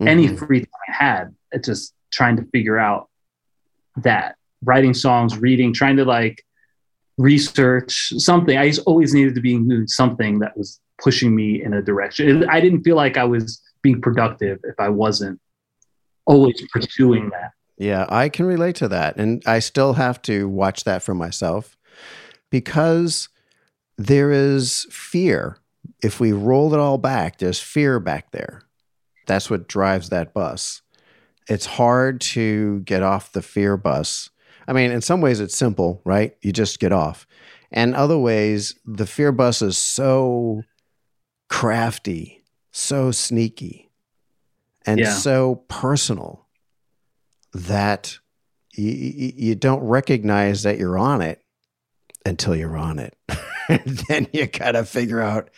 any 0.00 0.26
Mhm. 0.28 0.38
free 0.38 0.60
time 0.60 0.68
I 0.88 0.92
had, 1.04 1.34
it's 1.52 1.66
just 1.68 1.94
trying 2.10 2.36
to 2.38 2.44
figure 2.52 2.76
out 2.76 3.07
that 4.02 4.36
writing 4.64 4.94
songs, 4.94 5.38
reading, 5.38 5.72
trying 5.72 5.96
to 5.96 6.04
like 6.04 6.44
research 7.16 8.12
something. 8.16 8.56
I 8.56 8.68
just 8.68 8.86
always 8.86 9.12
needed 9.12 9.34
to 9.34 9.40
be 9.40 9.54
doing 9.58 9.86
something 9.86 10.38
that 10.40 10.56
was 10.56 10.80
pushing 11.02 11.34
me 11.34 11.62
in 11.62 11.74
a 11.74 11.82
direction. 11.82 12.48
I 12.48 12.60
didn't 12.60 12.82
feel 12.82 12.96
like 12.96 13.16
I 13.16 13.24
was 13.24 13.60
being 13.82 14.00
productive 14.00 14.60
if 14.64 14.74
I 14.78 14.88
wasn't 14.88 15.40
always 16.26 16.62
pursuing 16.72 17.24
mm-hmm. 17.24 17.30
that. 17.30 17.52
Yeah, 17.76 18.06
I 18.08 18.28
can 18.28 18.46
relate 18.46 18.74
to 18.76 18.88
that. 18.88 19.16
And 19.16 19.42
I 19.46 19.60
still 19.60 19.94
have 19.94 20.20
to 20.22 20.48
watch 20.48 20.84
that 20.84 21.02
for 21.02 21.14
myself 21.14 21.76
because 22.50 23.28
there 23.96 24.32
is 24.32 24.86
fear. 24.90 25.58
If 26.02 26.18
we 26.18 26.32
roll 26.32 26.74
it 26.74 26.80
all 26.80 26.98
back, 26.98 27.38
there's 27.38 27.60
fear 27.60 28.00
back 28.00 28.32
there. 28.32 28.62
That's 29.26 29.48
what 29.48 29.68
drives 29.68 30.08
that 30.08 30.34
bus. 30.34 30.82
It's 31.48 31.66
hard 31.66 32.20
to 32.20 32.80
get 32.80 33.02
off 33.02 33.32
the 33.32 33.42
fear 33.42 33.76
bus. 33.76 34.30
I 34.66 34.72
mean, 34.72 34.90
in 34.90 35.00
some 35.00 35.20
ways, 35.20 35.40
it's 35.40 35.56
simple, 35.56 36.02
right? 36.04 36.36
You 36.42 36.52
just 36.52 36.78
get 36.78 36.92
off. 36.92 37.26
And 37.70 37.94
other 37.94 38.18
ways, 38.18 38.74
the 38.84 39.06
fear 39.06 39.32
bus 39.32 39.62
is 39.62 39.76
so 39.78 40.62
crafty, 41.48 42.44
so 42.70 43.10
sneaky, 43.10 43.90
and 44.86 45.00
Yeah. 45.00 45.14
so 45.14 45.64
personal 45.68 46.46
that 47.52 48.18
you, 48.74 48.90
you, 48.90 49.32
you 49.34 49.54
don't 49.54 49.80
recognize 49.82 50.62
that 50.62 50.78
you're 50.78 50.98
on 50.98 51.20
it 51.22 51.42
until 52.26 52.54
you're 52.54 52.76
on 52.76 52.98
it. 52.98 53.16
and 53.68 53.98
then 54.08 54.28
you 54.32 54.46
got 54.46 54.72
to 54.72 54.84
figure 54.84 55.20
out, 55.20 55.50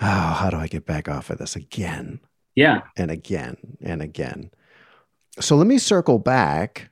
oh, 0.00 0.06
how 0.06 0.50
do 0.50 0.56
I 0.56 0.66
get 0.66 0.84
back 0.86 1.08
off 1.08 1.30
of 1.30 1.38
this 1.38 1.56
again 1.56 2.20
Yeah. 2.54 2.82
and 2.96 3.10
again 3.10 3.56
and 3.80 4.02
again? 4.02 4.50
So 5.38 5.56
let 5.56 5.66
me 5.66 5.78
circle 5.78 6.18
back. 6.18 6.90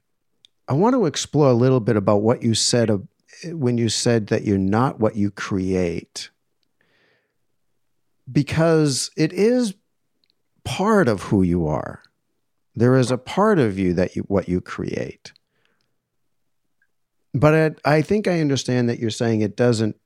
I 0.69 0.75
want 0.75 0.95
to 0.95 1.07
explore 1.07 1.49
a 1.49 1.55
little 1.55 1.81
bit 1.81 1.97
about 1.97 2.23
what 2.23 2.43
you 2.43 2.55
said 2.55 2.91
when 3.45 3.79
you 3.79 3.89
said 3.89 4.29
that 4.29 4.45
you're 4.45 4.59
not 4.59 5.01
what 5.01 5.17
you 5.17 5.31
create. 5.31 6.31
Because 8.31 9.11
it 9.17 9.33
is 9.33 9.75
part 10.65 11.09
of 11.09 11.23
who 11.23 11.43
you 11.43 11.67
are. 11.67 12.03
There 12.77 12.97
is 12.97 13.11
a 13.11 13.19
part 13.19 13.59
of 13.59 13.79
you 13.79 13.95
that 13.95 14.15
you 14.15 14.23
what 14.29 14.49
you 14.49 14.61
create. 14.61 15.33
But 17.35 17.55
it, 17.55 17.81
I 17.85 18.03
think 18.03 18.29
I 18.29 18.41
understand 18.41 18.89
that 18.89 18.99
you're 18.99 19.11
saying 19.11 19.41
it 19.41 19.57
doesn't 19.57 19.97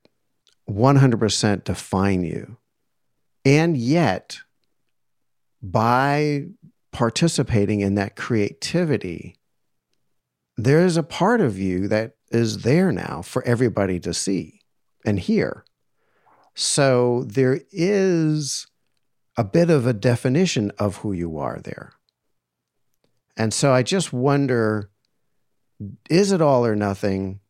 100% 0.69 1.65
define 1.65 2.23
you. 2.23 2.57
And 3.45 3.77
yet, 3.77 4.39
by 5.61 6.47
participating 6.93 7.81
in 7.81 7.95
that 7.97 8.17
creativity, 8.17 9.37
there 10.57 10.85
is 10.85 10.97
a 10.97 11.03
part 11.03 11.41
of 11.41 11.59
you 11.59 11.89
that 11.89 12.17
is 12.31 12.59
there 12.59 12.93
now 12.93 13.23
for 13.23 13.43
everybody 13.45 13.99
to 14.01 14.15
see 14.15 14.61
and 15.05 15.19
hear. 15.19 15.65
So 16.55 17.25
there 17.27 17.61
is 17.71 18.67
a 19.37 19.45
bit 19.45 19.71
of 19.71 19.87
a 19.87 19.95
definition 19.95 20.71
of 20.79 20.97
who 20.97 21.13
you 21.13 21.39
are 21.39 21.61
there. 21.63 21.95
And 23.37 23.55
so 23.55 23.73
I 23.73 23.83
just 23.83 24.13
wonder 24.13 24.91
is 26.09 26.31
it 26.31 26.41
all 26.41 26.65
or 26.65 26.77
nothing? 26.77 27.41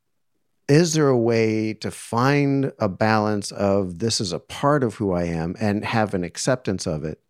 Is 0.69 0.95
there 0.95 1.09
a 1.09 1.19
way 1.19 1.75
to 1.75 1.91
find 1.91 2.73
a 2.79 2.89
balance 2.89 3.51
of 3.51 3.99
this 3.99 4.21
is 4.21 4.33
a 4.33 4.39
part 4.39 4.83
of 4.83 4.95
who 4.95 5.13
I 5.13 5.25
am 5.25 5.55
and 5.61 5.85
have 5.85 6.15
an 6.15 6.25
acceptance 6.25 6.87
of 6.87 7.05
it? 7.05 7.21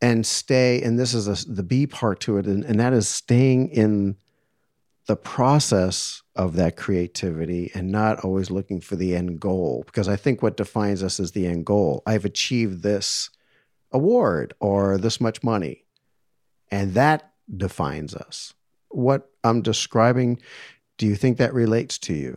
And 0.00 0.24
stay, 0.24 0.80
and 0.82 0.98
this 0.98 1.12
is 1.12 1.26
a, 1.26 1.50
the 1.50 1.62
B 1.62 1.86
part 1.86 2.20
to 2.20 2.38
it, 2.38 2.46
and, 2.46 2.64
and 2.64 2.78
that 2.78 2.92
is 2.92 3.08
staying 3.08 3.70
in 3.70 4.16
the 5.06 5.16
process 5.16 6.22
of 6.36 6.54
that 6.54 6.76
creativity 6.76 7.70
and 7.74 7.90
not 7.90 8.20
always 8.20 8.50
looking 8.50 8.80
for 8.80 8.94
the 8.94 9.16
end 9.16 9.40
goal. 9.40 9.82
Because 9.86 10.06
I 10.06 10.16
think 10.16 10.42
what 10.42 10.56
defines 10.56 11.02
us 11.02 11.18
is 11.18 11.32
the 11.32 11.46
end 11.46 11.66
goal. 11.66 12.02
I've 12.06 12.24
achieved 12.24 12.82
this 12.82 13.30
award 13.90 14.54
or 14.60 14.98
this 14.98 15.20
much 15.20 15.42
money. 15.42 15.84
And 16.70 16.94
that 16.94 17.32
defines 17.56 18.14
us. 18.14 18.52
What 18.90 19.30
I'm 19.42 19.62
describing, 19.62 20.40
do 20.98 21.06
you 21.06 21.16
think 21.16 21.38
that 21.38 21.54
relates 21.54 21.98
to 22.00 22.12
you? 22.12 22.36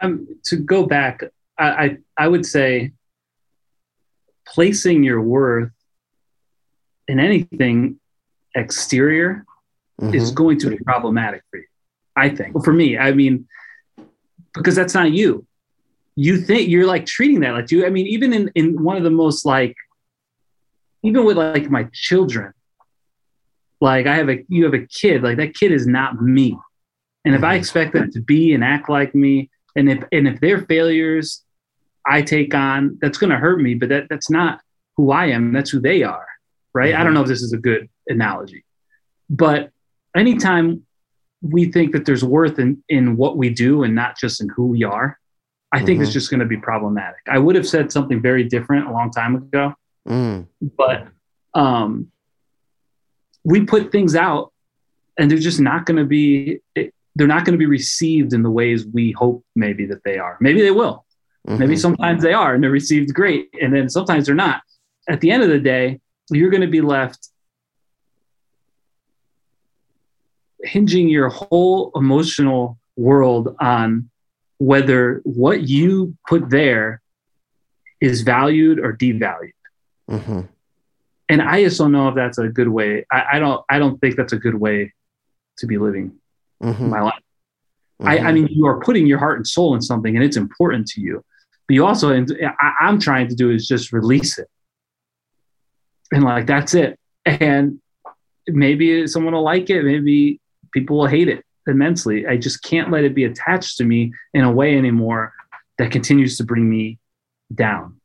Um, 0.00 0.26
to 0.44 0.56
go 0.56 0.84
back, 0.84 1.22
I, 1.70 1.98
I 2.18 2.28
would 2.28 2.46
say 2.46 2.92
placing 4.46 5.02
your 5.02 5.20
worth 5.20 5.70
in 7.08 7.20
anything 7.20 7.98
exterior 8.54 9.44
is 10.12 10.30
Mhm. 10.30 10.34
going 10.34 10.58
to 10.58 10.70
be 10.70 10.78
problematic 10.78 11.42
for 11.50 11.58
you. 11.58 11.66
I 12.16 12.28
think. 12.28 12.62
For 12.64 12.72
me, 12.72 12.98
I 12.98 13.12
mean, 13.12 13.46
because 14.54 14.74
that's 14.74 14.92
not 14.94 15.12
you. 15.12 15.46
You 16.14 16.36
think 16.36 16.68
you're 16.68 16.86
like 16.86 17.06
treating 17.06 17.40
that 17.40 17.52
like 17.52 17.70
you. 17.70 17.86
I 17.86 17.90
mean, 17.90 18.06
even 18.06 18.32
in 18.34 18.50
in 18.54 18.82
one 18.82 18.96
of 18.98 19.02
the 19.02 19.10
most 19.10 19.46
like, 19.46 19.74
even 21.02 21.24
with 21.24 21.38
like 21.38 21.70
my 21.70 21.88
children, 21.94 22.52
like 23.80 24.06
I 24.06 24.16
have 24.16 24.28
a 24.28 24.44
you 24.48 24.64
have 24.64 24.74
a 24.74 24.86
kid. 24.86 25.22
Like 25.22 25.38
that 25.38 25.54
kid 25.54 25.72
is 25.72 25.86
not 25.86 26.20
me, 26.20 26.58
and 27.24 27.34
if 27.34 27.42
I 27.42 27.54
Mhm. 27.54 27.58
expect 27.60 27.94
them 27.94 28.10
to 28.10 28.20
be 28.20 28.52
and 28.52 28.62
act 28.62 28.90
like 28.90 29.14
me, 29.14 29.48
and 29.74 29.88
if 29.88 30.04
and 30.12 30.28
if 30.28 30.38
their 30.40 30.60
failures 30.66 31.42
I 32.06 32.22
take 32.22 32.54
on, 32.54 32.98
that's 33.00 33.18
going 33.18 33.30
to 33.30 33.36
hurt 33.36 33.60
me. 33.60 33.74
But 33.74 33.88
that 33.90 34.06
that's 34.10 34.30
not 34.30 34.60
who 34.96 35.10
I 35.10 35.26
am. 35.26 35.52
That's 35.52 35.70
who 35.70 35.80
they 35.80 36.02
are, 36.02 36.26
right? 36.74 36.94
I 36.94 37.02
don't 37.04 37.14
know 37.14 37.22
if 37.22 37.28
this 37.28 37.42
is 37.42 37.52
a 37.52 37.58
good 37.58 37.88
analogy, 38.08 38.64
but 39.30 39.70
anytime 40.16 40.82
we 41.40 41.70
think 41.72 41.92
that 41.92 42.04
there's 42.04 42.24
worth 42.24 42.58
in 42.58 42.82
in 42.88 43.16
what 43.16 43.36
we 43.36 43.50
do 43.50 43.82
and 43.82 43.94
not 43.94 44.16
just 44.18 44.40
in 44.40 44.48
who 44.48 44.66
we 44.66 44.84
are, 44.84 45.18
I 45.72 45.82
think 45.84 46.00
it's 46.00 46.10
Mhm. 46.10 46.14
just 46.14 46.30
going 46.30 46.40
to 46.40 46.46
be 46.46 46.56
problematic. 46.58 47.20
I 47.28 47.38
would 47.38 47.56
have 47.56 47.66
said 47.66 47.90
something 47.90 48.20
very 48.20 48.44
different 48.44 48.86
a 48.88 48.92
long 48.92 49.10
time 49.10 49.36
ago, 49.36 49.74
Mm. 50.08 50.46
but 50.76 51.08
um, 51.54 52.08
we 53.44 53.64
put 53.64 53.90
things 53.92 54.14
out, 54.14 54.52
and 55.18 55.30
they're 55.30 55.38
just 55.38 55.60
not 55.60 55.86
going 55.86 55.96
to 55.98 56.04
be. 56.04 56.60
They're 57.14 57.26
not 57.28 57.44
going 57.44 57.52
to 57.52 57.58
be 57.58 57.66
received 57.66 58.32
in 58.32 58.42
the 58.42 58.50
ways 58.50 58.86
we 58.86 59.12
hope 59.12 59.44
maybe 59.54 59.84
that 59.86 60.02
they 60.04 60.16
are. 60.18 60.38
Maybe 60.40 60.62
they 60.62 60.70
will. 60.70 61.04
Maybe 61.46 61.74
Mhm. 61.74 61.78
sometimes 61.80 62.22
they 62.22 62.32
are 62.32 62.54
and 62.54 62.62
they're 62.62 62.70
received 62.70 63.12
great, 63.12 63.48
and 63.60 63.74
then 63.74 63.88
sometimes 63.88 64.26
they're 64.26 64.34
not. 64.34 64.62
At 65.08 65.20
the 65.20 65.30
end 65.32 65.42
of 65.42 65.48
the 65.48 65.58
day, 65.58 66.00
you're 66.30 66.50
going 66.50 66.60
to 66.60 66.68
be 66.68 66.80
left 66.80 67.28
hinging 70.62 71.08
your 71.08 71.28
whole 71.28 71.90
emotional 71.96 72.78
world 72.96 73.56
on 73.60 74.08
whether 74.58 75.20
what 75.24 75.62
you 75.68 76.16
put 76.28 76.48
there 76.50 77.02
is 78.00 78.22
valued 78.22 78.78
or 78.78 78.96
devalued. 78.96 79.50
Mhm. 80.08 80.48
And 81.28 81.42
I 81.42 81.64
just 81.64 81.78
don't 81.78 81.90
know 81.92 82.08
if 82.08 82.14
that's 82.14 82.38
a 82.38 82.48
good 82.48 82.68
way. 82.68 83.04
I, 83.10 83.24
I 83.34 83.38
don't. 83.38 83.64
I 83.68 83.78
don't 83.78 83.98
think 84.00 84.16
that's 84.16 84.32
a 84.32 84.38
good 84.38 84.54
way 84.54 84.92
to 85.58 85.66
be 85.66 85.78
living 85.78 86.12
Mhm. 86.62 86.88
my 86.90 87.00
life. 87.00 87.22
I, 88.00 88.18
I 88.18 88.20
Mhm. 88.30 88.34
mean, 88.34 88.48
you 88.50 88.66
are 88.66 88.80
putting 88.80 89.06
your 89.06 89.18
heart 89.18 89.38
and 89.38 89.46
soul 89.46 89.74
in 89.74 89.80
something, 89.82 90.14
and 90.14 90.24
it's 90.24 90.36
important 90.36 90.86
to 90.88 91.00
you. 91.00 91.24
But 91.68 91.74
you 91.74 91.86
also, 91.86 92.10
and 92.10 92.30
I, 92.60 92.72
I'm 92.80 92.98
trying 92.98 93.28
to 93.28 93.34
do 93.34 93.50
is 93.50 93.66
just 93.66 93.92
release 93.92 94.38
it, 94.38 94.48
and 96.12 96.24
like 96.24 96.46
that's 96.46 96.74
it. 96.74 96.98
And 97.24 97.80
maybe 98.48 99.06
someone 99.06 99.34
will 99.34 99.44
like 99.44 99.70
it, 99.70 99.84
maybe 99.84 100.40
people 100.72 100.98
will 100.98 101.06
hate 101.06 101.28
it 101.28 101.44
immensely. 101.66 102.26
I 102.26 102.36
just 102.36 102.62
can't 102.62 102.90
let 102.90 103.04
it 103.04 103.14
be 103.14 103.24
attached 103.24 103.76
to 103.78 103.84
me 103.84 104.12
in 104.34 104.42
a 104.42 104.50
way 104.50 104.76
anymore 104.76 105.32
that 105.78 105.92
continues 105.92 106.36
to 106.38 106.44
bring 106.44 106.68
me 106.68 106.98
down. 107.54 108.00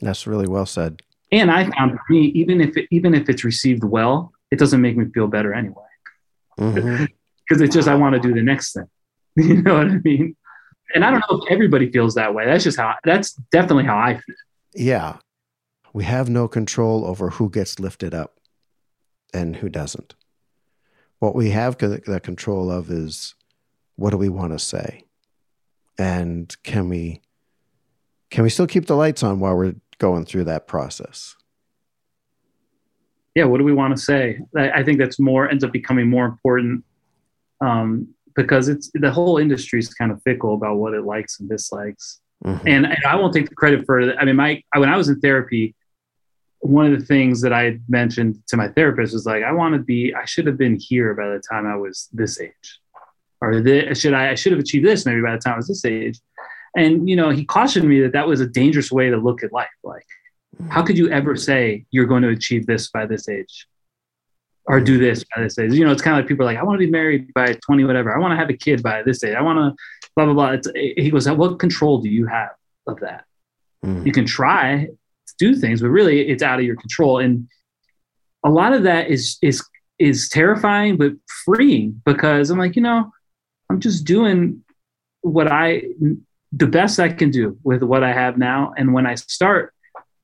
That's 0.00 0.26
really 0.26 0.48
well 0.48 0.66
said. 0.66 1.02
And 1.30 1.50
I 1.50 1.68
found 1.70 1.92
for 1.92 2.12
me, 2.12 2.26
even 2.28 2.60
if 2.60 2.76
it, 2.76 2.88
even 2.90 3.14
if 3.14 3.28
it's 3.28 3.44
received 3.44 3.84
well, 3.84 4.32
it 4.50 4.58
doesn't 4.58 4.80
make 4.80 4.96
me 4.96 5.06
feel 5.12 5.28
better 5.28 5.54
anyway 5.54 5.84
mm-hmm. 6.58 7.04
because 7.48 7.62
it's 7.62 7.74
just 7.74 7.88
I 7.88 7.94
want 7.94 8.14
to 8.14 8.20
do 8.20 8.34
the 8.34 8.42
next 8.42 8.72
thing. 8.74 8.88
You 9.34 9.62
know 9.62 9.78
what 9.78 9.86
I 9.86 9.98
mean? 10.04 10.36
And 10.94 11.04
I 11.04 11.10
don't 11.10 11.22
know 11.30 11.38
if 11.38 11.50
everybody 11.50 11.90
feels 11.90 12.14
that 12.14 12.34
way. 12.34 12.46
That's 12.46 12.64
just 12.64 12.78
how. 12.78 12.94
That's 13.04 13.32
definitely 13.50 13.84
how 13.84 13.96
I 13.96 14.14
feel. 14.14 14.36
Yeah. 14.74 15.16
We 15.92 16.04
have 16.04 16.28
no 16.28 16.48
control 16.48 17.04
over 17.04 17.30
who 17.30 17.50
gets 17.50 17.78
lifted 17.78 18.14
up 18.14 18.38
and 19.34 19.56
who 19.56 19.68
doesn't. 19.68 20.14
What 21.18 21.34
we 21.34 21.50
have 21.50 21.78
the 21.78 22.20
control 22.22 22.70
of 22.70 22.90
is 22.90 23.34
what 23.96 24.10
do 24.10 24.16
we 24.16 24.28
want 24.28 24.52
to 24.52 24.58
say? 24.58 25.04
And 25.98 26.54
can 26.62 26.88
we 26.88 27.20
can 28.30 28.44
we 28.44 28.50
still 28.50 28.66
keep 28.66 28.86
the 28.86 28.96
lights 28.96 29.22
on 29.22 29.40
while 29.40 29.54
we're 29.54 29.74
going 29.98 30.24
through 30.24 30.44
that 30.44 30.66
process? 30.66 31.36
Yeah. 33.34 33.44
What 33.44 33.58
do 33.58 33.64
we 33.64 33.74
want 33.74 33.94
to 33.96 34.02
say? 34.02 34.40
I, 34.56 34.70
I 34.70 34.84
think 34.84 34.98
that's 34.98 35.20
more 35.20 35.48
ends 35.48 35.64
up 35.64 35.72
becoming 35.72 36.08
more 36.08 36.24
important 36.24 36.84
um, 37.60 38.08
because 38.34 38.68
it's 38.68 38.90
the 38.94 39.10
whole 39.10 39.38
industry 39.38 39.78
is 39.78 39.92
kind 39.92 40.10
of 40.12 40.22
fickle 40.22 40.54
about 40.54 40.76
what 40.76 40.94
it 40.94 41.04
likes 41.04 41.40
and 41.40 41.48
dislikes. 41.48 42.20
Mhm. 42.44 42.60
and, 42.66 42.86
and 42.86 42.98
I 43.06 43.14
won't 43.14 43.32
take 43.32 43.48
the 43.48 43.54
credit 43.54 43.86
for 43.86 44.00
it. 44.00 44.16
I 44.18 44.24
mean, 44.24 44.34
my 44.34 44.60
when 44.76 44.88
I 44.88 44.96
was 44.96 45.08
in 45.08 45.20
therapy, 45.20 45.76
one 46.58 46.92
of 46.92 46.98
the 46.98 47.06
things 47.06 47.40
that 47.42 47.52
I 47.52 47.78
mentioned 47.88 48.42
to 48.48 48.56
my 48.56 48.68
therapist 48.68 49.12
was 49.12 49.26
like, 49.26 49.44
I 49.44 49.52
want 49.52 49.74
to 49.74 49.80
be, 49.80 50.12
I 50.14 50.24
should 50.24 50.46
have 50.46 50.58
been 50.58 50.76
here 50.76 51.14
by 51.14 51.28
the 51.28 51.42
time 51.50 51.66
I 51.66 51.76
was 51.76 52.08
this 52.12 52.40
age, 52.40 52.80
or 53.40 53.60
this, 53.60 54.00
should 54.00 54.14
I, 54.14 54.30
I 54.30 54.34
should 54.34 54.52
have 54.52 54.60
achieved 54.60 54.84
this 54.86 55.06
maybe 55.06 55.20
by 55.20 55.32
the 55.32 55.38
time 55.38 55.54
I 55.54 55.56
was 55.58 55.68
this 55.68 55.84
age. 55.84 56.18
And 56.76 57.08
you 57.08 57.16
know, 57.16 57.30
he 57.30 57.44
cautioned 57.44 57.88
me 57.88 58.00
that 58.00 58.12
that 58.12 58.26
was 58.26 58.40
a 58.40 58.46
dangerous 58.46 58.90
way 58.90 59.10
to 59.10 59.16
look 59.16 59.44
at 59.44 59.52
life. 59.52 59.68
Like, 59.84 60.06
how 60.68 60.82
could 60.82 60.98
you 60.98 61.10
ever 61.10 61.36
say 61.36 61.84
you're 61.90 62.06
going 62.06 62.22
to 62.22 62.30
achieve 62.30 62.66
this 62.66 62.90
by 62.90 63.06
this 63.06 63.28
age? 63.28 63.68
Or 64.66 64.80
do 64.80 64.96
this 64.96 65.24
by 65.34 65.42
this 65.42 65.58
age. 65.58 65.72
You 65.72 65.84
know, 65.84 65.90
it's 65.90 66.02
kind 66.02 66.16
of 66.16 66.22
like 66.22 66.28
people 66.28 66.44
are 66.44 66.52
like, 66.52 66.58
I 66.58 66.62
want 66.62 66.80
to 66.80 66.86
be 66.86 66.90
married 66.90 67.34
by 67.34 67.52
20, 67.66 67.84
whatever. 67.84 68.14
I 68.14 68.18
want 68.20 68.30
to 68.30 68.36
have 68.36 68.48
a 68.48 68.56
kid 68.56 68.80
by 68.80 69.02
this 69.02 69.24
age. 69.24 69.34
I 69.34 69.42
want 69.42 69.58
to 69.58 69.74
blah 70.14 70.26
blah 70.26 70.34
blah. 70.34 70.50
It's, 70.52 70.68
he 70.74 71.10
goes, 71.10 71.28
what 71.28 71.58
control 71.58 72.00
do 72.00 72.08
you 72.08 72.26
have 72.26 72.50
of 72.86 73.00
that? 73.00 73.24
Mhm. 73.84 74.06
You 74.06 74.12
can 74.12 74.24
try 74.24 74.86
to 74.86 75.34
do 75.38 75.56
things, 75.56 75.82
but 75.82 75.88
really, 75.88 76.28
it's 76.28 76.44
out 76.44 76.60
of 76.60 76.64
your 76.64 76.76
control. 76.76 77.18
And 77.18 77.48
a 78.44 78.50
lot 78.50 78.72
of 78.72 78.84
that 78.84 79.10
is 79.10 79.36
is 79.42 79.64
is 79.98 80.28
terrifying, 80.28 80.96
but 80.96 81.12
freeing 81.44 82.00
because 82.04 82.50
I'm 82.50 82.58
like, 82.58 82.76
you 82.76 82.82
know, 82.82 83.10
I'm 83.68 83.80
just 83.80 84.04
doing 84.04 84.62
what 85.22 85.50
I 85.50 85.84
the 86.52 86.66
best 86.66 87.00
I 87.00 87.08
can 87.08 87.30
do 87.30 87.58
with 87.64 87.82
what 87.82 88.04
I 88.04 88.12
have 88.12 88.38
now. 88.38 88.74
And 88.76 88.92
when 88.92 89.06
I 89.06 89.14
start 89.16 89.74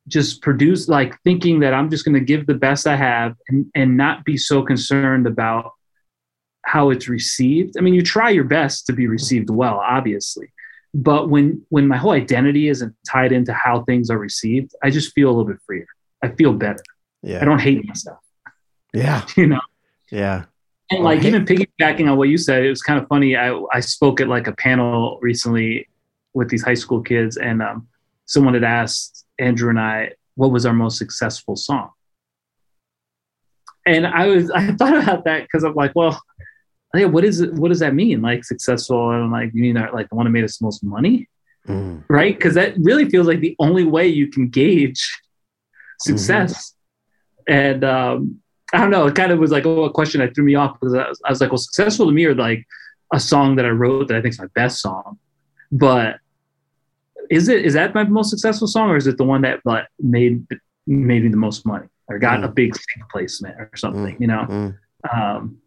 just 0.09 0.43
produce 0.43 0.89
like 0.89 1.21
thinking 1.23 1.61
that 1.61 1.75
I'm 1.75 1.91
just 1.91 2.05
going 2.05 2.15
to 2.15 2.21
give 2.21 2.47
the 2.47 2.55
best 2.55 2.87
I 2.87 2.97
have 2.97 3.35
and, 3.49 3.67
and 3.75 3.97
not 3.97 4.25
be 4.25 4.37
so 4.37 4.63
concerned 4.63 5.27
about 5.27 5.73
how 6.63 6.91
it's 6.91 7.09
received. 7.09 7.77
I 7.79 7.81
mean, 7.81 7.95
you 7.95 8.03
try 8.03 8.31
your 8.31 8.45
best 8.45 8.87
to 8.87 8.93
be 8.93 9.07
received 9.07 9.51
well, 9.51 9.81
obviously. 9.85 10.53
But 10.95 11.29
when 11.29 11.63
when 11.69 11.87
my 11.87 11.97
whole 11.97 12.13
identity 12.13 12.69
isn't 12.69 12.95
tied 13.07 13.33
into 13.33 13.53
how 13.53 13.83
things 13.85 14.11
are 14.11 14.19
received, 14.19 14.73
I 14.83 14.91
just 14.91 15.13
feel 15.13 15.29
a 15.29 15.31
little 15.31 15.45
bit 15.45 15.59
freer. 15.67 15.87
I 16.23 16.29
feel 16.29 16.53
better. 16.53 16.83
Yeah. 17.23 17.41
I 17.43 17.45
don't 17.45 17.61
hate 17.61 17.87
myself, 17.87 18.19
yeah. 18.95 19.27
you 19.37 19.47
know. 19.47 19.61
Yeah. 20.11 20.45
And 20.91 21.05
like 21.05 21.23
even 21.25 21.45
piggybacking 21.45 22.11
on 22.11 22.17
what 22.17 22.31
you 22.31 22.39
said, 22.39 22.65
it 22.65 22.71
was 22.71 22.83
kind 22.83 23.01
of 23.01 23.07
funny. 23.09 23.37
I 23.37 23.55
I 23.73 23.81
spoke 23.81 24.21
at 24.21 24.29
like 24.29 24.47
a 24.47 24.53
panel 24.53 25.19
recently 25.21 25.89
with 26.33 26.49
these 26.49 26.63
high 26.63 26.75
school 26.75 27.03
kids, 27.03 27.37
and 27.37 27.61
um, 27.63 27.89
someone 28.25 28.55
had 28.55 28.65
asked 28.65 29.27
Andrew 29.39 29.71
and 29.71 29.79
I 29.81 30.13
what 30.37 30.51
was 30.53 30.65
our 30.67 30.73
most 30.73 30.99
successful 30.99 31.57
song, 31.57 31.91
and 33.87 34.07
I 34.07 34.27
was 34.27 34.51
I 34.55 34.73
thought 34.73 34.97
about 35.03 35.25
that 35.25 35.43
because 35.43 35.65
I'm 35.65 35.75
like, 35.75 35.93
well, 35.95 36.21
yeah, 36.95 37.07
what 37.07 37.25
is 37.25 37.41
it? 37.41 37.53
What 37.55 37.69
does 37.69 37.81
that 37.81 37.95
mean? 37.95 38.23
Like 38.23 38.45
successful, 38.45 39.11
and 39.11 39.25
I'm 39.25 39.33
like, 39.33 39.51
you 39.55 39.63
mean 39.63 39.75
like 39.93 40.09
the 40.09 40.15
one 40.15 40.25
that 40.27 40.31
made 40.31 40.45
us 40.45 40.59
the 40.59 40.65
most 40.67 40.83
money, 40.85 41.29
Mhm. 41.67 42.05
right? 42.09 42.37
Because 42.37 42.55
that 42.55 42.75
really 42.79 43.09
feels 43.09 43.27
like 43.27 43.41
the 43.41 43.57
only 43.59 43.85
way 43.85 44.07
you 44.09 44.29
can 44.29 44.49
gauge 44.49 45.21
success. 46.01 46.75
And 47.49 47.83
um, 47.85 48.41
I 48.73 48.79
don't 48.79 48.91
know, 48.91 49.07
it 49.07 49.15
kind 49.15 49.33
of 49.33 49.39
was 49.39 49.51
like 49.51 49.65
oh, 49.67 49.85
a 49.85 49.91
question 49.91 50.21
that 50.21 50.35
threw 50.35 50.45
me 50.45 50.55
off 50.55 50.79
because 50.79 50.95
I 50.95 51.09
was, 51.09 51.21
I 51.25 51.31
was 51.31 51.41
like, 51.41 51.51
well, 51.51 51.59
successful 51.59 52.07
to 52.07 52.13
me 52.13 52.25
are 52.27 52.35
like 52.35 52.67
a 53.13 53.19
song 53.21 53.57
that 53.57 53.65
I 53.65 53.71
wrote 53.71 54.09
that 54.09 54.17
I 54.19 54.21
think 54.21 54.35
is 54.35 54.39
my 54.41 54.49
best 54.55 54.81
song. 54.83 55.19
But 55.73 56.17
is 57.31 57.49
it 57.49 57.65
is 57.65 57.75
that 57.75 57.95
my 57.95 58.05
most 58.05 58.31
successful 58.31 58.67
song, 58.67 58.91
or 58.91 58.97
is 58.97 59.07
it 59.07 59.17
the 59.19 59.25
one 59.25 59.43
that 59.43 59.61
like 59.65 59.87
made 60.01 60.47
made 60.87 61.23
me 61.23 61.29
the 61.29 61.37
most 61.37 61.67
money 61.67 61.87
or 62.09 62.19
got 62.19 62.41
Mm. 62.41 62.45
a 62.45 62.49
big 62.49 62.73
placement 63.11 63.57
or 63.59 63.71
something? 63.77 64.17
You 64.21 64.27
know. 64.27 64.47
Mhm. 64.49 64.79
Um, 65.15 65.59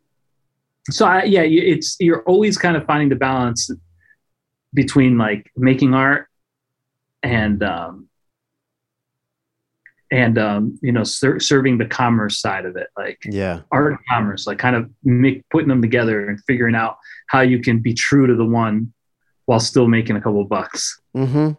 so 0.89 1.05
I, 1.05 1.23
yeah, 1.23 1.41
it's 1.43 1.95
you're 1.99 2.23
always 2.23 2.57
kind 2.57 2.75
of 2.75 2.85
finding 2.85 3.09
the 3.09 3.15
balance 3.15 3.69
between 4.73 5.17
like 5.17 5.51
making 5.55 5.93
art 5.93 6.27
and 7.23 7.61
um, 7.63 8.07
and 10.11 10.37
um, 10.37 10.77
you 10.81 10.91
know 10.91 11.03
ser- 11.03 11.39
serving 11.39 11.77
the 11.77 11.85
commerce 11.85 12.39
side 12.41 12.65
of 12.65 12.75
it, 12.75 12.87
like 12.97 13.19
Yeah. 13.25 13.61
art 13.71 13.91
and 13.93 13.99
commerce, 14.09 14.47
like 14.47 14.57
kind 14.57 14.75
of 14.75 14.89
make, 15.03 15.47
putting 15.49 15.69
them 15.69 15.81
together 15.81 16.27
and 16.29 16.39
figuring 16.45 16.75
out 16.75 16.97
how 17.27 17.41
you 17.41 17.59
can 17.59 17.79
be 17.79 17.93
true 17.93 18.27
to 18.27 18.35
the 18.35 18.45
one 18.45 18.91
while 19.45 19.59
still 19.59 19.87
making 19.87 20.15
a 20.15 20.21
couple 20.21 20.43
bucks. 20.45 20.99
hmm 21.15 21.51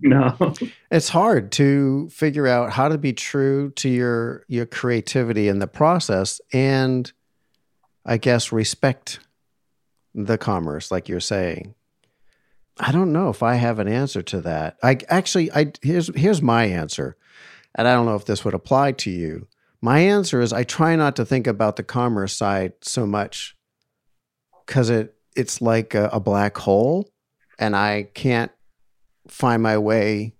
You 0.00 0.08
know, 0.08 0.54
It's 0.90 1.08
hard 1.10 1.52
to 1.52 2.08
figure 2.10 2.46
out 2.46 2.70
how 2.72 2.88
to 2.88 2.98
be 2.98 3.12
true 3.12 3.70
to 3.76 3.88
your 3.88 4.44
your 4.48 4.66
creativity 4.66 5.48
in 5.48 5.58
the 5.58 5.66
process 5.66 6.40
and 6.52 7.12
I 8.06 8.16
guess 8.16 8.50
respect 8.52 9.20
the 10.14 10.38
commerce 10.38 10.90
like 10.90 11.08
you're 11.08 11.20
saying. 11.20 11.74
I 12.78 12.92
don't 12.92 13.12
know 13.12 13.28
if 13.28 13.42
I 13.42 13.56
have 13.56 13.78
an 13.78 13.88
answer 13.88 14.22
to 14.22 14.40
that. 14.42 14.78
I 14.82 14.98
actually 15.08 15.52
I 15.52 15.72
here's 15.82 16.14
here's 16.16 16.40
my 16.42 16.64
answer. 16.64 17.16
and 17.74 17.86
I 17.86 17.92
don't 17.94 18.06
know 18.06 18.16
if 18.16 18.24
this 18.24 18.44
would 18.44 18.54
apply 18.54 18.92
to 18.92 19.10
you. 19.10 19.46
My 19.82 20.00
answer 20.00 20.40
is 20.40 20.52
I 20.52 20.64
try 20.64 20.96
not 20.96 21.16
to 21.16 21.24
think 21.24 21.46
about 21.46 21.76
the 21.76 21.82
commerce 21.82 22.36
side 22.36 22.72
so 22.82 23.06
much 23.06 23.56
because 24.66 24.90
it 24.90 25.14
it's 25.36 25.60
like 25.60 25.94
a, 25.94 26.08
a 26.12 26.20
black 26.20 26.56
hole, 26.58 27.10
and 27.58 27.76
I 27.76 28.04
can't 28.14 28.50
find 29.30 29.62
my 29.62 29.78
way 29.78 30.34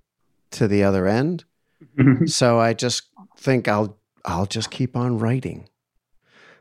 to 0.53 0.69
the 0.69 0.83
other 0.83 1.07
end. 1.07 1.45
Mm-hmm. 1.97 2.27
so 2.27 2.59
I 2.59 2.75
just 2.75 3.05
think 3.39 3.67
I'll 3.67 3.99
I'll 4.25 4.47
just 4.47 4.71
keep 4.71 4.97
on 4.97 5.19
writing. 5.19 5.69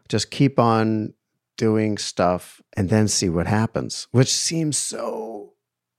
Just 0.08 0.32
keep 0.32 0.58
on 0.60 1.14
doing 1.58 1.98
stuff 1.98 2.62
and 2.78 2.90
then 2.90 3.08
see 3.08 3.30
what 3.30 3.48
happens, 3.48 4.08
which 4.12 4.34
seems 4.34 4.78
so 4.78 5.54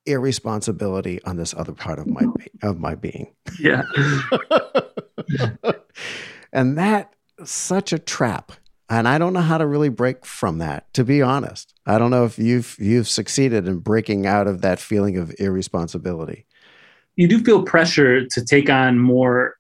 irresponsibility 0.07 1.23
on 1.25 1.37
this 1.37 1.55
other 1.55 1.73
part 1.73 1.99
of 1.99 2.07
my 2.07 2.25
of 2.63 2.79
my 2.79 2.95
being. 2.95 3.35
yeah. 3.59 3.83
and 6.53 6.79
that 6.79 7.15
such 7.45 7.93
a 7.93 7.99
trap. 7.99 8.53
And 8.91 9.07
I 9.07 9.19
don't 9.19 9.33
know 9.33 9.41
how 9.41 9.57
to 9.57 9.67
really 9.67 9.89
break 9.89 10.27
from 10.27 10.59
that, 10.59 10.93
to 10.95 11.05
be 11.05 11.23
honest. 11.23 11.73
I 11.87 11.97
don't 11.97 12.11
know 12.11 12.25
if 12.25 12.41
you've 12.41 12.77
you've 12.81 13.09
succeeded 13.09 13.69
in 13.69 13.79
breaking 13.79 14.27
out 14.27 14.49
of 14.49 14.63
that 14.63 14.81
feeling 14.81 15.17
of 15.17 15.33
irresponsibility. 15.39 16.45
You 17.15 17.29
do 17.29 17.39
feel 17.39 17.63
pressure 17.63 18.27
to 18.27 18.45
take 18.45 18.69
on 18.69 18.99
more 18.99 19.55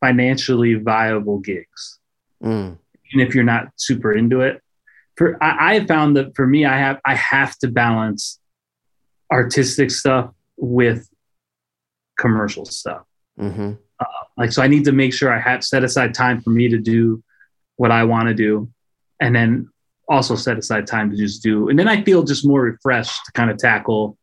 financially 0.00 0.74
viable 0.74 1.38
gigs, 1.38 2.00
Mm, 2.42 2.78
even 3.12 3.26
if 3.26 3.34
you're 3.34 3.44
not 3.44 3.68
super 3.76 4.12
into 4.12 4.40
it. 4.40 4.60
For 5.16 5.42
I, 5.42 5.70
I 5.70 5.74
have 5.78 5.86
found 5.86 6.16
that 6.16 6.34
for 6.34 6.46
me, 6.46 6.64
I 6.64 6.78
have 6.78 7.00
I 7.04 7.14
have 7.14 7.56
to 7.58 7.68
balance 7.68 8.40
artistic 9.32 9.92
stuff 9.92 10.32
with 10.56 11.08
commercial 12.18 12.64
stuff. 12.64 13.02
hmm 13.38 13.74
Like, 14.36 14.50
so 14.50 14.62
I 14.62 14.66
need 14.66 14.84
to 14.86 14.92
make 14.92 15.12
sure 15.12 15.32
I 15.32 15.38
have 15.38 15.62
set 15.62 15.84
aside 15.84 16.12
time 16.12 16.40
for 16.40 16.50
me 16.50 16.68
to 16.68 16.78
do 16.78 17.22
what 17.78 17.90
I 17.90 18.04
want 18.04 18.28
to 18.28 18.34
do, 18.34 18.70
and 19.20 19.34
then 19.34 19.70
also 20.08 20.36
set 20.36 20.58
aside 20.58 20.86
time 20.86 21.10
to 21.10 21.16
just 21.16 21.42
do. 21.42 21.68
And 21.68 21.78
then 21.78 21.88
I 21.88 22.02
feel 22.02 22.22
just 22.22 22.46
more 22.46 22.62
refreshed 22.62 23.18
to 23.26 23.32
kind 23.32 23.50
of 23.50 23.56
tackle 23.58 24.16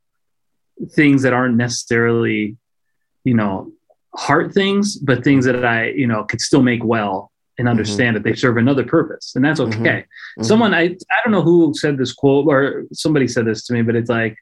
things 0.92 1.22
that 1.24 1.34
aren't 1.34 1.56
necessarily, 1.56 2.58
you 3.24 3.34
know, 3.34 3.72
heart 4.16 4.54
things, 4.54 4.98
but 4.98 5.24
things 5.24 5.46
that 5.46 5.66
I, 5.66 5.90
you 5.90 6.08
know, 6.08 6.24
could 6.24 6.42
still 6.42 6.62
make 6.62 6.84
well 6.84 7.32
and 7.58 7.70
understand 7.70 8.16
that 8.16 8.24
they 8.24 8.36
serve 8.36 8.58
another 8.58 8.84
purpose, 8.84 9.34
and 9.36 9.44
that's 9.46 9.62
okay. 9.62 10.06
Mhm. 10.38 10.46
Someone 10.46 10.74
I 10.74 10.84
I 10.84 11.18
don't 11.24 11.32
know 11.32 11.42
who 11.42 11.74
said 11.74 11.98
this 11.98 12.14
quote 12.14 12.48
or 12.48 12.84
somebody 12.92 13.28
said 13.28 13.46
this 13.46 13.66
to 13.66 13.74
me, 13.74 13.82
but 13.82 13.96
it's 13.96 14.10
like, 14.10 14.36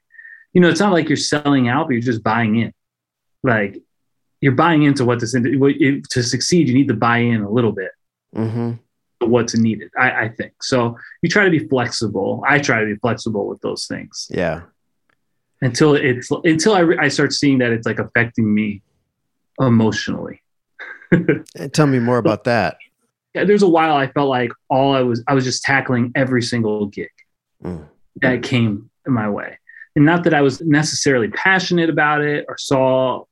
you 0.53 0.61
know, 0.61 0.70
it's 0.70 0.80
not 0.80 0.91
like 0.91 1.09
you're 1.09 1.18
selling 1.18 1.68
out, 1.68 1.88
but 1.88 1.93
you're 1.93 2.01
just 2.01 2.24
buying 2.24 2.55
in. 2.57 2.74
Like 3.43 3.78
you're 4.41 4.53
buying 4.53 4.84
into 4.84 5.05
what 5.05 5.20
this 5.20 5.34
to 5.34 6.24
succeed. 6.24 6.68
You 6.68 6.74
need 6.74 6.88
to 6.88 6.95
buy 6.95 7.20
in 7.20 7.41
a 7.41 7.49
little 7.49 7.72
bit 7.72 7.91
hmm 8.36 8.72
to 8.72 8.80
what's 9.30 9.55
needed. 9.57 9.89
I, 9.97 10.11
I 10.26 10.30
think 10.30 10.53
so. 10.61 10.97
You 11.21 11.30
try 11.30 11.43
to 11.45 11.49
be 11.51 11.67
flexible. 11.67 12.43
I 12.47 12.59
try 12.59 12.80
to 12.80 12.86
be 12.86 12.95
flexible 12.95 13.47
with 13.47 13.61
those 13.61 13.86
things 13.88 14.28
Yeah. 14.32 14.61
until 15.61 15.95
it's 15.95 16.30
until 16.43 16.74
I, 16.74 16.80
re- 16.80 16.97
I 16.99 17.07
start 17.09 17.34
seeing 17.34 17.57
that 17.59 17.71
it's 17.71 17.86
like 17.88 17.99
affecting 17.99 18.53
me 18.53 18.82
emotionally. 19.59 20.41
Eh, 21.59 21.67
Tell 21.71 21.86
me 21.86 21.99
more 21.99 22.17
about 22.17 22.43
that. 22.45 22.78
Yeah, 23.36 23.43
there's 23.43 23.61
a 23.61 23.69
while 23.69 23.95
I 23.95 24.07
felt 24.07 24.30
like 24.30 24.51
all 24.69 24.95
I 24.95 25.01
was 25.01 25.24
I 25.28 25.36
was 25.36 25.43
just 25.43 25.61
tackling 25.63 26.11
every 26.15 26.41
single 26.41 26.88
gig 26.88 27.09
Mm. 27.63 27.88
that 28.21 28.41
came 28.43 28.89
in 29.05 29.13
my 29.13 29.30
way. 29.30 29.57
And 29.95 30.05
not 30.05 30.24
that 30.24 30.34
I 30.34 30.41
was 30.41 30.59
necessarily 30.61 31.28
passionate 31.30 31.89
about 31.89 32.21
it 32.21 32.45
or 32.49 32.57
saw 32.57 33.26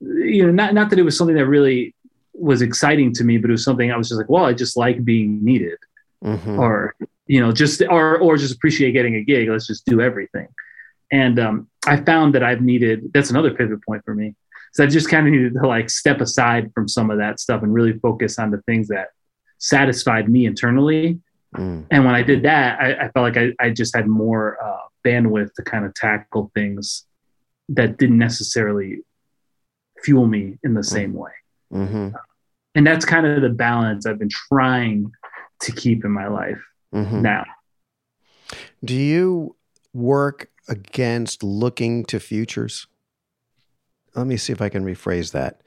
you 0.00 0.46
know 0.46 0.52
not 0.52 0.72
not 0.74 0.90
that 0.90 0.98
it 0.98 1.02
was 1.02 1.18
something 1.18 1.34
that 1.36 1.46
really 1.46 1.94
was 2.38 2.62
exciting 2.62 3.12
to 3.14 3.24
me, 3.24 3.38
but 3.38 3.50
it 3.50 3.52
was 3.52 3.64
something 3.64 3.90
I 3.90 3.96
was 3.96 4.08
just 4.08 4.18
like, 4.18 4.30
well, 4.30 4.44
I 4.44 4.52
just 4.52 4.76
like 4.76 5.04
being 5.04 5.44
needed 5.44 5.78
hmm 6.22 6.58
or 6.58 6.96
you 7.26 7.40
know 7.40 7.52
just 7.52 7.80
or 7.88 8.18
or 8.18 8.36
just 8.36 8.54
appreciate 8.54 8.92
getting 8.92 9.16
a 9.16 9.22
gig. 9.22 9.48
Let's 9.48 9.66
just 9.66 9.86
do 9.86 10.00
everything. 10.00 10.48
And 11.10 11.38
um, 11.38 11.68
I 11.86 11.96
found 11.96 12.34
that 12.34 12.42
I've 12.42 12.60
needed 12.60 13.12
that's 13.12 13.30
another 13.30 13.54
pivot 13.54 13.84
point 13.84 14.04
for 14.04 14.14
me. 14.14 14.34
So 14.72 14.84
I 14.84 14.86
just 14.86 15.08
kind 15.08 15.26
of 15.26 15.32
needed 15.32 15.54
to 15.54 15.66
like 15.66 15.90
step 15.90 16.20
aside 16.20 16.72
from 16.74 16.88
some 16.88 17.10
of 17.10 17.18
that 17.18 17.40
stuff 17.40 17.62
and 17.62 17.72
really 17.72 17.94
focus 17.98 18.38
on 18.38 18.50
the 18.50 18.60
things 18.62 18.88
that 18.88 19.08
satisfied 19.58 20.28
me 20.28 20.46
internally. 20.46 21.20
Mm. 21.56 21.86
And 21.90 22.04
when 22.04 22.14
I 22.14 22.22
did 22.22 22.42
that, 22.42 22.78
I, 22.78 23.06
I 23.06 23.10
felt 23.10 23.24
like 23.24 23.36
I, 23.36 23.52
I 23.58 23.70
just 23.70 23.96
had 23.96 24.06
more 24.06 24.62
uh, 24.62 24.86
bandwidth 25.04 25.54
to 25.54 25.62
kind 25.62 25.86
of 25.86 25.94
tackle 25.94 26.50
things 26.54 27.06
that 27.70 27.96
didn't 27.96 28.18
necessarily 28.18 29.00
fuel 30.04 30.26
me 30.26 30.58
in 30.62 30.74
the 30.74 30.84
same 30.84 31.14
way. 31.14 31.32
hmm 31.70 32.08
And 32.74 32.86
that's 32.86 33.04
kind 33.04 33.26
of 33.26 33.42
the 33.42 33.48
balance 33.48 34.06
I've 34.06 34.18
been 34.18 34.28
trying 34.28 35.10
to 35.60 35.72
keep 35.72 36.04
in 36.04 36.12
my 36.12 36.28
life 36.28 36.62
hmm 36.92 37.22
now. 37.22 37.44
Do 38.84 38.94
you 38.94 39.56
work 39.92 40.50
against 40.68 41.42
looking 41.42 42.04
to 42.06 42.20
futures? 42.20 42.86
Let 44.14 44.26
me 44.26 44.36
see 44.36 44.52
if 44.52 44.62
I 44.62 44.68
can 44.68 44.84
rephrase 44.84 45.32
that. 45.32 45.62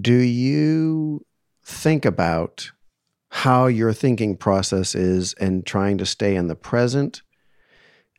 Do 0.00 0.14
you 0.14 1.24
think 1.64 2.04
about 2.04 2.70
how 3.30 3.66
your 3.66 3.92
thinking 3.92 4.36
process 4.36 4.94
is 4.94 5.34
and 5.34 5.64
trying 5.64 5.98
to 5.98 6.06
stay 6.06 6.34
in 6.34 6.48
the 6.48 6.56
present 6.56 7.22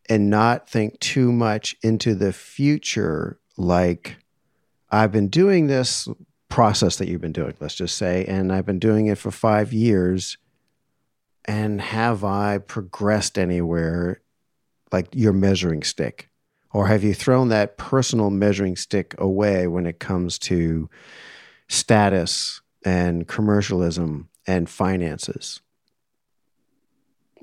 and 0.10 0.30
not 0.30 0.70
think 0.70 1.00
too 1.00 1.32
much 1.32 1.76
into 1.84 2.16
the 2.16 2.34
future? 2.34 3.40
Like, 3.58 4.18
I've 4.90 5.12
been 5.12 5.30
doing 5.30 5.68
this 5.68 6.08
process 6.52 6.98
that 6.98 7.08
you've 7.08 7.22
been 7.22 7.32
doing, 7.32 7.56
let's 7.60 7.74
just 7.74 7.98
say, 7.98 8.26
and 8.26 8.52
I've 8.52 8.66
been 8.66 8.78
doing 8.78 9.08
it 9.08 9.18
for 9.18 9.32
five 9.32 9.74
years. 9.74 10.38
And 11.46 11.82
have 11.82 12.24
I 12.24 12.60
progressed 12.60 13.40
anywhere 13.40 14.22
like 14.92 15.08
your 15.14 15.34
measuring 15.34 15.82
stick? 15.82 16.30
Or 16.74 16.88
have 16.88 17.04
you 17.04 17.14
thrown 17.14 17.50
that 17.50 17.78
personal 17.78 18.30
measuring 18.30 18.76
stick 18.76 19.16
away 19.18 19.66
when 19.66 19.86
it 19.86 20.00
comes 20.00 20.38
to 20.40 20.90
status 21.68 22.62
and 22.86 23.28
commercialism 23.28 24.30
and 24.46 24.70
finances? 24.70 25.62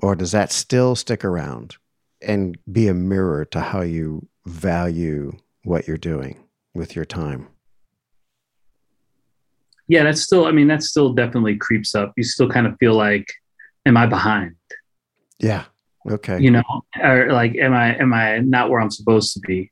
Or 0.01 0.15
does 0.15 0.31
that 0.31 0.51
still 0.51 0.95
stick 0.95 1.25
around 1.25 1.75
and 2.21 2.57
be 2.71 2.87
a 2.87 2.93
mirror 2.93 3.43
to 3.45 3.59
how 3.59 3.81
you 3.81 4.27
value 4.45 5.33
what 5.63 5.87
you're 5.87 5.97
doing 5.97 6.43
with 6.73 6.95
your 6.95 7.05
time? 7.05 7.49
Yeah, 9.89 10.03
that's 10.03 10.21
still, 10.21 10.45
I 10.45 10.51
mean, 10.51 10.67
that 10.67 10.83
still 10.83 11.13
definitely 11.13 11.57
creeps 11.57 11.95
up. 11.95 12.13
You 12.15 12.23
still 12.23 12.47
kind 12.47 12.65
of 12.67 12.77
feel 12.79 12.93
like, 12.93 13.27
am 13.85 13.97
I 13.97 14.05
behind? 14.05 14.55
Yeah. 15.39 15.65
Okay. 16.09 16.39
You 16.39 16.51
know, 16.51 16.63
or 17.01 17.33
like, 17.33 17.55
am 17.55 17.73
I, 17.73 17.97
am 17.97 18.13
I 18.13 18.37
not 18.39 18.69
where 18.69 18.79
I'm 18.79 18.91
supposed 18.91 19.33
to 19.33 19.39
be? 19.41 19.71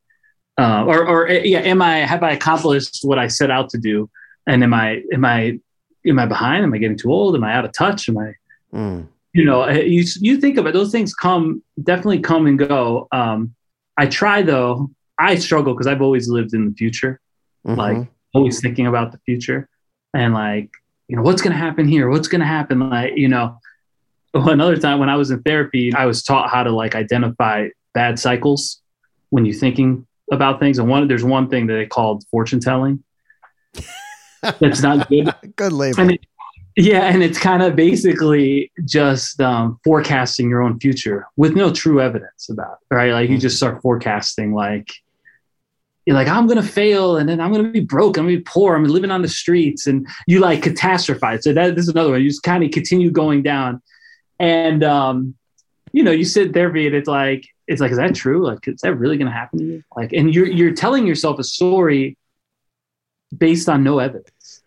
Uh, 0.59 0.84
or, 0.86 1.07
or 1.07 1.30
yeah, 1.30 1.59
am 1.59 1.82
I, 1.82 1.97
have 1.99 2.24
I 2.24 2.32
accomplished 2.32 3.01
what 3.03 3.20
I 3.20 3.28
set 3.28 3.51
out 3.51 3.70
to 3.70 3.78
do? 3.78 4.09
And 4.47 4.63
am 4.63 4.74
I, 4.74 5.03
am 5.13 5.24
I, 5.24 5.59
am 6.05 6.20
I 6.20 6.26
behind? 6.26 6.63
Am 6.63 6.74
I 6.74 6.80
getting 6.80 6.97
too 6.97 7.11
old? 7.11 7.36
Am 7.36 7.43
I 7.43 7.53
out 7.53 7.65
of 7.65 7.72
touch? 7.74 8.09
Am 8.09 8.18
I, 8.18 8.34
Mm, 8.74 9.07
you 9.34 9.45
know, 9.45 9.61
eh, 9.63 9.84
you, 9.84 10.03
you 10.20 10.41
think 10.41 10.57
of 10.57 10.65
it, 10.68 10.74
those 10.74 10.91
things 10.91 11.13
come, 11.13 11.63
definitely 11.82 12.20
come 12.20 12.47
and 12.47 12.59
go. 12.59 13.07
Um, 13.13 13.55
I 13.95 14.07
try 14.07 14.41
though, 14.41 14.91
I 15.18 15.36
struggle 15.36 15.74
because 15.74 15.88
I've 15.88 16.01
always 16.01 16.28
lived 16.28 16.53
in 16.53 16.65
the 16.68 16.74
future. 16.76 17.22
mhm. 17.65 17.78
like 17.78 18.07
always 18.34 18.59
thinking 18.59 18.88
about 18.88 19.13
the 19.13 19.20
future 19.20 19.70
and 20.14 20.34
like 20.34 20.70
you 21.08 21.16
know 21.16 21.22
what's 21.22 21.41
going 21.41 21.53
to 21.53 21.60
happen 21.60 21.88
here? 21.88 22.10
What's 22.10 22.28
going 22.28 22.41
to 22.41 22.47
happen? 22.47 22.89
Like 22.89 23.14
you 23.16 23.28
know 23.28 23.60
another 24.34 24.78
time 24.78 24.99
when 24.99 25.10
i 25.10 25.16
was 25.16 25.32
in 25.32 25.41
therapy 25.41 25.91
i 25.93 26.05
was 26.05 26.22
taught 26.22 26.49
how 26.49 26.62
to 26.62 26.70
like 26.70 26.93
identify 26.93 27.68
bad 27.93 28.20
cycles 28.20 28.82
when 29.30 29.45
you're 29.45 29.55
thinking 29.55 30.05
about 30.32 30.60
things. 30.60 30.78
And 30.80 30.89
one 30.89 31.08
there's 31.08 31.24
one 31.24 31.49
thing 31.49 31.68
that 31.68 31.74
they 31.74 31.86
called 31.86 32.24
fortune 32.30 32.60
telling. 32.60 33.03
That's 34.60 34.82
not 34.82 35.10
good. 35.10 35.34
Good 35.55 35.74
label. 35.74 35.99
and 35.99 36.12
it, 36.12 36.22
yeah 36.76 37.05
and 37.05 37.24
it's 37.24 37.39
kind 37.39 37.64
of 37.64 37.76
basically 37.76 38.72
just 38.86 39.41
um, 39.41 39.80
forecasting 39.84 40.47
your 40.47 40.62
own 40.62 40.80
future 40.80 41.28
with 41.36 41.55
no 41.55 41.74
true 41.74 41.99
evidence 41.99 42.49
about 42.49 42.78
it 42.89 42.95
right? 42.95 43.14
Like 43.14 43.30
you 43.30 43.38
just 43.38 43.58
start 43.58 43.82
forecasting 43.82 44.53
like 44.53 44.93
you're 46.08 46.16
like 46.16 46.28
i'm 46.28 46.47
gonna 46.47 46.64
fail 46.64 47.18
and 47.18 47.30
then 47.30 47.39
i'm 47.39 47.51
gonna 47.51 47.70
be 47.70 47.82
broke 47.82 48.18
i'm 48.18 48.26
gonna 48.26 48.38
be 48.38 48.41
poor 48.41 48.76
i'm 48.76 48.86
living 48.86 49.12
on 49.12 49.22
the 49.22 49.28
streets 49.28 49.86
and 49.86 50.08
you 50.26 50.39
like 50.39 50.62
catastrophize 50.62 51.43
so 51.43 51.53
that 51.53 51.76
this 51.76 51.84
is 51.84 51.89
another 51.89 52.12
one 52.12 52.22
you 52.22 52.30
just 52.30 52.41
kind 52.41 52.64
of 52.64 52.72
continue 52.72 53.12
going 53.12 53.43
down 53.43 53.82
and 54.39 54.84
um 54.84 55.36
you 55.91 56.01
know 56.01 56.12
you 56.12 56.24
sit 56.24 56.53
there 56.53 56.70
and 56.70 56.95
it's 56.95 57.08
like 57.10 57.45
it's 57.68 57.82
like 57.82 57.91
is 57.91 57.97
that 57.97 58.16
true 58.16 58.45
like 58.45 58.68
is 58.68 58.82
that 58.82 58.95
really 58.95 59.18
gonna 59.18 59.30
happen 59.30 59.60
to 59.60 59.66
you 59.66 59.84
like 59.95 60.14
and 60.14 60.34
you're 60.34 60.47
you're 60.47 60.74
telling 60.74 61.05
yourself 61.05 61.38
a 61.38 61.43
story 61.43 62.18
based 63.38 63.68
on 63.70 63.84
no 63.84 63.99
evidence 63.99 64.64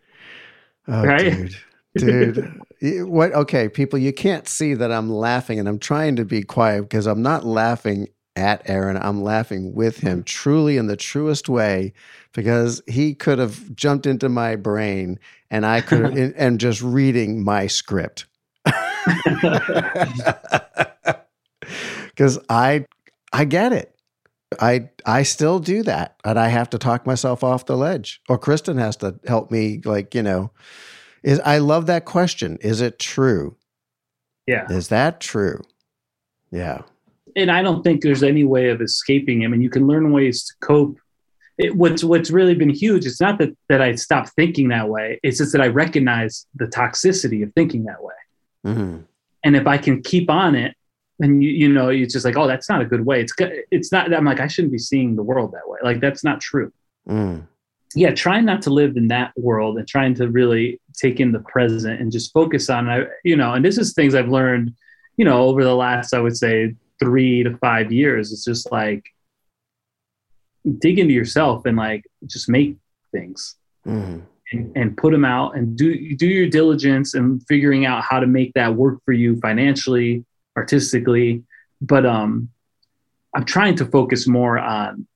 Oh, 0.89 1.05
Right? 1.05 1.33
dude, 1.33 1.57
dude. 2.81 3.09
What? 3.09 3.33
Okay, 3.33 3.69
people, 3.69 3.99
you 3.99 4.13
can't 4.13 4.49
see 4.49 4.75
that 4.75 4.91
I'm 4.91 5.11
laughing, 5.11 5.61
and 5.61 5.69
I'm 5.69 5.79
trying 5.79 6.17
to 6.17 6.25
be 6.25 6.43
quiet 6.43 6.83
because 6.83 7.07
I'm 7.07 7.23
not 7.23 7.45
laughing 7.45 8.09
at 8.37 8.63
Aaron. 8.69 8.97
I'm 8.97 9.23
laughing 9.23 9.75
with 9.75 9.99
him, 9.99 10.23
truly 10.23 10.77
in 10.77 10.87
the 10.87 10.97
truest 10.97 11.49
way, 11.49 11.93
because 12.33 12.83
he 12.87 13.15
could 13.15 13.39
have 13.39 13.75
jumped 13.75 14.07
into 14.07 14.29
my 14.29 14.57
brain 14.57 15.19
and 15.51 15.67
I 15.67 15.81
could 15.81 16.05
and, 16.17 16.35
and 16.35 16.61
just 16.61 16.83
reading 16.83 17.43
my 17.45 17.67
script. 17.67 18.27
Because 22.21 22.39
I 22.51 22.85
I 23.33 23.47
get 23.47 23.73
it. 23.73 23.95
I 24.61 24.91
I 25.07 25.23
still 25.23 25.59
do 25.59 25.83
that, 25.85 26.17
and 26.25 26.39
I 26.39 26.49
have 26.49 26.69
to 26.71 26.79
talk 26.79 27.07
myself 27.07 27.43
off 27.43 27.65
the 27.65 27.77
ledge, 27.77 28.21
or 28.29 28.37
Kristen 28.37 28.77
has 28.79 28.97
to 28.97 29.19
help 29.27 29.51
me. 29.51 29.81
Like 29.85 30.15
you 30.15 30.23
know, 30.23 30.51
is 31.23 31.41
I 31.41 31.59
love 31.59 31.87
that 31.87 32.05
question. 32.05 32.59
Is 32.61 32.81
it 32.81 32.99
true? 32.99 33.57
Yeah. 34.47 34.67
Is 34.69 34.89
that 34.89 35.21
true? 35.21 35.63
Yeah. 36.51 36.83
And 37.37 37.51
I 37.51 37.63
don't 37.63 37.83
think 37.83 38.03
there's 38.03 38.23
any 38.23 38.45
way 38.45 38.69
of 38.71 38.81
escaping 38.81 39.43
him. 39.43 39.53
And 39.53 39.63
you 39.63 39.71
can 39.71 39.87
learn 39.87 40.13
ways 40.13 40.45
to 40.45 40.55
cope. 40.61 40.99
It, 41.59 41.77
what's 41.77 42.03
what's 42.03 42.31
really 42.31 42.55
been 42.55 42.71
huge. 42.71 43.07
It's 43.07 43.21
not 43.21 43.39
that 43.39 43.57
that 43.69 43.83
I 43.83 43.95
stopped 43.95 44.31
thinking 44.31 44.69
that 44.69 44.89
way. 44.89 45.21
It's 45.23 45.39
just 45.39 45.53
that 45.53 45.61
I 45.61 45.69
recognize 45.69 46.47
the 46.55 46.67
toxicity 46.67 47.43
of 47.43 47.53
thinking 47.55 47.85
that 47.85 48.03
way. 48.03 48.15
Mhm. 48.67 49.05
And 49.45 49.57
if 49.57 49.67
I 49.67 49.79
can 49.79 50.03
keep 50.03 50.31
on 50.31 50.55
it, 50.55 50.75
then 51.19 51.43
you 51.43 51.51
you 51.51 51.69
know 51.69 51.89
it's 51.89 52.15
just 52.15 52.25
like 52.25 52.37
oh 52.37 52.47
that's 52.47 52.69
not 52.69 52.81
a 52.81 52.87
good 52.87 53.05
way. 53.05 53.21
It's 53.21 53.33
good. 53.33 53.53
It's 53.71 53.93
not. 53.93 54.13
I'm 54.13 54.25
like 54.25 54.41
I 54.41 54.49
shouldn't 54.49 54.73
be 54.73 54.79
seeing 54.79 55.17
the 55.17 55.23
world 55.23 55.53
that 55.53 55.69
way. 55.69 55.79
Like 55.83 56.01
that's 56.01 56.25
not 56.25 56.41
true. 56.41 56.73
Mm. 57.09 57.47
Yeah, 57.95 58.13
trying 58.13 58.45
not 58.45 58.63
to 58.63 58.71
live 58.71 58.97
in 58.97 59.09
that 59.09 59.33
world 59.37 59.77
and 59.77 59.87
trying 59.87 60.15
to 60.15 60.29
really 60.29 60.81
take 60.95 61.19
in 61.19 61.33
the 61.33 61.41
present 61.41 62.01
and 62.01 62.13
just 62.13 62.33
focus 62.33 62.71
on 62.71 62.89
I 62.89 63.05
you 63.23 63.37
know. 63.37 63.53
And 63.53 63.65
this 63.65 63.77
is 63.79 63.93
things 63.93 64.15
I've 64.15 64.29
learned 64.29 64.75
you 65.17 65.25
know 65.27 65.43
over 65.43 65.63
the 65.63 65.75
last 65.75 66.15
I 66.15 66.21
would 66.21 66.37
say 66.37 66.75
three 67.01 67.43
to 67.43 67.57
five 67.59 67.91
years. 67.93 68.33
It's 68.33 68.45
just 68.45 68.71
like 68.71 69.05
dig 70.79 70.99
into 70.99 71.15
yourself 71.15 71.65
and 71.67 71.77
like 71.77 72.05
just 72.27 72.49
make 72.49 72.77
things 73.13 73.57
Mhm. 73.87 74.23
and, 74.53 74.77
and 74.77 74.97
put 74.97 75.11
them 75.13 75.25
out 75.25 75.57
and 75.57 75.77
do 75.77 76.15
do 76.17 76.27
your 76.27 76.49
diligence 76.49 77.15
and 77.15 77.43
figuring 77.49 77.87
out 77.87 78.03
how 78.05 78.21
to 78.21 78.27
make 78.27 78.53
that 78.55 78.75
work 78.75 79.01
for 79.05 79.13
you 79.13 79.41
financially, 79.41 80.25
artistically. 80.57 81.43
But 81.81 82.05
um, 82.05 82.51
I'm 83.35 83.45
trying 83.45 83.77
to 83.77 83.87
focus 83.87 84.27
more 84.27 84.59
on 84.59 85.07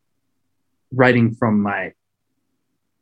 writing 0.92 1.34
from 1.34 1.60
my 1.60 1.92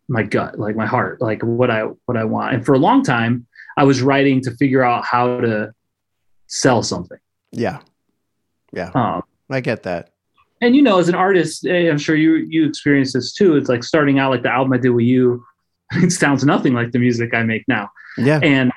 my 0.09 0.25
gut, 0.25 0.59
like 0.59 0.75
my 0.75 0.85
heart, 0.87 1.21
like 1.23 1.43
what 1.43 1.71
I 1.71 1.83
what 2.07 2.17
I 2.17 2.25
want. 2.25 2.55
And 2.55 2.67
for 2.67 2.75
a 2.75 2.79
long 2.79 3.05
time, 3.05 3.47
I 3.77 3.85
was 3.85 4.03
writing 4.03 4.41
to 4.43 4.51
figure 4.57 4.83
out 4.83 5.05
how 5.05 5.41
to 5.41 5.73
sell 6.49 6.83
something. 6.83 7.19
Yeah. 7.53 7.79
Yeah. 8.73 8.91
Um, 8.95 9.23
I 9.51 9.61
get 9.61 9.83
that. 9.85 10.11
and 10.61 10.75
you 10.77 10.83
know, 10.83 10.99
as 10.99 11.09
an 11.09 11.15
artist, 11.15 11.67
eh, 11.67 11.89
I'm 11.91 11.99
sure 11.99 12.17
you 12.17 12.37
you 12.37 12.67
experience 12.67 13.13
this 13.13 13.33
too. 13.33 13.57
It's 13.57 13.69
like 13.69 13.85
starting 13.85 14.19
out 14.19 14.31
like 14.31 14.43
the 14.43 14.51
album 14.53 14.73
I 14.73 14.79
did 14.79 14.91
with 14.91 15.05
you. 15.07 15.45
It 15.95 16.11
sounds 16.11 16.43
nothing 16.45 16.73
like 16.73 16.93
the 16.93 16.99
music 16.99 17.35
I 17.35 17.43
make 17.43 17.65
now, 17.69 17.91
Yeah. 18.17 18.41
and 18.43 18.73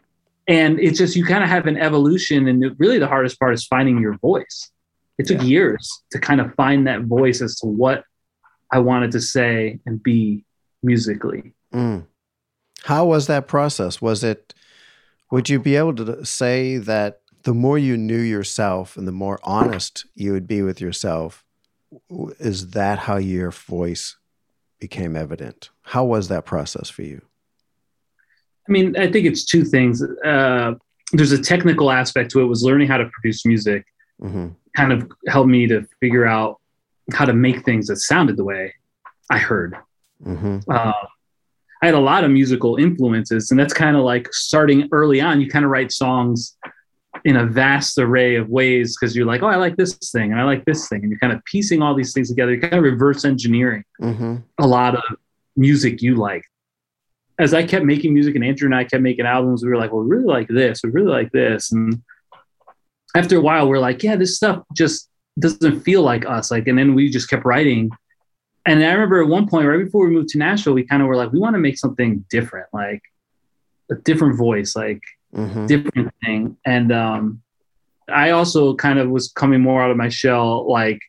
and 0.47 0.79
it's 0.79 0.97
just 0.99 1.15
you 1.15 1.23
kind 1.25 1.43
of 1.43 1.49
have 1.49 1.65
an 1.65 1.77
evolution, 1.77 2.47
and 2.49 2.75
really 2.77 2.99
the 2.99 3.07
hardest 3.07 3.39
part 3.39 3.53
is 3.53 3.65
finding 3.65 3.99
your 3.99 4.17
voice. 4.17 4.69
It 5.17 5.25
took 5.27 5.37
Yeah. 5.41 5.47
years 5.47 5.89
to 6.11 6.19
kind 6.19 6.41
of 6.41 6.53
find 6.55 6.87
that 6.87 7.03
voice 7.03 7.41
as 7.41 7.55
to 7.61 7.67
what 7.67 8.03
I 8.71 8.79
wanted 8.79 9.11
to 9.13 9.21
say 9.21 9.79
and 9.85 10.03
be 10.03 10.43
musically. 10.83 11.53
Mm. 11.73 12.05
How 12.83 13.05
was 13.05 13.27
that 13.27 13.47
process? 13.47 14.01
Was 14.01 14.23
it, 14.23 14.53
would 15.31 15.47
you 15.49 15.57
be 15.59 15.75
able 15.77 15.95
to 15.95 16.25
say 16.25 16.77
that 16.79 17.21
the 17.45 17.53
more 17.53 17.77
you 17.77 17.95
knew 17.95 18.19
yourself 18.19 18.97
and 18.97 19.07
the 19.07 19.11
more 19.11 19.39
honest 19.43 20.05
you 20.15 20.33
would 20.33 20.47
be 20.47 20.63
with 20.63 20.81
yourself, 20.81 21.45
is 22.39 22.71
that 22.71 22.99
how 22.99 23.17
your 23.17 23.51
voice 23.51 24.17
became 24.79 25.15
evident? 25.15 25.69
How 25.83 26.03
was 26.03 26.27
that 26.27 26.45
process 26.45 26.89
for 26.89 27.03
you? 27.03 27.21
I 28.67 28.71
mean, 28.71 28.97
I 28.97 29.11
think 29.11 29.27
it's 29.27 29.45
two 29.45 29.63
things. 29.63 30.03
Uh, 30.25 30.73
there's 31.13 31.31
a 31.31 31.41
technical 31.41 31.91
aspect 31.91 32.31
to 32.31 32.41
it. 32.41 32.45
Was 32.45 32.63
learning 32.63 32.87
how 32.87 32.97
to 32.97 33.09
produce 33.13 33.45
music 33.45 33.85
hmm 34.19 34.49
kind 34.75 34.91
of 34.91 35.09
helped 35.29 35.49
me 35.49 35.65
to 35.67 35.87
figure 36.01 36.25
out 36.25 36.59
how 37.13 37.23
to 37.23 37.31
make 37.31 37.63
things 37.63 37.87
that 37.87 37.95
sounded 37.95 38.35
the 38.35 38.43
way 38.43 38.73
I 39.29 39.37
heard. 39.37 39.77
hmm 40.21 40.59
uh, 40.69 40.91
I 41.81 41.85
had 41.85 41.95
a 41.95 41.99
lot 41.99 42.23
of 42.23 42.31
musical 42.31 42.77
influences, 42.77 43.51
and 43.51 43.59
that's 43.59 43.73
kind 43.73 43.95
of 43.95 44.03
like 44.03 44.33
starting 44.33 44.89
early 44.91 45.21
on. 45.21 45.39
You 45.39 45.49
kind 45.49 45.63
of 45.63 45.71
write 45.71 45.91
songs 45.91 46.57
in 47.25 47.37
a 47.37 47.45
vast 47.45 47.97
array 47.97 48.35
of 48.35 48.49
ways 48.49 48.95
because 48.95 49.15
you're 49.15 49.25
like, 49.25 49.43
oh, 49.43 49.47
I 49.47 49.57
like 49.57 49.75
this 49.75 49.95
thing 50.11 50.31
and 50.31 50.39
I 50.39 50.43
like 50.43 50.63
this 50.65 50.87
thing, 50.87 51.01
and 51.01 51.09
you're 51.09 51.19
kind 51.19 51.33
of 51.33 51.43
piecing 51.45 51.81
all 51.81 51.93
these 51.93 52.13
things 52.13 52.29
together. 52.29 52.51
You're 52.51 52.61
kind 52.61 52.75
of 52.75 52.83
reverse 52.83 53.25
engineering 53.25 53.83
hmm 53.99 54.37
a 54.59 54.67
lot 54.67 54.95
of 54.95 55.03
music 55.57 56.01
you 56.01 56.15
like. 56.15 56.43
As 57.37 57.53
I 57.53 57.65
kept 57.65 57.83
making 57.83 58.13
music, 58.13 58.35
and 58.35 58.45
Andrew 58.45 58.67
and 58.67 58.75
I 58.75 58.85
kept 58.85 59.03
making 59.03 59.25
albums, 59.25 59.63
we 59.63 59.69
were 59.69 59.77
like, 59.77 59.91
well, 59.91 60.03
we 60.03 60.15
really 60.15 60.25
like 60.25 60.47
this, 60.47 60.81
we 60.83 60.91
really 60.91 61.11
like 61.11 61.31
this, 61.31 61.71
and 61.71 62.01
after 63.15 63.37
a 63.37 63.41
while, 63.41 63.67
we're 63.67 63.79
like, 63.79 64.03
yeah, 64.03 64.15
this 64.15 64.35
stuff 64.35 64.63
just 64.75 65.09
doesn't 65.39 65.81
feel 65.81 66.01
like 66.01 66.25
us. 66.25 66.51
Like, 66.51 66.67
and 66.67 66.77
then 66.77 66.93
we 66.93 67.09
just 67.09 67.29
kept 67.29 67.45
writing. 67.45 67.89
And 68.65 68.83
I 68.83 68.91
remember 68.91 69.21
at 69.21 69.29
one 69.29 69.47
point, 69.47 69.67
right 69.67 69.83
before 69.83 70.05
we 70.05 70.13
moved 70.13 70.29
to 70.29 70.37
Nashville, 70.37 70.73
we 70.73 70.83
kind 70.83 71.01
of 71.01 71.07
were 71.07 71.15
like, 71.15 71.31
we 71.31 71.39
want 71.39 71.53
to 71.55 71.59
make 71.59 71.77
something 71.77 72.25
different, 72.29 72.67
like 72.73 73.01
a 73.89 73.95
different 73.95 74.37
voice, 74.37 74.75
like 74.75 75.01
hmm 75.35 75.65
different 75.67 76.13
thing. 76.23 76.57
And 76.65 76.91
um, 76.91 77.41
I 78.07 78.31
also 78.31 78.73
kind 78.75 78.99
of 78.99 79.09
was 79.09 79.31
coming 79.31 79.61
more 79.61 79.81
out 79.81 79.91
of 79.91 79.97
my 79.97 80.09
shell. 80.09 80.69
Like 80.69 80.99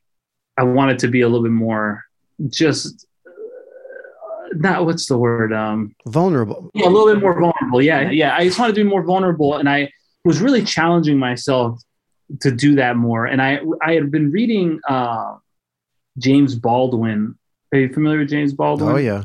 I 0.57 0.64
wanted 0.64 0.99
to 1.01 1.09
be 1.09 1.20
a 1.20 1.29
little 1.29 1.43
bit 1.43 1.53
more 1.53 2.05
just 2.49 3.07
uh, 3.27 4.49
not 4.55 4.85
what's 4.85 5.07
the 5.07 5.16
word? 5.18 5.53
Um, 5.53 5.95
Vulnerable. 6.07 6.70
yeah, 6.74 6.87
a 6.87 6.91
little 6.91 7.12
bit 7.12 7.20
more 7.22 7.39
vulnerable. 7.39 7.81
Yeah, 7.83 8.11
yeah. 8.11 8.35
I 8.35 8.45
just 8.45 8.59
wanted 8.59 8.74
to 8.74 8.85
be 8.85 8.89
more 8.89 9.03
vulnerable, 9.03 9.57
and 9.57 9.68
I 9.68 9.91
was 10.24 10.41
really 10.41 10.62
challenging 10.64 11.18
myself 11.18 11.81
to 12.41 12.51
do 12.51 12.74
that 12.77 12.97
more. 12.97 13.27
And 13.27 13.41
I 13.41 13.61
I 13.83 13.93
had 13.93 14.11
been 14.11 14.31
reading 14.31 14.81
uh, 14.89 15.37
James 16.18 16.55
Baldwin. 16.55 17.37
Are 17.72 17.79
you 17.79 17.93
familiar 17.93 18.20
with 18.20 18.31
James 18.31 18.53
Baldwin? 18.53 18.93
Oh, 18.93 18.97
yeah. 18.97 19.24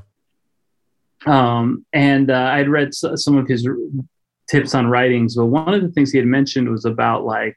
um, 1.26 1.86
and 1.94 2.32
uh, 2.32 2.50
I'd 2.54 2.70
read 2.70 2.94
some 2.94 3.38
of 3.38 3.48
his 3.48 3.68
tips 4.52 4.76
on 4.76 4.88
writings, 4.88 5.36
but 5.36 5.46
one 5.46 5.74
of 5.74 5.82
the 5.82 5.90
things 5.90 6.12
he 6.12 6.18
had 6.18 6.28
mentioned 6.28 6.70
was 6.70 6.86
about 6.86 7.24
like 7.24 7.56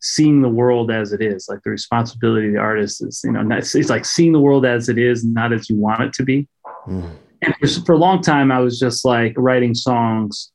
seeing 0.00 0.40
the 0.40 0.48
world 0.48 0.90
as 0.90 1.12
it 1.12 1.20
is, 1.20 1.48
like 1.48 1.62
the 1.64 1.70
responsibility 1.70 2.48
of 2.48 2.52
the 2.54 2.60
artist 2.60 3.02
is, 3.02 3.22
you 3.24 3.32
know, 3.32 3.56
it's, 3.56 3.74
it's 3.74 3.90
like 3.90 4.04
seeing 4.04 4.32
the 4.32 4.40
world 4.40 4.64
as 4.64 4.88
it 4.88 4.98
is, 4.98 5.24
not 5.24 5.52
as 5.52 5.68
you 5.68 5.76
want 5.76 6.00
it 6.00 6.12
to 6.12 6.22
be. 6.22 6.48
Mm. 6.86 7.10
And 7.42 7.54
for, 7.56 7.66
for 7.84 7.92
a 7.92 7.98
long 7.98 8.22
time, 8.22 8.52
I 8.52 8.60
was 8.60 8.78
just 8.78 9.04
like 9.04 9.34
writing 9.36 9.74
songs. 9.74 10.52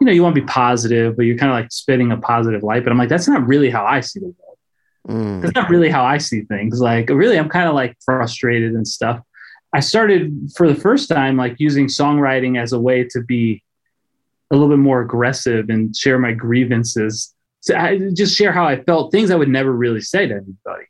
You 0.00 0.06
know, 0.06 0.12
you 0.12 0.22
want 0.22 0.34
to 0.34 0.40
be 0.40 0.46
positive, 0.46 1.16
but 1.16 1.24
you're 1.26 1.36
kind 1.36 1.52
of 1.52 1.56
like 1.56 1.70
spitting 1.72 2.12
a 2.12 2.16
positive 2.16 2.62
light. 2.62 2.84
But 2.84 2.92
I'm 2.92 2.98
like, 2.98 3.08
that's 3.08 3.28
not 3.28 3.46
really 3.46 3.68
how 3.68 3.84
I 3.84 4.00
see 4.00 4.20
the 4.20 4.26
world 4.26 4.48
Mm. 5.08 5.40
that's 5.40 5.54
not 5.54 5.70
really 5.70 5.88
how 5.88 6.04
I 6.04 6.18
see 6.18 6.42
things. 6.42 6.80
Like, 6.80 7.08
really, 7.08 7.38
I'm 7.38 7.48
kind 7.48 7.68
of 7.68 7.74
like 7.74 7.96
frustrated 8.04 8.72
and 8.74 8.86
stuff. 8.86 9.20
I 9.72 9.80
started 9.80 10.50
for 10.56 10.68
the 10.68 10.74
first 10.74 11.08
time, 11.08 11.36
like 11.36 11.56
using 11.58 11.86
songwriting 11.86 12.60
as 12.60 12.72
a 12.72 12.80
way 12.80 13.04
to 13.04 13.22
be 13.22 13.62
a 14.50 14.54
little 14.56 14.68
bit 14.68 14.78
more 14.78 15.00
aggressive 15.02 15.68
and 15.68 15.94
share 15.96 16.18
my 16.18 16.32
grievances. 16.32 17.34
So 17.60 17.76
I 17.76 17.98
just 18.14 18.36
share 18.36 18.52
how 18.52 18.64
I 18.66 18.82
felt, 18.82 19.12
things 19.12 19.30
I 19.30 19.36
would 19.36 19.48
never 19.48 19.72
really 19.72 20.00
say 20.00 20.26
to 20.26 20.34
anybody. 20.34 20.86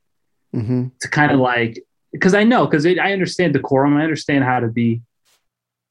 hmm 0.52 0.88
To 1.00 1.09
kind 1.09 1.32
of 1.32 1.40
like, 1.40 1.82
because 2.12 2.34
I 2.34 2.44
know, 2.44 2.66
because 2.66 2.86
I 2.86 3.12
understand 3.12 3.52
decorum, 3.54 3.96
I 3.96 4.02
understand 4.02 4.44
how 4.44 4.61
to 4.61 4.68
be. 4.68 5.02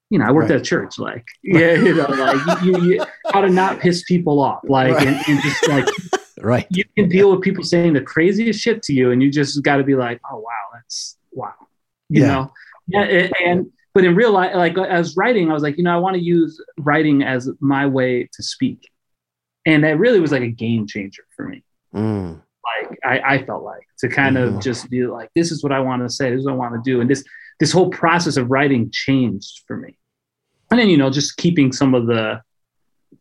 You 0.09 0.20
know, 0.20 0.26
I 0.26 0.32
worked 0.32 0.49
Right. 0.51 0.59
at 0.59 0.65
church, 0.65 0.97
like, 0.97 1.26
yeah, 1.43 1.74
you 1.86 1.93
know, 1.93 2.09
like 2.11 2.41
you, 2.61 2.76
you, 2.76 3.05
how 3.34 3.41
to 3.41 3.49
not 3.49 3.80
piss 3.82 4.03
people 4.03 4.39
off, 4.39 4.61
like, 4.63 4.95
Right. 4.95 5.07
and, 5.07 5.24
and 5.28 5.41
just 5.41 5.68
like 5.68 5.86
Right. 6.41 6.65
you 6.70 6.84
can 6.95 7.09
deal 7.09 7.32
with 7.32 7.41
people 7.41 7.63
saying 7.63 7.93
the 7.93 8.01
craziest 8.01 8.61
shit 8.61 8.82
to 8.84 8.93
you, 8.93 9.11
and 9.11 9.22
you 9.22 9.30
just 9.32 9.61
got 9.63 9.78
to 9.78 9.84
be 9.84 9.95
like, 9.95 10.22
oh 10.32 10.38
wow, 10.39 10.51
that's 10.74 11.18
wow, 11.32 11.53
you 12.09 12.22
Yeah. 12.22 12.28
know. 12.28 12.51
Yeah, 12.88 13.28
and 13.45 13.70
but 13.98 14.04
in 14.06 14.14
real 14.16 14.32
life, 14.32 14.54
like 14.54 14.78
as 14.78 15.18
writing, 15.18 15.50
I 15.50 15.54
was 15.54 15.64
like, 15.64 15.76
you 15.80 15.84
know, 15.84 15.91
I 15.91 15.98
want 15.98 16.16
to 16.18 16.22
use 16.22 16.62
writing 16.78 17.24
as 17.24 17.50
my 17.60 17.88
way 17.88 18.30
to 18.32 18.43
speak, 18.43 18.91
and 19.66 19.84
that 19.84 19.98
really 19.98 20.20
was 20.20 20.32
like 20.32 20.43
a 20.43 20.52
game 20.52 20.86
changer 20.86 21.24
for 21.36 21.48
me. 21.48 21.64
Mm. 21.95 22.39
Like 22.70 23.00
I, 23.04 23.16
I 23.34 23.45
felt 23.48 23.64
like 23.64 23.88
to 24.02 24.08
kind 24.08 24.36
Mhm. 24.38 24.58
of 24.58 24.62
just 24.62 24.88
be 24.91 25.08
like, 25.08 25.30
this 25.36 25.52
is 25.52 25.64
what 25.64 25.72
I 25.72 25.80
want 25.80 26.04
to 26.04 26.10
say, 26.12 26.30
this 26.30 26.41
is 26.41 26.45
what 26.45 26.54
I 26.54 26.58
want 26.58 26.76
to 26.76 26.82
do, 26.91 27.02
and 27.02 27.10
this 27.10 27.24
this 27.60 27.72
whole 27.72 27.89
process 27.89 28.38
of 28.38 28.52
writing 28.52 28.91
changed 28.91 29.64
for 29.66 29.78
me. 29.78 29.98
And 30.70 30.80
then 30.80 30.89
you 30.89 30.98
know, 30.98 31.10
just 31.10 31.38
keeping 31.38 31.72
some 31.72 31.95
of 31.95 32.06
the 32.06 32.39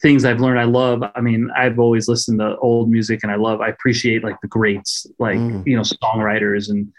things 0.03 0.27
I've 0.27 0.41
learned 0.41 0.61
I 0.61 0.65
love. 0.65 1.03
I 1.15 1.21
mean, 1.23 1.49
I've 1.57 1.79
always 1.79 2.07
listened 2.07 2.41
to 2.41 2.59
old 2.59 2.91
music 2.91 3.21
and 3.23 3.33
I 3.33 3.37
love, 3.37 3.63
I 3.63 3.69
appreciate 3.69 4.23
like 4.23 4.39
the 4.43 4.49
greats, 4.49 5.07
like, 5.19 5.39
Mm. 5.39 5.63
you 5.67 5.75
know, 5.77 5.83
songwriters. 5.83 6.69
And 6.69 6.93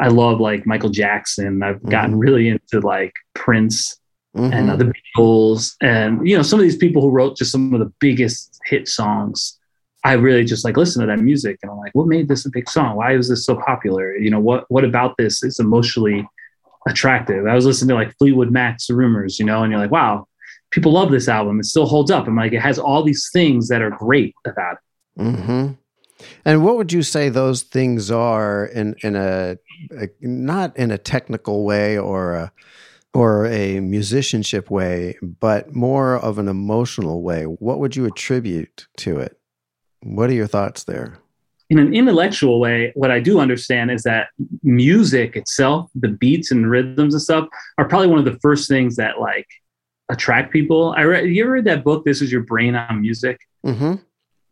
I 0.00 0.08
love 0.08 0.40
like 0.40 0.66
Michael 0.66 0.90
Jackson. 0.90 1.62
I've 1.62 1.82
gotten 1.84 2.18
really 2.18 2.48
into 2.48 2.80
like 2.80 3.12
Prince 3.34 3.98
Mhm. 4.34 4.52
and 4.54 4.70
uh, 4.70 4.76
the 4.76 4.90
Beatles 5.16 5.74
and, 5.82 6.26
you 6.26 6.34
know, 6.34 6.42
some 6.42 6.58
of 6.58 6.62
these 6.62 6.76
people 6.78 7.02
who 7.02 7.10
wrote 7.10 7.36
just 7.36 7.52
some 7.52 7.74
of 7.74 7.80
the 7.80 7.92
biggest 8.00 8.58
hit 8.64 8.88
songs 8.88 9.58
I 10.04 10.14
really 10.14 10.42
just 10.44 10.64
like 10.64 10.76
listen 10.76 11.00
to 11.02 11.06
that 11.06 11.20
music 11.20 11.58
and 11.62 11.70
I'm 11.70 11.76
like, 11.78 11.94
what 11.94 12.08
made 12.08 12.26
this 12.28 12.44
a 12.44 12.50
big 12.50 12.68
song? 12.68 12.96
Why 12.96 13.14
is 13.14 13.28
this 13.28 13.44
so 13.46 13.54
popular? 13.54 14.16
You 14.16 14.30
know, 14.30 14.40
what 14.40 14.64
what 14.68 14.84
about 14.84 15.16
this 15.16 15.44
is 15.44 15.60
emotionally 15.60 16.26
attractive? 16.88 17.46
I 17.46 17.54
was 17.54 17.66
listening 17.66 17.90
to 17.90 17.94
like 17.94 18.16
Fleetwood 18.18 18.50
Mac's 18.50 18.90
Rumours, 18.90 19.38
you 19.38 19.44
know, 19.44 19.62
and 19.62 19.70
you're 19.70 19.80
like, 19.80 19.92
wow, 19.92 20.26
people 20.70 20.92
love 20.92 21.10
this 21.12 21.28
album. 21.28 21.60
It 21.60 21.66
still 21.66 21.86
holds 21.86 22.10
up. 22.10 22.26
I'm 22.26 22.34
like, 22.36 22.52
it 22.52 22.60
has 22.60 22.78
all 22.78 23.04
these 23.04 23.28
things 23.32 23.68
that 23.68 23.80
are 23.82 23.90
great 23.90 24.34
about 24.46 24.78
it. 25.18 25.22
hmm 25.22 25.66
And 26.44 26.64
what 26.64 26.76
would 26.76 26.92
you 26.92 27.02
say 27.02 27.28
those 27.28 27.62
things 27.62 28.10
are 28.10 28.66
in 28.66 28.94
in 29.02 29.16
a, 29.16 29.56
a 29.90 30.08
not 30.20 30.76
in 30.76 30.90
a 30.90 30.98
technical 30.98 31.64
way 31.64 31.98
or 31.98 32.34
a 32.34 32.52
or 33.14 33.46
a 33.46 33.80
musicianship 33.80 34.70
way, 34.70 35.18
but 35.20 35.74
more 35.74 36.16
of 36.16 36.38
an 36.38 36.48
emotional 36.48 37.22
way? 37.22 37.44
What 37.44 37.78
would 37.78 37.96
you 37.96 38.06
attribute 38.06 38.86
to 38.98 39.18
it? 39.18 39.38
What 40.02 40.30
are 40.30 40.34
your 40.34 40.46
thoughts 40.46 40.84
there? 40.84 41.18
in 41.72 41.78
an 41.78 41.94
intellectual 41.94 42.60
way, 42.60 42.92
what 42.94 43.10
I 43.10 43.18
do 43.18 43.40
understand 43.40 43.90
is 43.90 44.02
that 44.02 44.28
music 44.62 45.36
itself, 45.36 45.90
the 45.94 46.08
beats 46.08 46.50
and 46.50 46.70
rhythms 46.70 47.14
and 47.14 47.22
stuff, 47.22 47.48
are 47.78 47.88
probably 47.88 48.08
one 48.08 48.18
of 48.18 48.26
the 48.26 48.38
first 48.40 48.68
things 48.68 48.96
that 48.96 49.18
like 49.18 49.46
attract 50.10 50.52
people. 50.52 50.92
I 50.98 51.04
read, 51.04 51.30
you 51.30 51.42
ever 51.42 51.52
read 51.52 51.64
that 51.64 51.82
book, 51.82 52.04
This 52.04 52.20
Is 52.20 52.30
Your 52.30 52.42
Brain 52.42 52.74
on 52.74 53.00
Music? 53.00 53.40
Mm-hmm. 53.64 53.94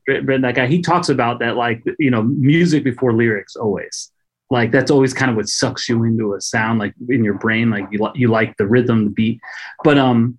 Read 0.08 0.42
that 0.42 0.54
guy. 0.54 0.66
He 0.66 0.80
talks 0.82 1.08
about 1.08 1.38
that, 1.40 1.56
like 1.56 1.82
you 1.98 2.10
know, 2.10 2.22
music 2.22 2.84
before 2.84 3.12
lyrics 3.12 3.56
always. 3.56 4.10
Like 4.50 4.72
that's 4.72 4.90
always 4.90 5.14
kind 5.14 5.30
of 5.30 5.36
what 5.36 5.48
sucks 5.48 5.88
you 5.88 6.02
into 6.04 6.34
a 6.34 6.40
sound, 6.40 6.78
like 6.80 6.94
in 7.08 7.22
your 7.22 7.34
brain. 7.34 7.70
Like 7.70 7.86
you 7.92 8.02
li- 8.02 8.12
you 8.16 8.28
like 8.28 8.56
the 8.56 8.66
rhythm, 8.66 9.04
the 9.04 9.10
beat, 9.10 9.40
but 9.84 9.96
um, 9.98 10.38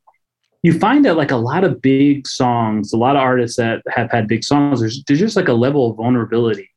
you 0.63 0.77
find 0.77 1.05
that 1.05 1.15
like 1.15 1.31
a 1.31 1.37
lot 1.37 1.63
of 1.63 1.81
big 1.81 2.27
songs, 2.27 2.91
a 2.93 2.97
lot 2.97 3.15
of 3.15 3.21
artists 3.21 3.57
that 3.57 3.81
have 3.89 4.11
had 4.11 4.27
big 4.27 4.43
songs, 4.43 4.79
there's, 4.81 5.03
there's 5.05 5.19
just 5.19 5.35
like 5.35 5.47
a 5.47 5.53
level 5.53 5.89
of 5.89 5.97
vulnerability 5.97 6.69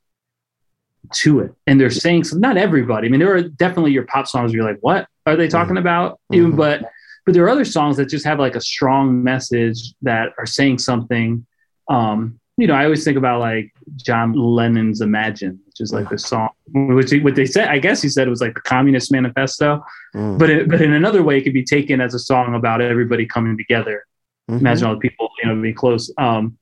to 1.12 1.40
it. 1.40 1.52
And 1.66 1.78
they're 1.80 1.90
saying 1.90 2.24
some, 2.24 2.40
not 2.40 2.56
everybody. 2.56 3.08
I 3.08 3.10
mean, 3.10 3.20
there 3.20 3.34
are 3.34 3.42
definitely 3.42 3.92
your 3.92 4.04
pop 4.06 4.26
songs 4.26 4.52
where 4.52 4.56
you're 4.62 4.70
like, 4.70 4.78
what 4.80 5.06
are 5.26 5.36
they 5.36 5.48
talking 5.48 5.76
about? 5.76 6.20
You- 6.30 6.48
Mhm. 6.48 6.56
But 6.56 6.82
but 7.26 7.32
there 7.32 7.42
are 7.44 7.48
other 7.48 7.64
songs 7.64 7.96
that 7.96 8.10
just 8.10 8.26
have 8.26 8.38
like 8.38 8.54
a 8.54 8.60
strong 8.60 9.22
message 9.22 9.94
that 10.02 10.32
are 10.38 10.44
saying 10.46 10.78
something. 10.78 11.46
Um, 11.88 12.38
you 12.56 12.66
know, 12.68 12.74
I 12.74 12.84
always 12.84 13.02
think 13.04 13.16
about 13.16 13.40
like 13.40 13.72
John 13.96 14.32
Lennon's 14.32 15.00
Imagine, 15.00 15.58
which 15.66 15.80
is 15.80 15.92
like 15.92 16.08
the 16.08 16.18
song, 16.18 16.50
which 16.72 17.10
he- 17.10 17.20
what 17.20 17.34
they 17.34 17.46
said, 17.46 17.68
I 17.68 17.78
guess 17.78 18.00
he 18.00 18.08
said 18.08 18.26
it 18.26 18.30
was 18.30 18.40
like 18.40 18.54
the 18.54 18.60
Communist 18.60 19.10
Manifesto, 19.12 19.84
Mm. 20.14 20.38
but 20.38 20.48
it, 20.50 20.68
but 20.68 20.80
in 20.80 20.92
another 20.92 21.22
way, 21.24 21.38
it 21.38 21.42
could 21.42 21.52
be 21.52 21.64
taken 21.64 22.00
as 22.00 22.14
a 22.14 22.18
song 22.20 22.54
about 22.54 22.80
everybody 22.80 23.26
coming 23.26 23.56
together 23.56 24.04
Mhm. 24.48 24.60
imagine 24.60 24.86
all 24.86 24.94
the 24.94 25.00
people 25.00 25.30
you 25.42 25.48
know 25.48 25.60
being 25.60 25.74
close 25.74 26.12
um 26.18 26.58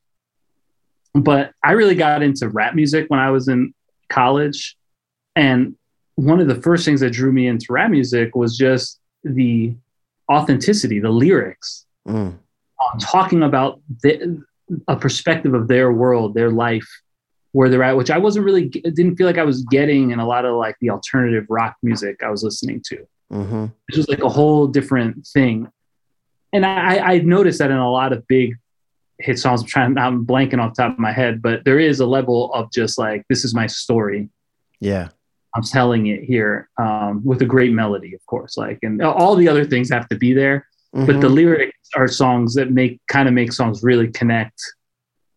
but 1.14 1.52
i 1.64 1.72
really 1.72 1.96
got 1.96 2.22
into 2.22 2.48
rap 2.48 2.74
music 2.76 3.06
when 3.08 3.18
i 3.18 3.28
was 3.28 3.48
in 3.48 3.74
college 4.08 4.76
and 5.34 5.74
one 6.14 6.38
of 6.40 6.46
the 6.46 6.54
first 6.54 6.84
things 6.84 7.00
that 7.00 7.10
drew 7.10 7.32
me 7.32 7.48
into 7.48 7.66
rap 7.70 7.90
music 7.90 8.36
was 8.36 8.56
just 8.56 9.00
the 9.24 9.74
authenticity 10.30 11.00
the 11.00 11.10
lyrics 11.10 11.84
Mm. 12.08 12.14
um, 12.14 12.98
talking 13.00 13.42
about 13.42 13.80
the, 14.02 14.42
a 14.88 14.96
perspective 14.96 15.54
of 15.54 15.68
their 15.68 15.92
world 15.92 16.34
their 16.34 16.50
life 16.50 16.88
where 17.52 17.68
they're 17.68 17.82
at 17.82 17.96
which 17.96 18.10
i 18.10 18.18
wasn't 18.18 18.44
really 18.44 18.68
didn't 18.68 19.16
feel 19.16 19.26
like 19.26 19.38
i 19.38 19.44
was 19.44 19.62
getting 19.64 20.10
in 20.10 20.18
a 20.18 20.26
lot 20.26 20.44
of 20.44 20.56
like 20.56 20.76
the 20.80 20.90
alternative 20.90 21.44
rock 21.48 21.76
music 21.82 22.22
i 22.22 22.30
was 22.30 22.42
listening 22.42 22.80
to 22.84 23.06
Mm-hmm. 23.32 23.66
it's 23.88 23.96
just 23.96 24.10
like 24.10 24.22
a 24.22 24.28
whole 24.28 24.66
different 24.66 25.26
thing. 25.26 25.68
And 26.52 26.66
I, 26.66 26.98
I 26.98 27.18
noticed 27.20 27.60
that 27.60 27.70
in 27.70 27.78
a 27.78 27.90
lot 27.90 28.12
of 28.12 28.26
big 28.28 28.56
hit 29.18 29.38
songs. 29.38 29.62
I'm 29.62 29.66
trying, 29.66 29.98
I'm 29.98 30.26
blanking 30.26 30.58
off 30.58 30.74
the 30.74 30.82
top 30.82 30.92
of 30.92 30.98
my 30.98 31.12
head, 31.12 31.40
but 31.40 31.64
there 31.64 31.78
is 31.78 32.00
a 32.00 32.06
level 32.06 32.52
of 32.52 32.70
just 32.70 32.98
like, 32.98 33.24
this 33.30 33.42
is 33.42 33.54
my 33.54 33.66
story. 33.66 34.28
Yeah. 34.80 35.08
I'm 35.54 35.62
telling 35.62 36.08
it 36.08 36.24
here 36.24 36.68
um, 36.78 37.22
with 37.24 37.40
a 37.40 37.46
great 37.46 37.72
melody, 37.72 38.14
of 38.14 38.24
course. 38.26 38.58
Like, 38.58 38.80
and 38.82 39.00
all 39.02 39.34
the 39.34 39.48
other 39.48 39.64
things 39.64 39.90
have 39.90 40.08
to 40.10 40.16
be 40.16 40.34
there, 40.34 40.66
but 40.92 41.20
the 41.20 41.28
Mhm. 41.28 41.34
lyrics 41.34 41.88
are 41.96 42.06
songs 42.08 42.54
that 42.54 42.70
make 42.70 43.00
kind 43.08 43.28
of 43.28 43.34
make 43.34 43.52
songs 43.52 43.82
really 43.82 44.08
connect 44.08 44.60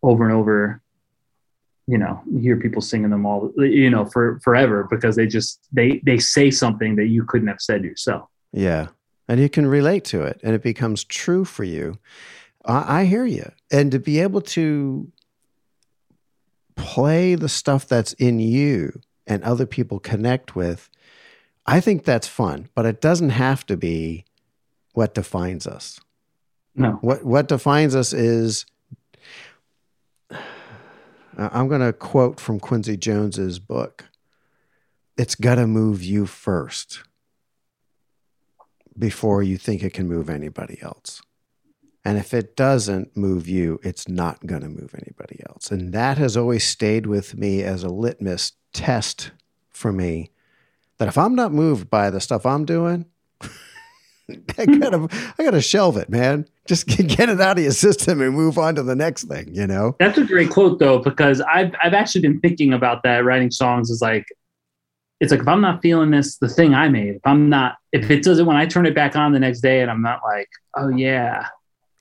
over 0.04 0.26
and 0.26 0.34
over. 0.34 0.82
You 1.88 1.98
know, 1.98 2.22
you 2.30 2.40
hear 2.40 2.58
people 2.58 2.82
singing 2.82 3.10
them 3.12 3.26
all, 3.26 3.54
you 3.58 3.90
know, 3.90 4.06
for 4.06 4.40
forever 4.44 4.88
because 4.90 5.16
they 5.16 5.28
just 5.28 5.60
they 5.72 6.02
they 6.06 6.18
say 6.18 6.52
something 6.52 6.96
that 6.98 7.08
you 7.08 7.24
couldn't 7.26 7.48
have 7.48 7.62
said 7.62 7.84
yourself. 7.84 8.30
Yeah. 8.52 8.88
And 9.28 9.40
you 9.40 9.50
can 9.50 9.66
relate 9.66 10.04
to 10.06 10.24
it 10.24 10.40
and 10.44 10.54
it 10.56 10.62
becomes 10.64 11.04
true 11.04 11.46
for 11.46 11.64
you. 11.64 11.98
I, 12.66 13.02
I 13.02 13.06
hear 13.06 13.26
you. 13.26 13.52
And 13.72 13.92
to 13.92 14.00
be 14.00 14.20
able 14.20 14.42
to 14.42 15.12
play 16.76 17.36
the 17.36 17.50
stuff 17.50 17.88
that's 17.88 18.14
in 18.14 18.40
you 18.40 19.00
and 19.26 19.44
other 19.44 19.66
people 19.66 20.00
connect 20.00 20.56
with, 20.56 20.90
I 21.66 21.80
think 21.80 22.04
that's 22.04 22.28
fun, 22.28 22.70
but 22.76 22.86
it 22.86 23.02
doesn't 23.02 23.32
have 23.32 23.66
to 23.68 23.78
be 23.78 24.25
what 24.96 25.14
defines 25.14 25.68
us. 25.68 26.00
No, 26.76 26.94
What 27.02 27.24
what 27.24 27.48
defines 27.48 27.96
us 27.96 28.12
is 28.12 28.66
I'm 31.38 31.68
going 31.68 31.82
to 31.82 31.94
quote 31.94 32.40
from 32.40 32.60
Quincy 32.60 32.98
Jones's 32.98 33.60
book. 33.60 34.06
It's 35.18 35.36
got 35.36 35.56
to 35.56 35.68
move 35.68 36.04
you 36.04 36.26
first 36.26 37.04
before 38.98 39.44
you 39.44 39.58
think 39.58 39.84
it 39.84 39.94
can 39.94 40.08
move 40.08 40.30
anybody 40.30 40.80
else. 40.82 41.22
And 42.04 42.18
if 42.18 42.34
it 42.34 42.56
doesn't 42.56 43.18
move 43.18 43.48
you, 43.48 43.80
it's 43.84 44.08
not 44.08 44.46
going 44.46 44.62
to 44.62 44.70
move 44.70 44.94
anybody 44.94 45.42
else. 45.50 45.72
And 45.72 45.92
that 45.94 46.18
has 46.18 46.38
always 46.38 46.66
stayed 46.66 47.08
with 47.08 47.36
me 47.38 47.64
as 47.64 47.84
a 47.84 47.90
litmus 47.90 48.54
test 48.74 49.32
for 49.70 49.92
me 49.92 50.32
that 50.98 51.08
if 51.08 51.18
I'm 51.18 51.36
not 51.36 51.52
moved 51.52 51.90
by 51.90 52.10
the 52.10 52.22
stuff 52.22 52.46
I'm 52.46 52.64
doing, 52.64 53.06
I 54.58 54.66
gotta, 54.66 55.08
I 55.38 55.44
gotta 55.44 55.62
shelve 55.62 55.98
it, 55.98 56.10
man. 56.10 56.48
Just 56.66 56.88
get 56.88 57.30
it 57.30 57.40
out 57.42 57.58
of 57.58 57.64
your 57.64 57.72
system 57.74 58.22
and 58.22 58.34
move 58.34 58.58
on 58.58 58.76
to 58.76 58.84
the 58.84 58.96
next 58.96 59.26
thing, 59.26 59.54
you 59.54 59.68
know? 59.68 59.96
That's 60.00 60.18
a 60.18 60.24
great 60.26 60.50
quote 60.50 60.80
though, 60.80 61.00
because 61.00 61.42
I've 61.42 61.74
I've 61.84 61.94
actually 61.94 62.22
been 62.22 62.40
thinking 62.40 62.74
about 62.74 63.04
that. 63.04 63.24
Writing 63.24 63.52
songs 63.52 63.90
is 63.90 64.02
like, 64.02 64.26
it's 65.22 65.32
like 65.32 65.42
if 65.42 65.48
I'm 65.48 65.62
not 65.62 65.82
feeling 65.82 66.12
this, 66.12 66.38
the 66.38 66.50
thing 66.50 66.74
I 66.74 66.90
made, 66.90 67.16
if 67.16 67.22
I'm 67.26 67.50
not, 67.50 67.76
if 67.92 68.10
it 68.10 68.24
doesn't, 68.24 68.46
when 68.46 68.58
I 68.58 68.66
turn 68.66 68.86
it 68.86 68.96
back 68.96 69.16
on 69.16 69.32
the 69.32 69.40
next 69.40 69.62
day 69.62 69.82
and 69.82 69.92
I'm 69.92 70.02
not 70.02 70.22
like, 70.26 70.50
oh 70.76 70.90
yeah, 70.90 71.48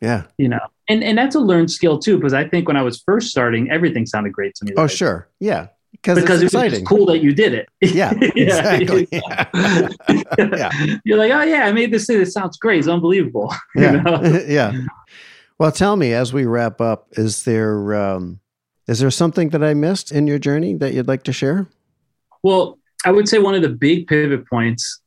Yeah. 0.00 0.24
you 0.38 0.48
know, 0.48 0.60
and 0.88 1.04
and 1.04 1.16
that's 1.18 1.34
a 1.36 1.40
learned 1.40 1.70
skill 1.70 1.98
too, 1.98 2.16
because 2.16 2.32
I 2.32 2.48
think 2.48 2.66
when 2.66 2.76
I 2.78 2.82
was 2.82 3.02
first 3.04 3.28
starting, 3.28 3.70
everything 3.70 4.06
sounded 4.06 4.32
great 4.32 4.54
to 4.56 4.64
me. 4.64 4.72
Oh, 4.78 4.82
Like, 4.82 4.90
sure. 4.90 5.28
Yeah. 5.40 5.68
Because 5.94 6.20
because 6.20 6.42
it's 6.42 6.54
it 6.54 6.58
exciting. 6.58 6.84
cool 6.84 7.06
that 7.06 7.20
you 7.20 7.32
did 7.32 7.54
it. 7.54 7.68
Yeah, 7.80 8.12
exactly. 8.20 9.08
Yeah. 10.38 10.70
You're 11.04 11.18
like, 11.18 11.32
oh 11.32 11.42
yeah, 11.42 11.64
I 11.66 11.72
made 11.72 11.92
this 11.92 12.06
thing. 12.06 12.20
It 12.20 12.26
sounds 12.26 12.56
great. 12.58 12.78
It's 12.80 12.88
unbelievable. 12.88 13.52
You 13.74 13.82
Yeah. 13.82 13.90
know? 14.02 14.22
yeah. 14.46 14.72
Well, 15.58 15.72
tell 15.72 15.96
me 15.96 16.12
as 16.12 16.32
we 16.32 16.44
wrap 16.44 16.80
up, 16.80 17.06
is 17.12 17.44
there 17.44 17.94
um, 17.94 18.40
is 18.88 18.98
there 18.98 19.10
something 19.10 19.50
that 19.50 19.62
I 19.62 19.72
missed 19.74 20.12
in 20.12 20.26
your 20.26 20.38
journey 20.38 20.74
that 20.74 20.92
you'd 20.94 21.08
like 21.08 21.22
to 21.24 21.32
share? 21.32 21.66
Well, 22.42 22.78
I 23.06 23.10
would 23.12 23.28
say 23.28 23.38
one 23.38 23.54
of 23.54 23.62
the 23.62 23.68
big 23.70 24.06
pivot 24.06 24.46
points 24.48 25.00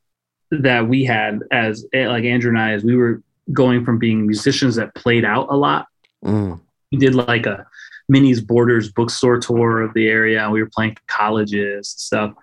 that 0.51 0.87
we 0.87 1.03
had 1.03 1.39
as 1.51 1.85
eh, 1.93 2.07
like 2.07 2.23
Andrew 2.23 2.49
and 2.49 2.59
I, 2.59 2.71
as 2.71 2.83
we 2.83 2.95
were 2.95 3.21
going 3.53 3.83
from 3.85 3.99
being 3.99 4.25
musicians 4.25 4.75
that 4.75 4.95
played 4.95 5.25
out 5.25 5.47
a 5.49 5.55
lot. 5.57 5.87
Mm. 6.23 6.59
We 6.91 6.97
did 6.97 7.13
like 7.15 7.45
a 7.45 7.65
Minnie's 8.09 8.41
Borders 8.41 8.91
bookstore 8.91 9.39
tour 9.39 9.81
of 9.81 9.93
the 9.93 10.07
area. 10.07 10.49
We 10.49 10.61
were 10.61 10.69
playing 10.73 10.97
colleges 11.07 11.75
and 11.75 11.85
stuff. 11.85 12.33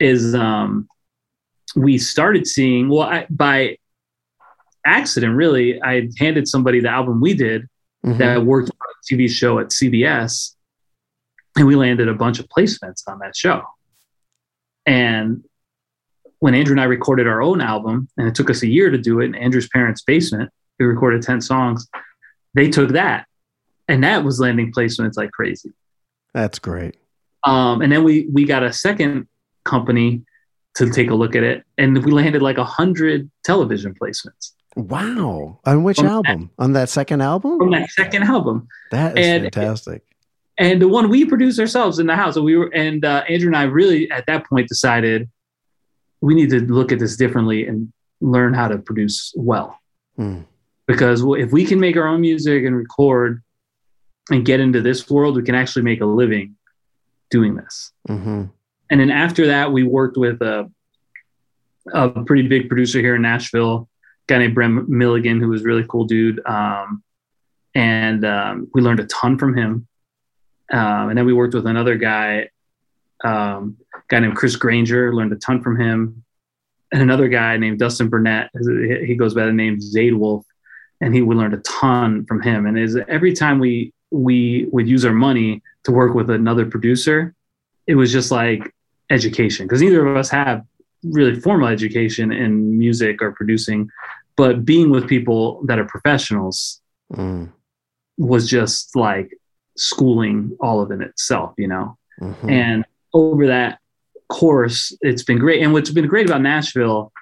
Is 0.00 0.34
um, 0.34 0.88
we 1.76 1.98
started 1.98 2.46
seeing 2.46 2.88
well 2.88 3.02
I, 3.02 3.26
by 3.30 3.78
accident 4.84 5.34
really. 5.36 5.80
I 5.82 6.08
handed 6.18 6.48
somebody 6.48 6.80
the 6.80 6.88
album 6.90 7.20
we 7.20 7.34
did 7.34 7.68
Mhm. 8.04 8.18
that 8.18 8.44
worked 8.44 8.70
on 8.70 8.76
a 8.76 9.14
TV 9.14 9.28
show 9.28 9.58
at 9.58 9.68
CBS, 9.72 10.56
and 11.56 11.66
we 11.66 11.74
landed 11.74 12.06
a 12.08 12.12
bunch 12.14 12.38
of 12.38 12.46
placements 12.48 13.02
on 13.06 13.18
that 13.20 13.34
show. 13.34 13.62
And 14.84 15.42
when 16.40 16.54
Andrew 16.54 16.74
and 16.74 16.80
I 16.80 16.84
recorded 16.84 17.26
our 17.26 17.40
own 17.40 17.62
album, 17.62 18.08
and 18.18 18.28
it 18.28 18.34
took 18.34 18.50
us 18.50 18.62
a 18.62 18.66
year 18.66 18.90
to 18.90 18.98
do 18.98 19.20
it 19.20 19.24
in 19.26 19.34
Andrew's 19.34 19.68
parents' 19.68 20.02
basement, 20.02 20.50
we 20.78 20.84
recorded 20.84 21.22
10 21.22 21.40
songs. 21.40 21.88
They 22.52 22.68
took 22.68 22.90
that, 22.90 23.26
and 23.88 24.02
that 24.04 24.24
was 24.24 24.40
landing 24.40 24.72
placements 24.72 25.16
like 25.16 25.30
crazy. 25.32 25.72
That's 26.32 26.58
great. 26.58 26.96
Um, 27.44 27.82
and 27.82 27.92
then 27.92 28.04
we 28.04 28.28
we 28.32 28.44
got 28.44 28.62
a 28.62 28.72
second 28.72 29.28
company 29.64 30.22
to 30.76 30.90
take 30.90 31.10
a 31.10 31.14
look 31.14 31.36
at 31.36 31.42
it, 31.44 31.64
and 31.78 32.02
we 32.04 32.10
landed 32.10 32.42
like 32.42 32.58
a 32.58 32.64
hundred 32.64 33.30
television 33.44 33.94
placements 33.94 34.52
Wow. 34.76 35.60
On 35.64 35.84
which 35.84 35.98
From 35.98 36.06
that- 36.06 36.12
album? 36.14 36.50
On 36.58 36.72
that 36.72 36.88
second 36.88 37.20
album? 37.20 37.58
from 37.58 37.70
that 37.70 37.90
second 37.90 38.24
album. 38.24 38.66
That 38.90 39.16
is 39.16 39.24
and- 39.26 39.42
fantastic. 39.44 40.02
and 40.58 40.82
the 40.82 40.88
one 40.88 41.08
we 41.10 41.24
produced 41.24 41.60
ourselves 41.60 42.00
in 42.00 42.06
the 42.08 42.16
house. 42.16 42.34
And 42.34 42.44
we 42.44 42.56
were, 42.56 42.74
and 42.74 43.04
uh, 43.04 43.22
Andrew 43.28 43.46
and 43.48 43.56
I 43.56 43.64
really 43.64 44.10
at 44.10 44.26
that 44.26 44.46
point 44.48 44.66
decided 44.68 45.28
we 46.20 46.34
need 46.34 46.50
to 46.50 46.60
look 46.60 46.90
at 46.90 46.98
this 46.98 47.16
differently 47.16 47.66
and 47.68 47.92
learn 48.20 48.52
how 48.54 48.66
to 48.66 48.78
produce 48.78 49.32
well. 49.36 49.78
Hmm. 50.16 50.40
Because 50.88 51.22
if 51.38 51.52
we 51.52 51.64
can 51.64 51.78
make 51.78 51.96
our 51.96 52.08
own 52.08 52.20
music 52.20 52.64
and 52.64 52.74
record, 52.76 53.43
and 54.30 54.44
get 54.44 54.60
into 54.60 54.80
this 54.80 55.08
world, 55.10 55.36
we 55.36 55.42
can 55.42 55.54
actually 55.54 55.82
make 55.82 56.00
a 56.00 56.06
living 56.06 56.56
doing 57.30 57.56
this. 57.56 57.92
Mm-hmm. 58.08 58.44
And 58.90 59.00
then 59.00 59.10
after 59.10 59.48
that, 59.48 59.72
we 59.72 59.82
worked 59.82 60.16
with 60.16 60.40
a, 60.42 60.70
a 61.92 62.08
pretty 62.24 62.48
big 62.48 62.68
producer 62.68 63.00
here 63.00 63.16
in 63.16 63.22
Nashville, 63.22 63.88
a 64.28 64.32
guy 64.32 64.38
named 64.38 64.54
Brent 64.54 64.88
Milligan, 64.88 65.40
who 65.40 65.48
was 65.48 65.62
a 65.62 65.64
really 65.64 65.84
cool 65.88 66.04
dude. 66.04 66.40
Um, 66.46 67.02
and 67.74 68.24
um, 68.24 68.68
we 68.72 68.82
learned 68.82 69.00
a 69.00 69.06
ton 69.06 69.38
from 69.38 69.56
him. 69.56 69.86
Um, 70.72 71.08
and 71.08 71.18
then 71.18 71.26
we 71.26 71.32
worked 71.32 71.54
with 71.54 71.66
another 71.66 71.96
guy, 71.96 72.48
um, 73.24 73.76
guy 74.08 74.20
named 74.20 74.36
Chris 74.36 74.56
Granger, 74.56 75.14
learned 75.14 75.32
a 75.32 75.36
ton 75.36 75.62
from 75.62 75.78
him. 75.80 76.24
And 76.92 77.02
another 77.02 77.28
guy 77.28 77.56
named 77.56 77.80
Dustin 77.80 78.08
Burnett, 78.08 78.50
he 79.04 79.16
goes 79.16 79.34
by 79.34 79.46
the 79.46 79.52
name 79.52 79.78
Zayde 79.80 80.16
Wolf, 80.16 80.46
and 81.00 81.12
he 81.12 81.22
we 81.22 81.34
learned 81.34 81.54
a 81.54 81.58
ton 81.58 82.24
from 82.26 82.40
him. 82.40 82.66
And 82.66 82.78
is 82.78 82.96
every 83.08 83.32
time 83.32 83.58
we 83.58 83.92
we 84.14 84.66
would 84.72 84.88
use 84.88 85.04
our 85.04 85.12
money 85.12 85.62
to 85.84 85.92
work 85.92 86.14
with 86.14 86.30
another 86.30 86.66
producer, 86.66 87.34
it 87.86 87.94
was 87.94 88.12
just 88.12 88.30
like 88.30 88.74
education 89.10 89.66
because 89.66 89.82
neither 89.82 90.06
of 90.06 90.16
us 90.16 90.30
have 90.30 90.64
really 91.02 91.38
formal 91.38 91.68
education 91.68 92.32
in 92.32 92.78
music 92.78 93.20
or 93.20 93.32
producing, 93.32 93.88
but 94.36 94.64
being 94.64 94.90
with 94.90 95.06
people 95.08 95.62
that 95.66 95.78
are 95.78 95.84
professionals 95.84 96.80
Mm. 97.12 97.52
was 98.16 98.48
just 98.48 98.96
like 98.96 99.30
schooling 99.76 100.56
all 100.58 100.80
of 100.80 100.90
it 100.90 101.00
itself, 101.02 101.52
you 101.58 101.68
know. 101.68 101.98
Mhm. 102.20 102.50
And 102.50 102.84
over 103.12 103.46
that 103.48 103.78
course, 104.28 104.96
it's 105.02 105.22
been 105.22 105.38
great. 105.38 105.62
And 105.62 105.72
what's 105.74 105.90
been 105.90 106.06
great 106.06 106.26
about 106.26 106.40
Nashville 106.40 107.12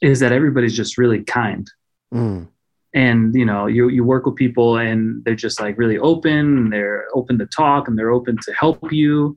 is 0.00 0.20
that 0.20 0.32
everybody's 0.32 0.74
just 0.74 0.96
really 0.96 1.22
kind. 1.22 1.70
Mm. 2.12 2.48
And 2.94 3.34
you 3.34 3.44
know, 3.44 3.66
you 3.66 3.88
you 3.88 4.04
work 4.04 4.24
with 4.24 4.36
people 4.36 4.76
and 4.76 5.24
they're 5.24 5.34
just 5.34 5.60
like 5.60 5.76
really 5.76 5.98
open, 5.98 6.38
and 6.58 6.72
they're 6.72 7.06
open 7.14 7.38
to 7.38 7.46
talk 7.46 7.88
and 7.88 7.98
they're 7.98 8.10
open 8.12 8.38
to 8.44 8.52
help 8.54 8.92
you. 8.92 9.36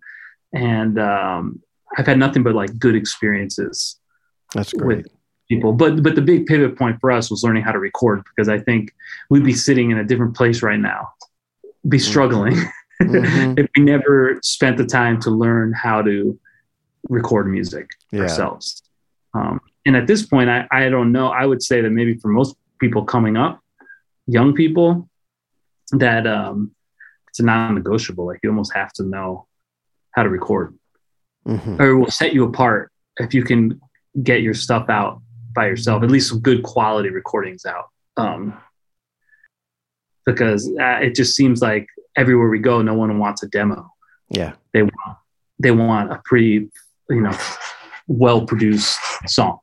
And 0.54 1.00
um, 1.00 1.62
I've 1.98 2.06
had 2.06 2.20
nothing 2.20 2.44
but 2.44 2.54
like 2.56 2.78
good 2.78 2.96
experiences 2.96 4.00
That's 4.54 4.74
great. 4.74 4.98
with 4.98 5.08
people. 5.50 5.74
But 5.74 6.04
but 6.04 6.14
the 6.16 6.22
big 6.22 6.46
pivot 6.46 6.78
point 6.78 7.00
for 7.02 7.12
us 7.12 7.32
was 7.32 7.44
learning 7.44 7.64
how 7.64 7.72
to 7.72 7.80
record 7.80 8.22
because 8.24 8.48
I 8.48 8.60
think 8.60 8.94
we'd 9.32 9.44
be 9.44 9.54
sitting 9.54 9.90
in 9.92 9.98
a 9.98 10.04
different 10.04 10.36
place 10.36 10.62
right 10.62 10.80
now, 10.80 11.10
be 11.90 11.98
struggling 12.00 12.56
Mhm. 13.02 13.60
if 13.60 13.68
we 13.76 13.84
never 13.84 14.40
spent 14.44 14.78
the 14.78 14.86
time 14.86 15.20
to 15.22 15.30
learn 15.32 15.72
how 15.74 16.02
to 16.04 16.38
record 17.10 17.48
music 17.48 17.88
Yeah. 18.12 18.22
ourselves. 18.22 18.82
Um, 19.36 19.60
and 19.86 19.96
at 19.96 20.08
this 20.08 20.26
point, 20.26 20.50
I, 20.50 20.68
I 20.72 20.90
don't 20.90 21.12
know. 21.12 21.28
I 21.28 21.46
would 21.46 21.62
say 21.64 21.82
that 21.82 21.92
maybe 21.92 22.16
for 22.18 22.28
most 22.30 22.56
people 22.80 23.04
coming 23.06 23.38
up, 23.38 23.60
young 24.28 24.54
people, 24.54 25.10
that 25.92 26.26
um, 26.28 26.72
it's 27.30 27.40
a 27.40 27.44
non-negotiable. 27.44 28.26
Like 28.26 28.40
you 28.44 28.50
almost 28.50 28.74
have 28.74 28.92
to 28.94 29.04
know 29.04 29.48
how 30.12 30.24
to 30.24 30.30
record, 30.30 30.78
Mhm. 31.48 31.80
or 31.80 31.90
it 31.90 31.96
will 31.98 32.12
set 32.12 32.34
you 32.34 32.44
apart 32.44 32.92
if 33.18 33.34
you 33.34 33.44
can 33.44 33.80
get 34.24 34.42
your 34.42 34.54
stuff 34.54 34.90
out 34.90 35.22
by 35.54 35.68
yourself. 35.68 36.04
At 36.04 36.12
least 36.12 36.30
some 36.30 36.40
good 36.40 36.64
quality 36.64 37.10
recordings 37.10 37.66
out. 37.66 37.86
Um, 38.18 38.54
because 40.26 40.68
uh, 40.80 41.00
it 41.02 41.16
just 41.16 41.36
seems 41.36 41.62
like 41.62 41.88
everywhere 42.16 42.50
we 42.50 42.60
go, 42.60 42.82
no 42.82 42.94
one 42.94 43.18
wants 43.20 43.44
a 43.44 43.48
demo 43.48 43.90
Yeah. 44.30 44.54
they 44.74 44.84
want 44.84 45.18
they 45.60 45.72
want 45.72 46.12
a 46.12 46.22
pretty 46.26 46.70
you 47.10 47.22
know 47.22 47.36
well 48.08 48.46
produced 48.46 49.00
song 49.28 49.60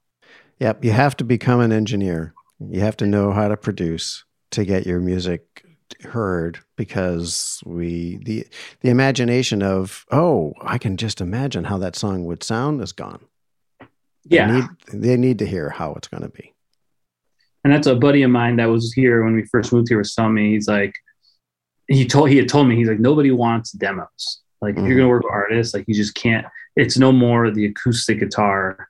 Yep. 0.60 0.84
You 0.84 0.92
have 0.92 1.16
to 1.16 1.24
become 1.24 1.58
an 1.60 1.72
engineer. 1.72 2.32
You 2.60 2.80
have 2.80 2.96
to 2.98 3.06
know 3.06 3.32
how 3.32 3.48
to 3.48 3.56
produce 3.56 4.24
to 4.52 4.64
get 4.64 4.86
your 4.86 5.00
music 5.00 5.64
heard 6.02 6.58
because 6.76 7.60
we 7.66 8.18
the 8.24 8.46
the 8.80 8.88
imagination 8.90 9.62
of 9.62 10.04
oh 10.10 10.54
I 10.62 10.78
can 10.78 10.96
just 10.96 11.20
imagine 11.20 11.64
how 11.64 11.78
that 11.78 11.96
song 11.96 12.24
would 12.24 12.42
sound 12.42 12.80
is 12.82 12.92
gone. 12.92 13.24
They 13.80 13.86
yeah 14.36 14.50
need, 14.50 14.64
they 14.92 15.16
need 15.16 15.38
to 15.40 15.46
hear 15.46 15.68
how 15.70 15.94
it's 15.94 16.08
going 16.08 16.22
to 16.22 16.28
be. 16.30 16.54
and 17.64 17.72
that's 17.72 17.86
a 17.86 17.94
buddy 17.94 18.22
of 18.22 18.30
mine 18.30 18.56
that 18.56 18.66
was 18.66 18.92
here 18.92 19.24
when 19.24 19.34
we 19.34 19.44
first 19.46 19.72
moved 19.72 19.88
here 19.88 19.98
was 19.98 20.14
telling 20.14 20.34
me 20.34 20.52
he's 20.54 20.68
like 20.68 20.94
he 21.88 22.06
told 22.06 22.30
he 22.30 22.36
had 22.38 22.48
told 22.48 22.66
me 22.68 22.76
he's 22.76 22.88
like 22.88 23.00
nobody 23.00 23.30
wants 23.30 23.72
demos 23.72 24.40
like 24.62 24.76
if 24.78 24.86
you're 24.86 24.96
gonna 24.96 25.08
work 25.08 25.22
with 25.24 25.32
artists 25.32 25.74
like 25.74 25.84
you 25.86 25.94
just 25.94 26.14
can't 26.14 26.46
it's 26.76 26.96
no 26.96 27.12
more 27.12 27.50
the 27.50 27.66
acoustic 27.66 28.20
guitar 28.20 28.88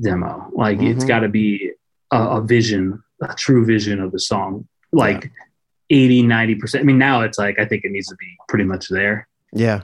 demo 0.00 0.48
like 0.54 0.80
it's 0.80 1.04
Mhm. 1.04 1.08
got 1.08 1.20
to 1.20 1.28
be 1.28 1.72
a, 2.16 2.38
a 2.38 2.40
vision 2.42 3.02
a 3.22 3.34
true 3.34 3.64
vision 3.64 4.00
of 4.00 4.10
the 4.12 4.18
song 4.20 4.66
like 4.92 5.30
80 5.90 6.22
90 6.22 6.54
percent 6.56 6.82
i 6.82 6.84
mean 6.84 6.98
now 6.98 7.20
it's 7.22 7.38
like 7.38 7.58
i 7.58 7.64
think 7.64 7.84
it 7.84 7.90
needs 7.92 8.08
to 8.08 8.16
be 8.16 8.30
pretty 8.48 8.64
much 8.64 8.88
there 8.88 9.28
Yeah. 9.52 9.82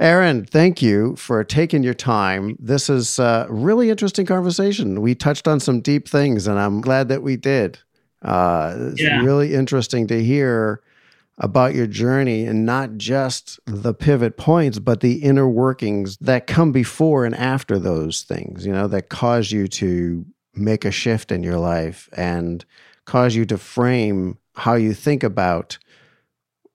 Aaron, 0.00 0.44
thank 0.44 0.80
you 0.80 1.16
for 1.16 1.42
taking 1.42 1.82
your 1.82 1.94
time. 1.94 2.56
This 2.60 2.88
is 2.88 3.18
a 3.18 3.46
really 3.50 3.90
interesting 3.90 4.26
conversation. 4.26 5.00
We 5.00 5.16
touched 5.16 5.48
on 5.48 5.58
some 5.58 5.80
deep 5.80 6.08
things, 6.08 6.46
and 6.46 6.56
I'm 6.56 6.80
glad 6.80 7.08
that 7.08 7.24
we 7.24 7.36
did. 7.36 7.80
Uh, 8.22 8.76
it's 8.92 9.00
Yeah. 9.02 9.24
really 9.24 9.54
interesting 9.54 10.06
to 10.06 10.22
hear 10.22 10.80
about 11.38 11.74
your 11.74 11.88
journey 11.88 12.44
and 12.46 12.64
not 12.64 12.96
just 12.96 13.58
the 13.66 13.92
pivot 13.92 14.36
points, 14.36 14.78
but 14.78 15.00
the 15.00 15.14
inner 15.14 15.48
workings 15.48 16.16
that 16.20 16.46
come 16.46 16.70
before 16.70 17.24
and 17.24 17.34
after 17.34 17.76
those 17.76 18.22
things, 18.22 18.64
you 18.64 18.72
know, 18.72 18.86
that 18.86 19.08
cause 19.08 19.50
you 19.50 19.66
to 19.66 20.24
make 20.58 20.84
a 20.84 20.90
shift 20.90 21.32
in 21.32 21.42
your 21.42 21.58
life 21.58 22.08
and 22.16 22.64
cause 23.04 23.34
you 23.34 23.44
to 23.46 23.58
frame 23.58 24.38
how 24.54 24.74
you 24.74 24.92
think 24.92 25.22
about 25.22 25.78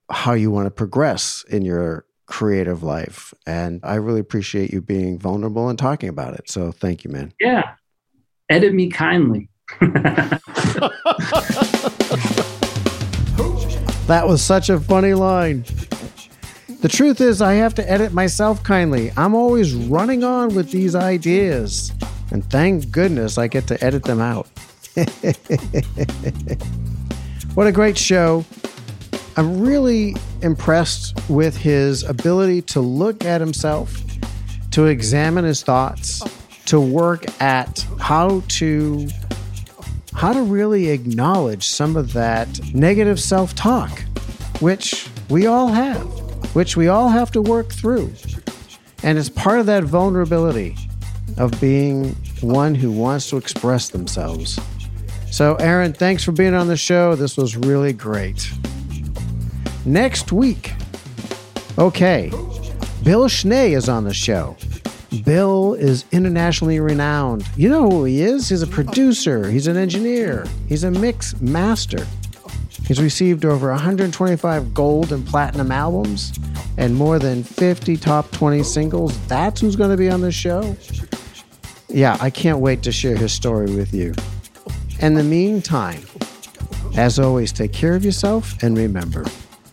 how 0.09 0.33
you 0.33 0.51
want 0.51 0.65
to 0.65 0.71
progress 0.71 1.43
in 1.49 1.63
your 1.63 2.05
creative 2.25 2.83
life. 2.83 3.33
And 3.45 3.79
I 3.83 3.95
really 3.95 4.19
appreciate 4.19 4.71
you 4.71 4.81
being 4.81 5.19
vulnerable 5.19 5.69
and 5.69 5.77
talking 5.77 6.09
about 6.09 6.33
it. 6.33 6.49
So 6.49 6.71
thank 6.71 7.03
you, 7.03 7.11
man. 7.11 7.33
Yeah. 7.39 7.75
Edit 8.49 8.73
me 8.73 8.89
kindly. 8.89 9.49
That 14.07 14.27
was 14.27 14.41
such 14.41 14.69
a 14.69 14.81
funny 14.81 15.13
line. 15.13 15.63
The 16.81 16.89
truth 16.89 17.21
is, 17.21 17.41
I 17.41 17.53
have 17.53 17.73
to 17.75 17.89
edit 17.89 18.11
myself 18.11 18.61
kindly. 18.61 19.13
I'm 19.15 19.33
always 19.33 19.73
running 19.73 20.25
on 20.25 20.53
with 20.55 20.71
these 20.71 20.93
ideas. 20.93 21.93
And 22.31 22.43
thank 22.49 22.91
goodness 22.91 23.37
I 23.37 23.47
get 23.47 23.67
to 23.67 23.83
edit 23.83 24.03
them 24.03 24.19
out. 24.19 24.47
what 27.55 27.67
a 27.67 27.71
great 27.71 27.97
show. 27.97 28.45
I'm 29.35 29.61
really 29.61 30.15
impressed 30.41 31.19
with 31.29 31.57
his 31.57 32.03
ability 32.03 32.61
to 32.63 32.81
look 32.81 33.25
at 33.25 33.41
himself, 33.41 33.99
to 34.71 34.85
examine 34.85 35.45
his 35.45 35.63
thoughts, 35.63 36.21
to 36.65 36.79
work 36.79 37.25
at 37.41 37.85
how 37.99 38.43
to 38.47 39.07
how 40.13 40.31
to 40.31 40.43
really 40.43 40.89
acknowledge 40.89 41.67
some 41.67 41.95
of 41.95 42.13
that 42.13 42.47
negative 42.73 43.19
self-talk 43.19 44.03
which 44.59 45.09
we 45.29 45.47
all 45.47 45.69
have, 45.69 46.05
which 46.55 46.77
we 46.77 46.87
all 46.87 47.09
have 47.09 47.31
to 47.31 47.41
work 47.41 47.73
through. 47.73 48.13
And 49.01 49.17
it's 49.17 49.27
part 49.27 49.59
of 49.59 49.65
that 49.65 49.83
vulnerability 49.83 50.77
of 51.37 51.59
being 51.59 52.15
one 52.41 52.75
who 52.75 52.91
wants 52.91 53.29
to 53.29 53.37
express 53.37 53.89
themselves. 53.89 54.59
So, 55.31 55.55
Aaron, 55.55 55.93
thanks 55.93 56.23
for 56.23 56.31
being 56.31 56.53
on 56.53 56.67
the 56.67 56.77
show. 56.77 57.15
This 57.15 57.37
was 57.37 57.57
really 57.57 57.93
great. 57.93 58.51
Next 59.85 60.31
week, 60.31 60.73
okay, 61.77 62.31
Bill 63.03 63.27
Schnee 63.27 63.73
is 63.73 63.89
on 63.89 64.03
the 64.03 64.13
show. 64.13 64.55
Bill 65.25 65.73
is 65.73 66.05
internationally 66.11 66.79
renowned. 66.79 67.47
You 67.55 67.69
know 67.69 67.89
who 67.89 68.05
he 68.05 68.21
is? 68.21 68.49
He's 68.49 68.61
a 68.61 68.67
producer, 68.67 69.49
he's 69.49 69.67
an 69.67 69.77
engineer, 69.77 70.45
he's 70.67 70.83
a 70.83 70.91
mix 70.91 71.39
master. 71.41 72.05
He's 72.87 73.01
received 73.01 73.45
over 73.45 73.69
125 73.69 74.73
gold 74.73 75.11
and 75.13 75.25
platinum 75.25 75.71
albums 75.71 76.33
and 76.77 76.95
more 76.95 77.17
than 77.17 77.43
50 77.43 77.97
top 77.97 78.29
20 78.31 78.63
singles. 78.63 79.17
That's 79.27 79.61
who's 79.61 79.75
going 79.75 79.91
to 79.91 79.97
be 79.97 80.09
on 80.09 80.21
the 80.21 80.31
show. 80.31 80.75
Yeah, 81.93 82.17
I 82.19 82.31
can't 82.31 82.57
wait 82.57 82.81
to 82.83 82.91
share 82.91 83.15
his 83.15 83.31
story 83.31 83.71
with 83.71 83.93
you. 83.93 84.15
In 84.99 85.13
the 85.13 85.23
meantime, 85.23 86.01
as 86.97 87.19
always, 87.19 87.51
take 87.51 87.71
care 87.71 87.95
of 87.95 88.03
yourself 88.03 88.61
and 88.63 88.75
remember 88.75 89.25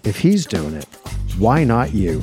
if 0.05 0.19
he's 0.19 0.45
doing 0.45 0.75
it, 0.75 0.85
why 1.39 1.65
not 1.65 1.95
you? 1.95 2.23